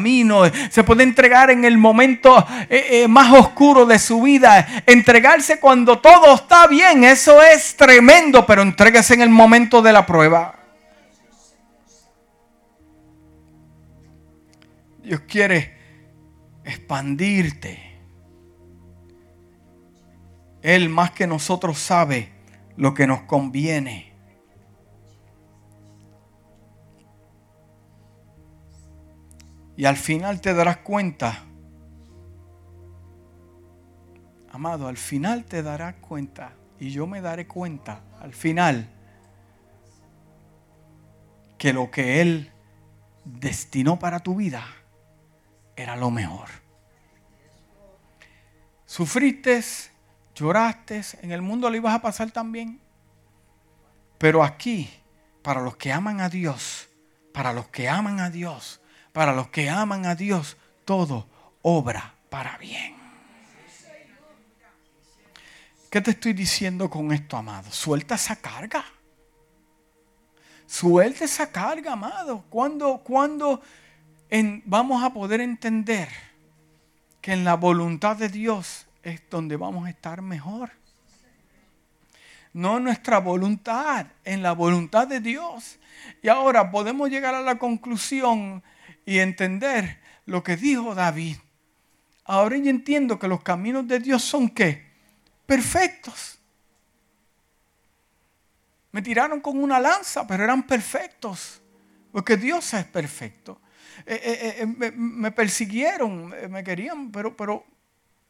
se 0.71 0.85
puede 0.85 1.03
entregar 1.03 1.51
en 1.51 1.65
el 1.65 1.79
momento 1.79 2.47
eh, 2.69 3.03
eh, 3.03 3.09
más 3.09 3.33
oscuro 3.33 3.87
de 3.87 3.99
su 3.99 4.23
vida, 4.23 4.67
entregarse 4.87 5.61
cuando 5.61 5.99
todo 5.99 6.35
está 6.35 6.67
bien, 6.67 7.05
eso 7.05 7.43
es 7.43 7.77
tremendo, 7.77 8.47
pero 8.47 8.63
entréguese 8.63 9.15
en 9.15 9.23
el 9.23 9.31
momento 9.31 9.83
de 9.83 9.93
la 9.93 10.07
prueba. 10.07 10.57
Dios 15.03 15.21
quiere 15.27 15.77
expandirte. 16.65 17.91
Él 20.63 20.89
más 20.89 21.11
que 21.11 21.27
nosotros 21.27 21.79
sabe 21.79 22.33
lo 22.77 22.95
que 22.95 23.07
nos 23.07 23.23
conviene. 23.23 24.10
Y 29.81 29.87
al 29.87 29.97
final 29.97 30.43
te 30.43 30.53
darás 30.53 30.77
cuenta, 30.77 31.43
amado, 34.53 34.89
al 34.89 34.99
final 34.99 35.47
te 35.47 35.63
darás 35.63 35.95
cuenta, 36.03 36.53
y 36.79 36.91
yo 36.91 37.07
me 37.07 37.23
daré 37.23 37.47
cuenta, 37.47 38.03
al 38.21 38.35
final, 38.35 38.91
que 41.57 41.73
lo 41.73 41.91
que 41.91 42.21
Él 42.21 42.53
destinó 43.25 43.99
para 43.99 44.21
tu 44.21 44.37
vida 44.37 44.67
era 45.77 45.97
lo 45.97 46.11
mejor. 46.11 46.51
Sufriste, 48.85 49.65
lloraste, 50.35 51.01
en 51.23 51.33
el 51.33 51.41
mundo 51.41 51.71
lo 51.71 51.77
ibas 51.77 51.95
a 51.95 52.03
pasar 52.03 52.31
también. 52.31 52.83
Pero 54.19 54.45
aquí, 54.45 54.91
para 55.43 55.63
los 55.63 55.79
que 55.79 55.91
aman 55.91 56.21
a 56.21 56.29
Dios, 56.29 56.91
para 57.33 57.55
los 57.55 57.69
que 57.69 57.89
aman 57.89 58.21
a 58.21 58.29
Dios, 58.29 58.80
para 59.13 59.35
los 59.35 59.49
que 59.49 59.69
aman 59.69 60.07
a 60.07 60.15
Dios, 60.15 60.57
todo 60.85 61.27
obra 61.63 62.15
para 62.29 62.57
bien. 62.59 63.01
¿Qué 65.91 66.01
te 66.01 66.13
estoy 66.13 66.33
diciendo 66.33 66.89
con 66.89 67.11
esto, 67.11 67.37
amado? 67.37 67.71
Suelta 67.73 68.15
esa 68.15 68.37
carga. 68.37 68.85
Suelta 70.65 71.25
esa 71.25 71.51
carga, 71.51 71.95
amado. 71.95 72.45
¿Cuándo, 72.49 73.61
vamos 74.65 75.03
a 75.03 75.13
poder 75.13 75.41
entender 75.41 76.09
que 77.21 77.33
en 77.33 77.43
la 77.43 77.57
voluntad 77.57 78.17
de 78.17 78.29
Dios 78.29 78.87
es 79.03 79.21
donde 79.29 79.57
vamos 79.57 79.87
a 79.87 79.91
estar 79.91 80.23
mejor? 80.23 80.71
No 82.53 82.79
nuestra 82.79 83.19
voluntad, 83.19 84.07
en 84.25 84.45
la 84.45 84.53
voluntad 84.53 85.09
de 85.09 85.19
Dios. 85.19 85.81
Y 86.23 86.29
ahora 86.29 86.71
podemos 86.71 87.11
llegar 87.11 87.35
a 87.35 87.43
la 87.43 87.59
conclusión 87.59 88.63
y 89.11 89.19
entender 89.19 89.99
lo 90.25 90.45
que 90.45 90.57
dijo 90.57 90.95
David. 90.95 91.37
Ahora 92.27 92.57
yo 92.59 92.71
entiendo 92.71 93.19
que 93.19 93.27
los 93.27 93.43
caminos 93.43 93.89
de 93.89 93.99
Dios 93.99 94.23
son 94.23 94.49
qué? 94.49 94.87
Perfectos. 95.47 96.39
Me 98.93 99.03
tiraron 99.03 99.41
con 99.41 99.61
una 99.61 99.81
lanza, 99.81 100.25
pero 100.29 100.45
eran 100.45 100.65
perfectos. 100.65 101.61
Porque 102.13 102.37
Dios 102.37 102.73
es 102.73 102.85
perfecto. 102.85 103.61
Eh, 104.07 104.21
eh, 104.23 104.55
eh, 104.61 104.93
me, 104.95 105.33
persiguieron, 105.33 106.33
me 106.49 106.63
querían, 106.63 107.11
pero, 107.11 107.37
pero 107.37 107.65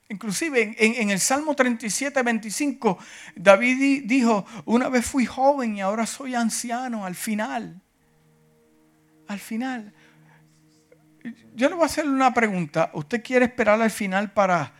inclusive 0.08 0.74
en, 0.78 1.10
el 1.10 1.20
Salmo 1.20 1.54
37, 1.54 2.22
25, 2.22 2.98
David 3.36 4.04
dijo, 4.06 4.46
una 4.64 4.88
vez 4.88 5.04
fui 5.04 5.26
joven 5.26 5.76
y 5.76 5.82
ahora 5.82 6.06
soy 6.06 6.34
anciano 6.34 7.04
al 7.04 7.16
final. 7.16 7.82
Al 9.28 9.40
final. 9.40 9.92
Yo 11.54 11.68
le 11.68 11.74
voy 11.74 11.82
a 11.82 11.86
hacer 11.86 12.08
una 12.08 12.32
pregunta. 12.32 12.90
¿Usted 12.94 13.22
quiere 13.22 13.46
esperar 13.46 13.80
al 13.80 13.90
final 13.90 14.32
para, 14.32 14.72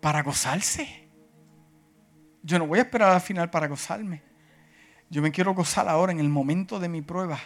para 0.00 0.22
gozarse? 0.22 1.08
Yo 2.42 2.58
no 2.58 2.66
voy 2.66 2.78
a 2.78 2.82
esperar 2.82 3.12
al 3.12 3.20
final 3.20 3.50
para 3.50 3.68
gozarme. 3.68 4.22
Yo 5.08 5.22
me 5.22 5.32
quiero 5.32 5.54
gozar 5.54 5.88
ahora 5.88 6.12
en 6.12 6.20
el 6.20 6.28
momento 6.28 6.78
de 6.78 6.88
mi 6.88 7.02
prueba. 7.02 7.38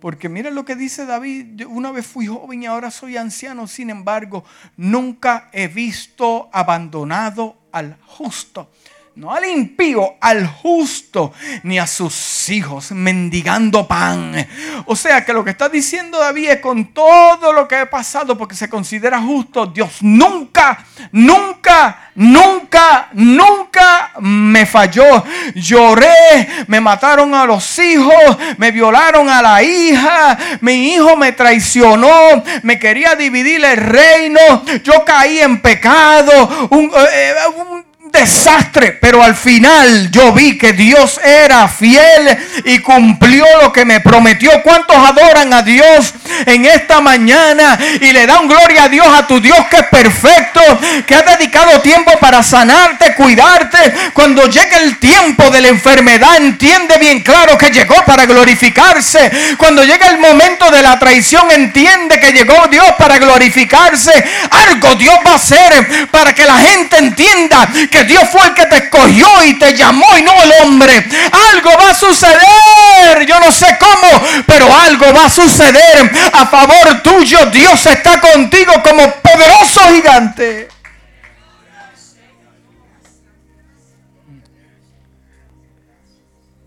Porque 0.00 0.28
miren 0.28 0.54
lo 0.54 0.64
que 0.64 0.76
dice 0.76 1.06
David, 1.06 1.66
una 1.66 1.90
vez 1.90 2.06
fui 2.06 2.26
joven 2.26 2.62
y 2.62 2.66
ahora 2.66 2.90
soy 2.90 3.16
anciano, 3.16 3.66
sin 3.66 3.90
embargo, 3.90 4.44
nunca 4.76 5.48
he 5.52 5.66
visto 5.66 6.48
abandonado 6.52 7.58
al 7.72 7.98
justo 8.06 8.70
no 9.18 9.34
al 9.34 9.46
impío, 9.46 10.14
al 10.20 10.46
justo, 10.46 11.32
ni 11.64 11.76
a 11.76 11.88
sus 11.88 12.48
hijos 12.50 12.92
mendigando 12.92 13.88
pan. 13.88 14.46
O 14.86 14.94
sea 14.94 15.24
que 15.24 15.32
lo 15.32 15.42
que 15.42 15.50
está 15.50 15.68
diciendo 15.68 16.20
David 16.20 16.50
es 16.50 16.60
con 16.60 16.94
todo 16.94 17.52
lo 17.52 17.66
que 17.66 17.80
he 17.80 17.86
pasado, 17.86 18.38
porque 18.38 18.54
se 18.54 18.68
considera 18.68 19.20
justo, 19.20 19.66
Dios 19.66 20.02
nunca, 20.02 20.84
nunca, 21.10 22.10
nunca, 22.14 23.08
nunca 23.12 24.12
me 24.20 24.64
falló. 24.66 25.24
Lloré, 25.56 26.46
me 26.68 26.80
mataron 26.80 27.34
a 27.34 27.44
los 27.44 27.76
hijos, 27.80 28.14
me 28.56 28.70
violaron 28.70 29.28
a 29.28 29.42
la 29.42 29.60
hija, 29.64 30.38
mi 30.60 30.92
hijo 30.94 31.16
me 31.16 31.32
traicionó, 31.32 32.44
me 32.62 32.78
quería 32.78 33.16
dividir 33.16 33.64
el 33.64 33.78
reino, 33.78 34.64
yo 34.84 35.04
caí 35.04 35.40
en 35.40 35.60
pecado, 35.60 36.68
un, 36.70 36.92
eh, 36.94 37.34
un 37.56 37.87
desastre, 38.12 38.92
pero 38.92 39.22
al 39.22 39.34
final 39.34 40.10
yo 40.10 40.32
vi 40.32 40.58
que 40.58 40.72
Dios 40.72 41.20
era 41.22 41.68
fiel 41.68 42.38
y 42.64 42.78
cumplió 42.80 43.44
lo 43.62 43.72
que 43.72 43.84
me 43.84 44.00
prometió. 44.00 44.50
¿Cuántos 44.62 44.96
adoran 44.96 45.52
a 45.52 45.62
Dios 45.62 46.14
en 46.46 46.66
esta 46.66 47.00
mañana 47.00 47.78
y 48.00 48.12
le 48.12 48.26
dan 48.26 48.48
gloria 48.48 48.84
a 48.84 48.88
Dios, 48.88 49.06
a 49.06 49.26
tu 49.26 49.40
Dios 49.40 49.58
que 49.70 49.76
es 49.76 49.86
perfecto, 49.86 50.60
que 51.06 51.14
ha 51.14 51.22
dedicado 51.22 51.80
tiempo 51.80 52.12
para 52.18 52.42
sanarte, 52.42 53.14
cuidarte? 53.14 53.78
Cuando 54.12 54.46
llegue 54.46 54.76
el 54.76 54.98
tiempo 54.98 55.50
de 55.50 55.60
la 55.60 55.68
enfermedad, 55.68 56.36
entiende 56.36 56.98
bien 56.98 57.20
claro 57.20 57.56
que 57.56 57.70
llegó 57.70 57.96
para 58.04 58.26
glorificarse. 58.26 59.30
Cuando 59.56 59.84
llegue 59.84 60.06
el 60.06 60.18
momento 60.18 60.70
de 60.70 60.82
la 60.82 60.98
traición, 60.98 61.50
entiende 61.50 62.20
que 62.20 62.32
llegó 62.32 62.66
Dios 62.68 62.86
para 62.98 63.18
glorificarse. 63.18 64.12
Algo 64.50 64.94
Dios 64.96 65.16
va 65.26 65.32
a 65.32 65.36
hacer 65.36 66.08
para 66.10 66.34
que 66.34 66.44
la 66.44 66.58
gente 66.58 66.98
entienda 66.98 67.68
que 67.90 67.97
Dios 68.04 68.28
fue 68.30 68.46
el 68.46 68.54
que 68.54 68.66
te 68.66 68.76
escogió 68.76 69.26
y 69.44 69.58
te 69.58 69.76
llamó 69.76 70.06
y 70.16 70.22
no 70.22 70.32
el 70.42 70.52
hombre. 70.62 71.06
Algo 71.52 71.70
va 71.78 71.90
a 71.90 71.94
suceder. 71.94 73.26
Yo 73.26 73.38
no 73.40 73.50
sé 73.52 73.78
cómo, 73.78 74.42
pero 74.46 74.66
algo 74.74 75.12
va 75.12 75.26
a 75.26 75.30
suceder 75.30 76.10
a 76.32 76.46
favor 76.46 77.02
tuyo. 77.02 77.46
Dios 77.46 77.84
está 77.86 78.20
contigo 78.20 78.72
como 78.82 79.10
poderoso 79.12 79.80
gigante. 79.92 80.68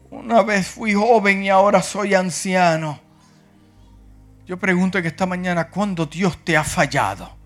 Una 0.09 0.43
vez 0.43 0.67
fui 0.67 0.93
joven 0.93 1.43
y 1.43 1.49
ahora 1.49 1.81
soy 1.81 2.13
anciano. 2.13 2.99
Yo 4.45 4.57
pregunto 4.57 5.01
que 5.01 5.07
esta 5.07 5.25
mañana, 5.25 5.69
¿cuándo 5.69 6.05
Dios 6.05 6.37
te 6.43 6.57
ha 6.57 6.63
fallado? 6.63 7.40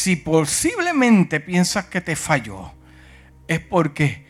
Si 0.00 0.16
posiblemente 0.16 1.40
piensas 1.40 1.84
que 1.84 2.00
te 2.00 2.16
falló, 2.16 2.72
es 3.46 3.60
porque 3.60 4.24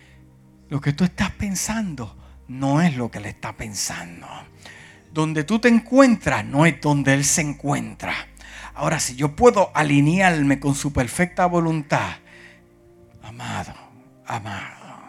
lo 0.69 0.81
que 0.81 0.93
tú 0.93 1.05
estás 1.05 1.31
pensando 1.31 2.17
no 2.49 2.83
es 2.83 2.97
lo 2.97 3.09
que 3.09 3.21
le 3.21 3.29
está 3.29 3.57
pensando. 3.57 4.27
Donde 5.13 5.45
tú 5.45 5.61
te 5.61 5.69
encuentras 5.69 6.45
no 6.45 6.67
es 6.67 6.81
donde 6.81 7.15
Él 7.15 7.25
se 7.25 7.43
encuentra. 7.43 8.13
Ahora, 8.75 8.99
si 8.99 9.15
yo 9.15 9.37
puedo 9.37 9.71
alinearme 9.73 10.59
con 10.59 10.75
su 10.75 10.93
perfecta 10.93 11.47
voluntad, 11.47 12.17
amado, 13.23 13.73
amado, 14.27 15.03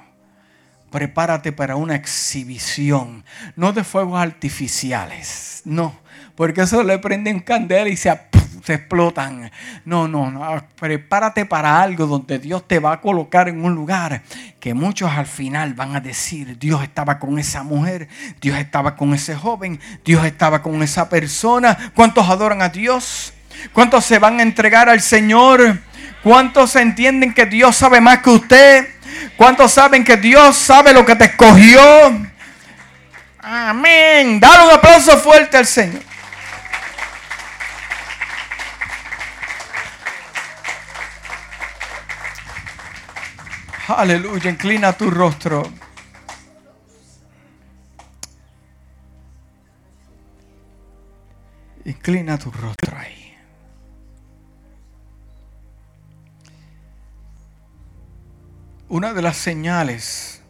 prepárate 0.92 1.52
para 1.52 1.76
una 1.76 1.96
exhibición, 1.96 3.26
no 3.56 3.74
de 3.74 3.84
fuegos 3.84 4.22
artificiales, 4.22 5.64
no, 5.66 6.00
porque 6.36 6.62
eso 6.62 6.84
le 6.84 7.00
prenden 7.00 7.40
candela 7.40 7.90
y 7.90 7.98
se 7.98 8.12
se 8.64 8.76
explotan. 8.76 9.52
No, 9.86 10.08
no, 10.08 10.32
no. 10.32 10.64
Prepárate 10.80 11.46
para 11.46 11.82
algo 11.82 12.06
donde 12.06 12.40
Dios 12.40 12.68
te 12.68 12.80
va 12.80 12.94
a 12.94 13.02
colocar 13.02 13.50
en 13.50 13.64
un 13.64 13.74
lugar 13.76 14.22
que 14.60 14.74
muchos 14.74 15.12
al 15.12 15.26
final 15.26 15.74
van 15.74 15.96
a 15.96 16.00
decir, 16.00 16.58
Dios 16.60 16.84
estaba 16.84 17.20
con 17.20 17.40
esa 17.40 17.64
mujer, 17.64 18.08
Dios 18.40 18.58
estaba 18.58 18.96
con 18.96 19.14
ese 19.14 19.36
joven, 19.36 19.80
Dios 20.06 20.26
estaba 20.26 20.62
con 20.62 20.82
esa 20.84 21.10
persona. 21.10 21.92
¿Cuántos 21.96 22.30
adoran 22.30 22.62
a 22.62 22.70
Dios? 22.70 23.34
¿Cuántos 23.74 24.06
se 24.06 24.20
van 24.20 24.40
a 24.40 24.44
entregar 24.44 24.90
al 24.90 25.02
Señor? 25.02 25.80
¿Cuántos 26.24 26.76
entienden 26.76 27.34
que 27.34 27.46
Dios 27.46 27.76
sabe 27.76 28.00
más 28.00 28.20
que 28.20 28.30
usted? 28.30 28.88
¿Cuántos 29.38 29.72
saben 29.72 30.04
que 30.04 30.18
Dios 30.18 30.56
sabe 30.56 30.94
lo 30.94 31.06
que 31.06 31.16
te 31.16 31.26
escogió? 31.26 31.82
Amén. 33.40 34.40
Dale 34.40 34.68
un 34.68 34.74
aplauso 34.74 35.18
fuerte 35.18 35.58
al 35.58 35.66
Señor. 35.66 36.11
Aleluya, 43.98 44.50
inclina 44.50 44.94
tu 44.94 45.10
rostro. 45.10 45.64
Inclina 51.86 52.38
tu 52.38 52.52
rostro 52.52 52.98
ahí. 52.98 53.36
Una 58.90 59.14
de 59.14 59.22
las 59.22 59.38
señales 59.38 60.42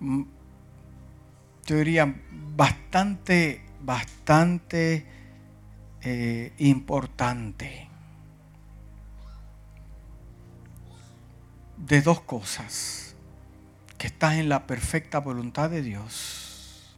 yo 0.00 1.76
diría, 1.76 2.14
bastante, 2.56 3.60
bastante 3.82 5.06
eh, 6.00 6.52
importante. 6.58 7.87
De 11.88 12.02
dos 12.02 12.20
cosas. 12.20 13.16
Que 13.96 14.06
estás 14.06 14.34
en 14.34 14.48
la 14.48 14.66
perfecta 14.66 15.18
voluntad 15.18 15.70
de 15.70 15.82
Dios. 15.82 16.96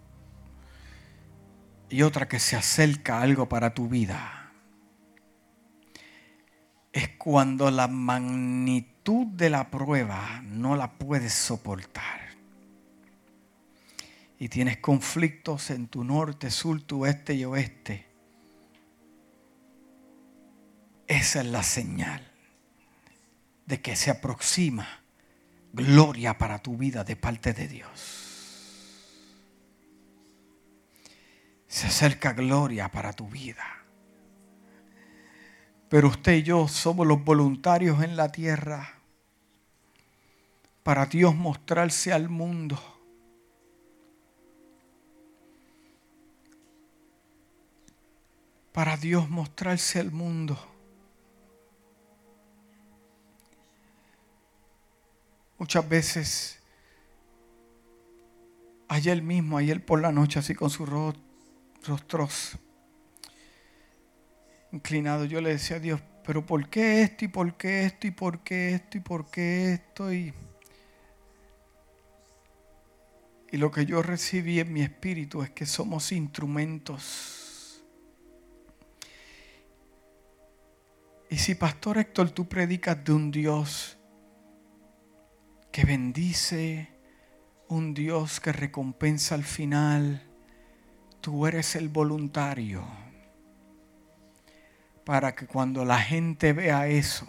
Y 1.89 2.03
otra 2.03 2.29
que 2.29 2.39
se 2.39 2.57
acerca 2.57 3.21
algo 3.21 3.49
para 3.49 3.75
tu 3.75 3.89
vida. 3.89 4.53
Es 6.93 7.09
cuando 7.11 7.71
la 7.71 7.89
magnitud 7.89 9.27
de 9.29 9.49
la 9.51 9.71
prueba 9.71 10.43
no 10.43 10.77
la 10.77 10.93
puedes 10.93 11.33
soportar 11.33 12.21
y 14.41 14.49
tienes 14.49 14.79
conflictos 14.79 15.71
en 15.71 15.87
tu 15.87 16.03
norte, 16.03 16.51
sur, 16.51 16.81
tu 16.81 17.05
este 17.05 17.35
y 17.35 17.45
oeste, 17.45 18.07
esa 21.07 21.41
es 21.41 21.47
la 21.47 21.63
señal 21.63 22.30
de 23.71 23.81
que 23.81 23.95
se 23.95 24.11
aproxima 24.11 25.01
gloria 25.73 26.37
para 26.37 26.59
tu 26.59 26.77
vida 26.77 27.05
de 27.05 27.15
parte 27.15 27.53
de 27.53 27.69
Dios. 27.69 28.27
Se 31.69 31.87
acerca 31.87 32.33
gloria 32.33 32.91
para 32.91 33.13
tu 33.13 33.29
vida. 33.29 33.65
Pero 35.89 36.09
usted 36.09 36.35
y 36.35 36.43
yo 36.43 36.67
somos 36.67 37.07
los 37.07 37.25
voluntarios 37.25 38.03
en 38.03 38.17
la 38.17 38.31
tierra 38.31 38.99
para 40.83 41.07
Dios 41.07 41.35
mostrarse 41.37 42.13
al 42.13 42.29
mundo 42.29 42.79
para 48.73 48.97
Dios 48.97 49.29
mostrarse 49.29 50.01
al 50.01 50.11
mundo. 50.11 50.70
Muchas 55.61 55.87
veces, 55.87 56.59
ayer 58.89 59.23
mismo, 59.23 59.59
ayer 59.59 59.85
por 59.85 60.01
la 60.01 60.11
noche, 60.11 60.39
así 60.39 60.55
con 60.55 60.71
sus 60.71 60.89
rostros 60.89 62.59
inclinados, 64.73 65.29
yo 65.29 65.43
le 65.43 65.51
decía 65.51 65.77
a 65.77 65.81
Dios, 65.81 66.01
pero 66.25 66.47
¿por 66.47 66.71
qué 66.71 67.03
esto 67.03 67.27
y 67.27 67.29
por 67.29 67.59
qué 67.59 67.85
esto 67.85 68.07
y 68.07 68.11
por 68.11 68.41
qué 68.41 68.75
esto 68.75 68.97
y 68.97 69.01
por 69.01 69.31
qué 69.31 69.75
esto? 69.75 70.11
Y, 70.13 70.33
y 73.53 73.57
lo 73.59 73.71
que 73.71 73.85
yo 73.85 74.03
recibí 74.03 74.61
en 74.61 74.73
mi 74.73 74.81
espíritu 74.81 75.43
es 75.43 75.51
que 75.51 75.67
somos 75.67 76.11
instrumentos 76.11 77.37
Y 81.31 81.39
si, 81.39 81.55
Pastor 81.55 81.99
Héctor, 81.99 82.31
tú 82.33 82.49
predicas 82.49 83.05
de 83.05 83.13
un 83.13 83.31
Dios 83.31 84.00
que 85.73 85.85
bendice, 85.85 86.89
un 87.69 87.95
Dios 87.95 88.41
que 88.41 88.53
recompensa 88.53 89.35
al 89.35 89.45
final, 89.45 90.23
tú 91.21 91.47
eres 91.47 91.77
el 91.77 91.89
voluntario 91.89 92.85
para 95.05 95.35
que 95.35 95.47
cuando 95.47 95.85
la 95.85 95.99
gente 95.99 96.53
vea 96.53 96.87
eso, 96.89 97.27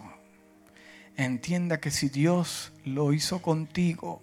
entienda 1.16 1.80
que 1.80 1.90
si 1.90 2.08
Dios 2.08 2.72
lo 2.84 3.12
hizo 3.12 3.42
contigo, 3.42 4.22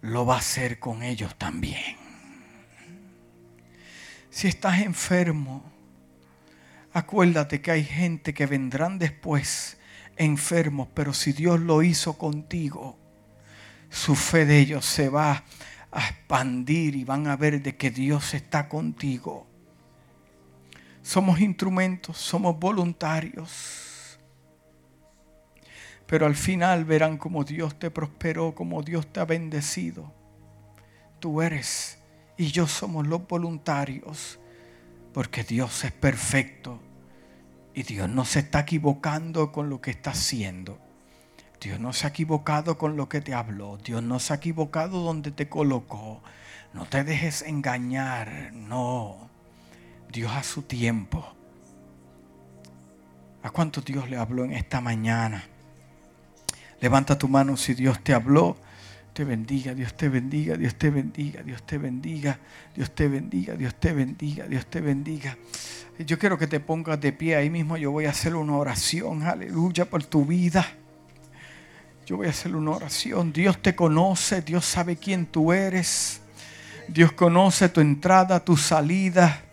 lo 0.00 0.26
va 0.26 0.36
a 0.36 0.38
hacer 0.38 0.78
con 0.78 1.02
ellos 1.02 1.36
también. 1.36 1.96
Si 4.30 4.48
estás 4.48 4.80
enfermo, 4.80 5.76
Acuérdate 6.96 7.60
que 7.60 7.70
hay 7.72 7.84
gente 7.84 8.32
que 8.32 8.46
vendrán 8.46 8.98
después 8.98 9.76
enfermos, 10.16 10.88
pero 10.94 11.12
si 11.12 11.32
Dios 11.32 11.60
lo 11.60 11.82
hizo 11.82 12.18
contigo, 12.18 12.98
su 13.90 14.14
fe 14.14 14.44
de 14.44 14.58
ellos 14.58 14.84
se 14.84 15.08
va 15.08 15.44
a 15.90 16.08
expandir 16.08 16.96
y 16.96 17.04
van 17.04 17.26
a 17.26 17.36
ver 17.36 17.62
de 17.62 17.76
que 17.76 17.90
Dios 17.90 18.34
está 18.34 18.68
contigo. 18.68 19.46
Somos 21.02 21.40
instrumentos, 21.40 22.18
somos 22.18 22.58
voluntarios. 22.58 24.18
Pero 26.06 26.26
al 26.26 26.36
final 26.36 26.84
verán 26.84 27.16
como 27.16 27.44
Dios 27.44 27.78
te 27.78 27.90
prosperó, 27.90 28.54
como 28.54 28.82
Dios 28.82 29.12
te 29.12 29.20
ha 29.20 29.24
bendecido. 29.24 30.12
Tú 31.20 31.42
eres 31.42 31.98
y 32.36 32.46
yo 32.48 32.66
somos 32.66 33.06
los 33.06 33.26
voluntarios, 33.26 34.38
porque 35.12 35.42
Dios 35.42 35.84
es 35.84 35.92
perfecto 35.92 36.80
y 37.76 37.82
Dios 37.82 38.08
no 38.08 38.24
se 38.24 38.38
está 38.38 38.60
equivocando 38.60 39.52
con 39.52 39.68
lo 39.68 39.82
que 39.82 39.90
está 39.90 40.12
haciendo. 40.12 40.78
Dios 41.60 41.78
no 41.78 41.92
se 41.92 42.06
ha 42.06 42.08
equivocado 42.08 42.78
con 42.78 42.96
lo 42.96 43.10
que 43.10 43.20
te 43.20 43.34
habló. 43.34 43.76
Dios 43.76 44.02
no 44.02 44.18
se 44.18 44.32
ha 44.32 44.36
equivocado 44.36 45.02
donde 45.02 45.30
te 45.30 45.50
colocó. 45.50 46.22
No 46.72 46.86
te 46.86 47.04
dejes 47.04 47.42
engañar. 47.42 48.54
No. 48.54 49.28
Dios 50.10 50.32
a 50.32 50.42
su 50.42 50.62
tiempo. 50.62 51.34
¿A 53.42 53.50
cuánto 53.50 53.82
Dios 53.82 54.08
le 54.08 54.16
habló 54.16 54.46
en 54.46 54.54
esta 54.54 54.80
mañana? 54.80 55.44
Levanta 56.80 57.18
tu 57.18 57.28
mano 57.28 57.58
si 57.58 57.74
Dios 57.74 58.02
te 58.02 58.14
habló 58.14 58.56
te 59.16 59.24
bendiga, 59.24 59.72
Dios 59.72 59.94
te 59.94 60.10
bendiga, 60.10 60.58
Dios 60.58 60.74
te 60.74 60.90
bendiga, 60.90 61.42
Dios 61.42 61.62
te 61.62 61.78
bendiga, 61.78 62.38
Dios 62.74 62.90
te 62.90 63.08
bendiga, 63.08 63.54
Dios 63.54 63.74
te 63.74 63.92
bendiga, 63.94 64.46
Dios 64.46 64.66
te 64.66 64.80
bendiga. 64.82 65.38
Yo 65.98 66.18
quiero 66.18 66.36
que 66.36 66.46
te 66.46 66.60
pongas 66.60 67.00
de 67.00 67.14
pie 67.14 67.34
ahí 67.34 67.48
mismo. 67.48 67.78
Yo 67.78 67.92
voy 67.92 68.04
a 68.04 68.10
hacer 68.10 68.34
una 68.34 68.58
oración, 68.58 69.22
aleluya, 69.22 69.86
por 69.86 70.04
tu 70.04 70.26
vida. 70.26 70.66
Yo 72.04 72.18
voy 72.18 72.26
a 72.26 72.30
hacer 72.30 72.54
una 72.54 72.72
oración. 72.72 73.32
Dios 73.32 73.62
te 73.62 73.74
conoce, 73.74 74.42
Dios 74.42 74.66
sabe 74.66 74.96
quién 74.96 75.24
tú 75.24 75.50
eres. 75.50 76.20
Dios 76.86 77.12
conoce 77.12 77.70
tu 77.70 77.80
entrada, 77.80 78.44
tu 78.44 78.54
salida. 78.58 79.45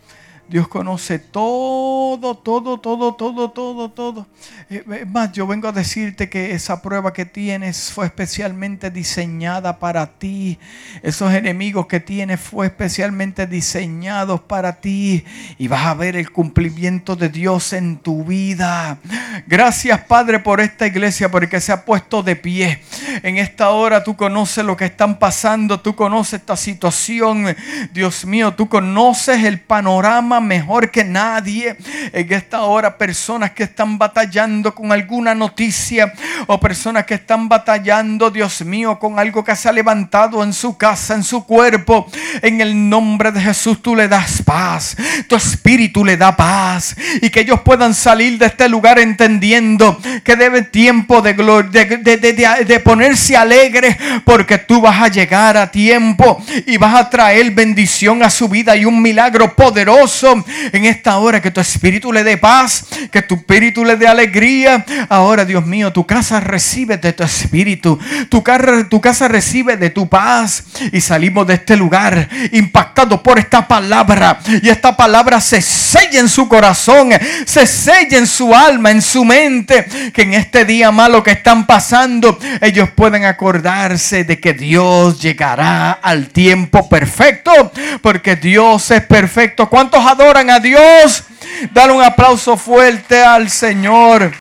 Dios 0.50 0.68
conoce 0.68 1.20
todo, 1.20 2.36
todo, 2.36 2.78
todo, 2.78 3.16
todo, 3.16 3.52
todo, 3.52 3.90
todo. 3.90 4.28
Eh, 4.70 4.84
es 5.02 5.10
más, 5.10 5.32
yo 5.32 5.48
vengo 5.48 5.70
a 5.70 5.72
decirte 5.72 6.30
que 6.30 6.52
esa 6.52 6.82
prueba 6.82 7.14
que 7.14 7.26
tienes 7.26 7.92
fue 7.92 8.06
especialmente 8.06 8.92
diseñada 8.92 9.80
para 9.80 10.06
ti. 10.20 10.60
Esos 11.02 11.34
enemigos 11.34 11.88
que 11.88 12.02
tienes 12.02 12.42
fue 12.42 12.66
especialmente 12.66 13.48
diseñados 13.48 14.42
para 14.42 14.82
ti. 14.82 15.24
Y 15.58 15.70
vas 15.70 15.86
a 15.86 15.94
ver 15.94 16.18
el 16.18 16.30
cumplimiento 16.30 17.16
de 17.16 17.30
Dios 17.30 17.72
en 17.72 17.98
tu 17.98 18.26
vida. 18.26 19.00
Gracias 19.48 20.02
Padre 20.02 20.40
por 20.40 20.60
esta 20.60 20.86
iglesia, 20.86 21.32
porque 21.32 21.62
se 21.62 21.72
ha 21.72 21.86
puesto 21.86 22.22
de 22.22 22.36
pie. 22.36 22.82
En 23.24 23.38
esta 23.38 23.70
hora 23.70 24.04
tú 24.04 24.16
conoces 24.18 24.66
lo 24.66 24.76
que 24.76 24.86
están 24.86 25.18
pasando, 25.20 25.80
tú 25.80 25.96
conoces 25.96 26.42
esta 26.42 26.58
situación. 26.58 27.56
Dios 27.94 28.26
mío, 28.26 28.54
tú 28.54 28.68
conoces 28.68 29.44
el 29.46 29.62
panorama 29.62 30.33
mejor 30.40 30.92
que 30.92 31.04
nadie. 31.04 31.76
En 32.12 32.32
esta 32.32 32.64
hora 32.64 32.98
personas 32.98 33.52
que 33.52 33.64
están 33.64 33.98
batallando 33.98 34.74
con 34.74 34.92
alguna 34.92 35.36
noticia 35.36 36.14
o 36.48 36.60
personas 36.60 37.06
que 37.06 37.16
están 37.16 37.50
batallando, 37.50 38.30
Dios 38.30 38.64
mío, 38.64 38.98
con 39.00 39.20
algo 39.20 39.44
que 39.44 39.56
se 39.56 39.70
ha 39.70 39.72
levantado 39.72 40.44
en 40.44 40.54
su 40.54 40.78
casa, 40.78 41.16
en 41.16 41.24
su 41.24 41.46
cuerpo. 41.46 42.08
En 42.42 42.62
el 42.62 42.90
nombre 42.90 43.32
de 43.32 43.42
Jesús 43.42 43.82
tú 43.82 43.96
le 43.96 44.08
das 44.08 44.42
paz. 44.42 44.96
Tu 45.28 45.36
espíritu 45.36 46.04
le 46.06 46.18
da 46.18 46.36
paz. 46.36 46.96
Y 47.22 47.30
que 47.30 47.42
ellos 47.42 47.62
puedan 47.62 47.94
salir 47.94 48.38
de 48.38 48.48
este 48.48 48.68
lugar 48.70 49.00
entendiendo 49.00 50.00
que 50.24 50.36
debe 50.36 50.64
tiempo 50.64 51.22
de, 51.22 51.34
gloria, 51.34 51.86
de, 51.86 52.18
de 52.66 52.80
ponerse 52.80 53.36
alegre 53.36 53.98
porque 54.26 54.58
tú 54.58 54.82
vas 54.82 55.02
a 55.02 55.08
llegar 55.08 55.58
a 55.58 55.72
tiempo 55.72 56.42
y 56.66 56.78
vas 56.78 56.96
a 56.96 57.10
traer 57.10 57.52
bendición 57.52 58.24
a 58.24 58.30
su 58.30 58.48
vida 58.48 58.76
y 58.76 58.86
un 58.86 59.02
milagro 59.02 59.56
poderoso 59.56 60.23
en 60.72 60.86
esta 60.86 61.18
hora, 61.18 61.42
que 61.42 61.52
tu 61.52 61.60
espíritu 61.60 62.12
le 62.12 62.24
dé 62.24 62.38
paz, 62.38 62.86
que 63.12 63.22
tu 63.22 63.36
espíritu 63.36 63.84
le 63.84 63.96
dé 63.96 64.08
alegría. 64.08 64.86
Ahora, 65.10 65.46
Dios 65.46 65.66
mío, 65.66 65.92
tu 65.92 66.06
casa 66.06 66.40
recibe 66.40 66.98
de 66.98 67.14
tu 67.14 67.24
espíritu, 67.24 68.00
tu, 68.30 68.44
tu 68.90 69.02
casa 69.02 69.28
recibe 69.28 69.78
de 69.78 69.90
tu 69.90 70.08
paz. 70.08 70.64
Y 70.92 71.02
salimos 71.02 71.48
de 71.48 71.56
este 71.56 71.76
lugar 71.76 72.30
impactados 72.52 73.22
por 73.22 73.40
esta 73.40 73.68
palabra. 73.68 74.40
Y 74.62 74.70
esta 74.70 74.96
palabra 74.96 75.42
se 75.42 75.62
sella 75.62 76.20
en 76.20 76.30
su 76.30 76.48
corazón, 76.48 77.10
se 77.46 77.66
sella 77.68 78.18
en 78.18 78.28
su 78.28 78.54
alma, 78.54 78.92
en 78.92 79.02
su 79.02 79.26
mente, 79.26 79.86
que 80.14 80.24
en 80.24 80.34
este 80.34 80.66
día 80.66 80.92
malo 80.92 81.24
que 81.24 81.32
están 81.32 81.66
pasando, 81.66 82.40
ellos 82.62 82.90
pueden 82.96 83.26
acordarse 83.26 84.24
de 84.24 84.40
que 84.40 84.54
Dios 84.54 85.22
llegará 85.22 85.92
al 85.92 86.28
tiempo 86.28 86.88
perfecto, 86.90 87.72
porque 88.02 88.36
Dios 88.36 88.92
es 88.92 89.02
perfecto. 89.02 89.70
¿Cuántos 89.70 90.06
adoran 90.14 90.50
a 90.50 90.60
Dios. 90.60 91.24
Dale 91.72 91.94
un 91.94 92.04
aplauso 92.04 92.56
fuerte 92.56 93.22
al 93.24 93.50
Señor. 93.50 94.32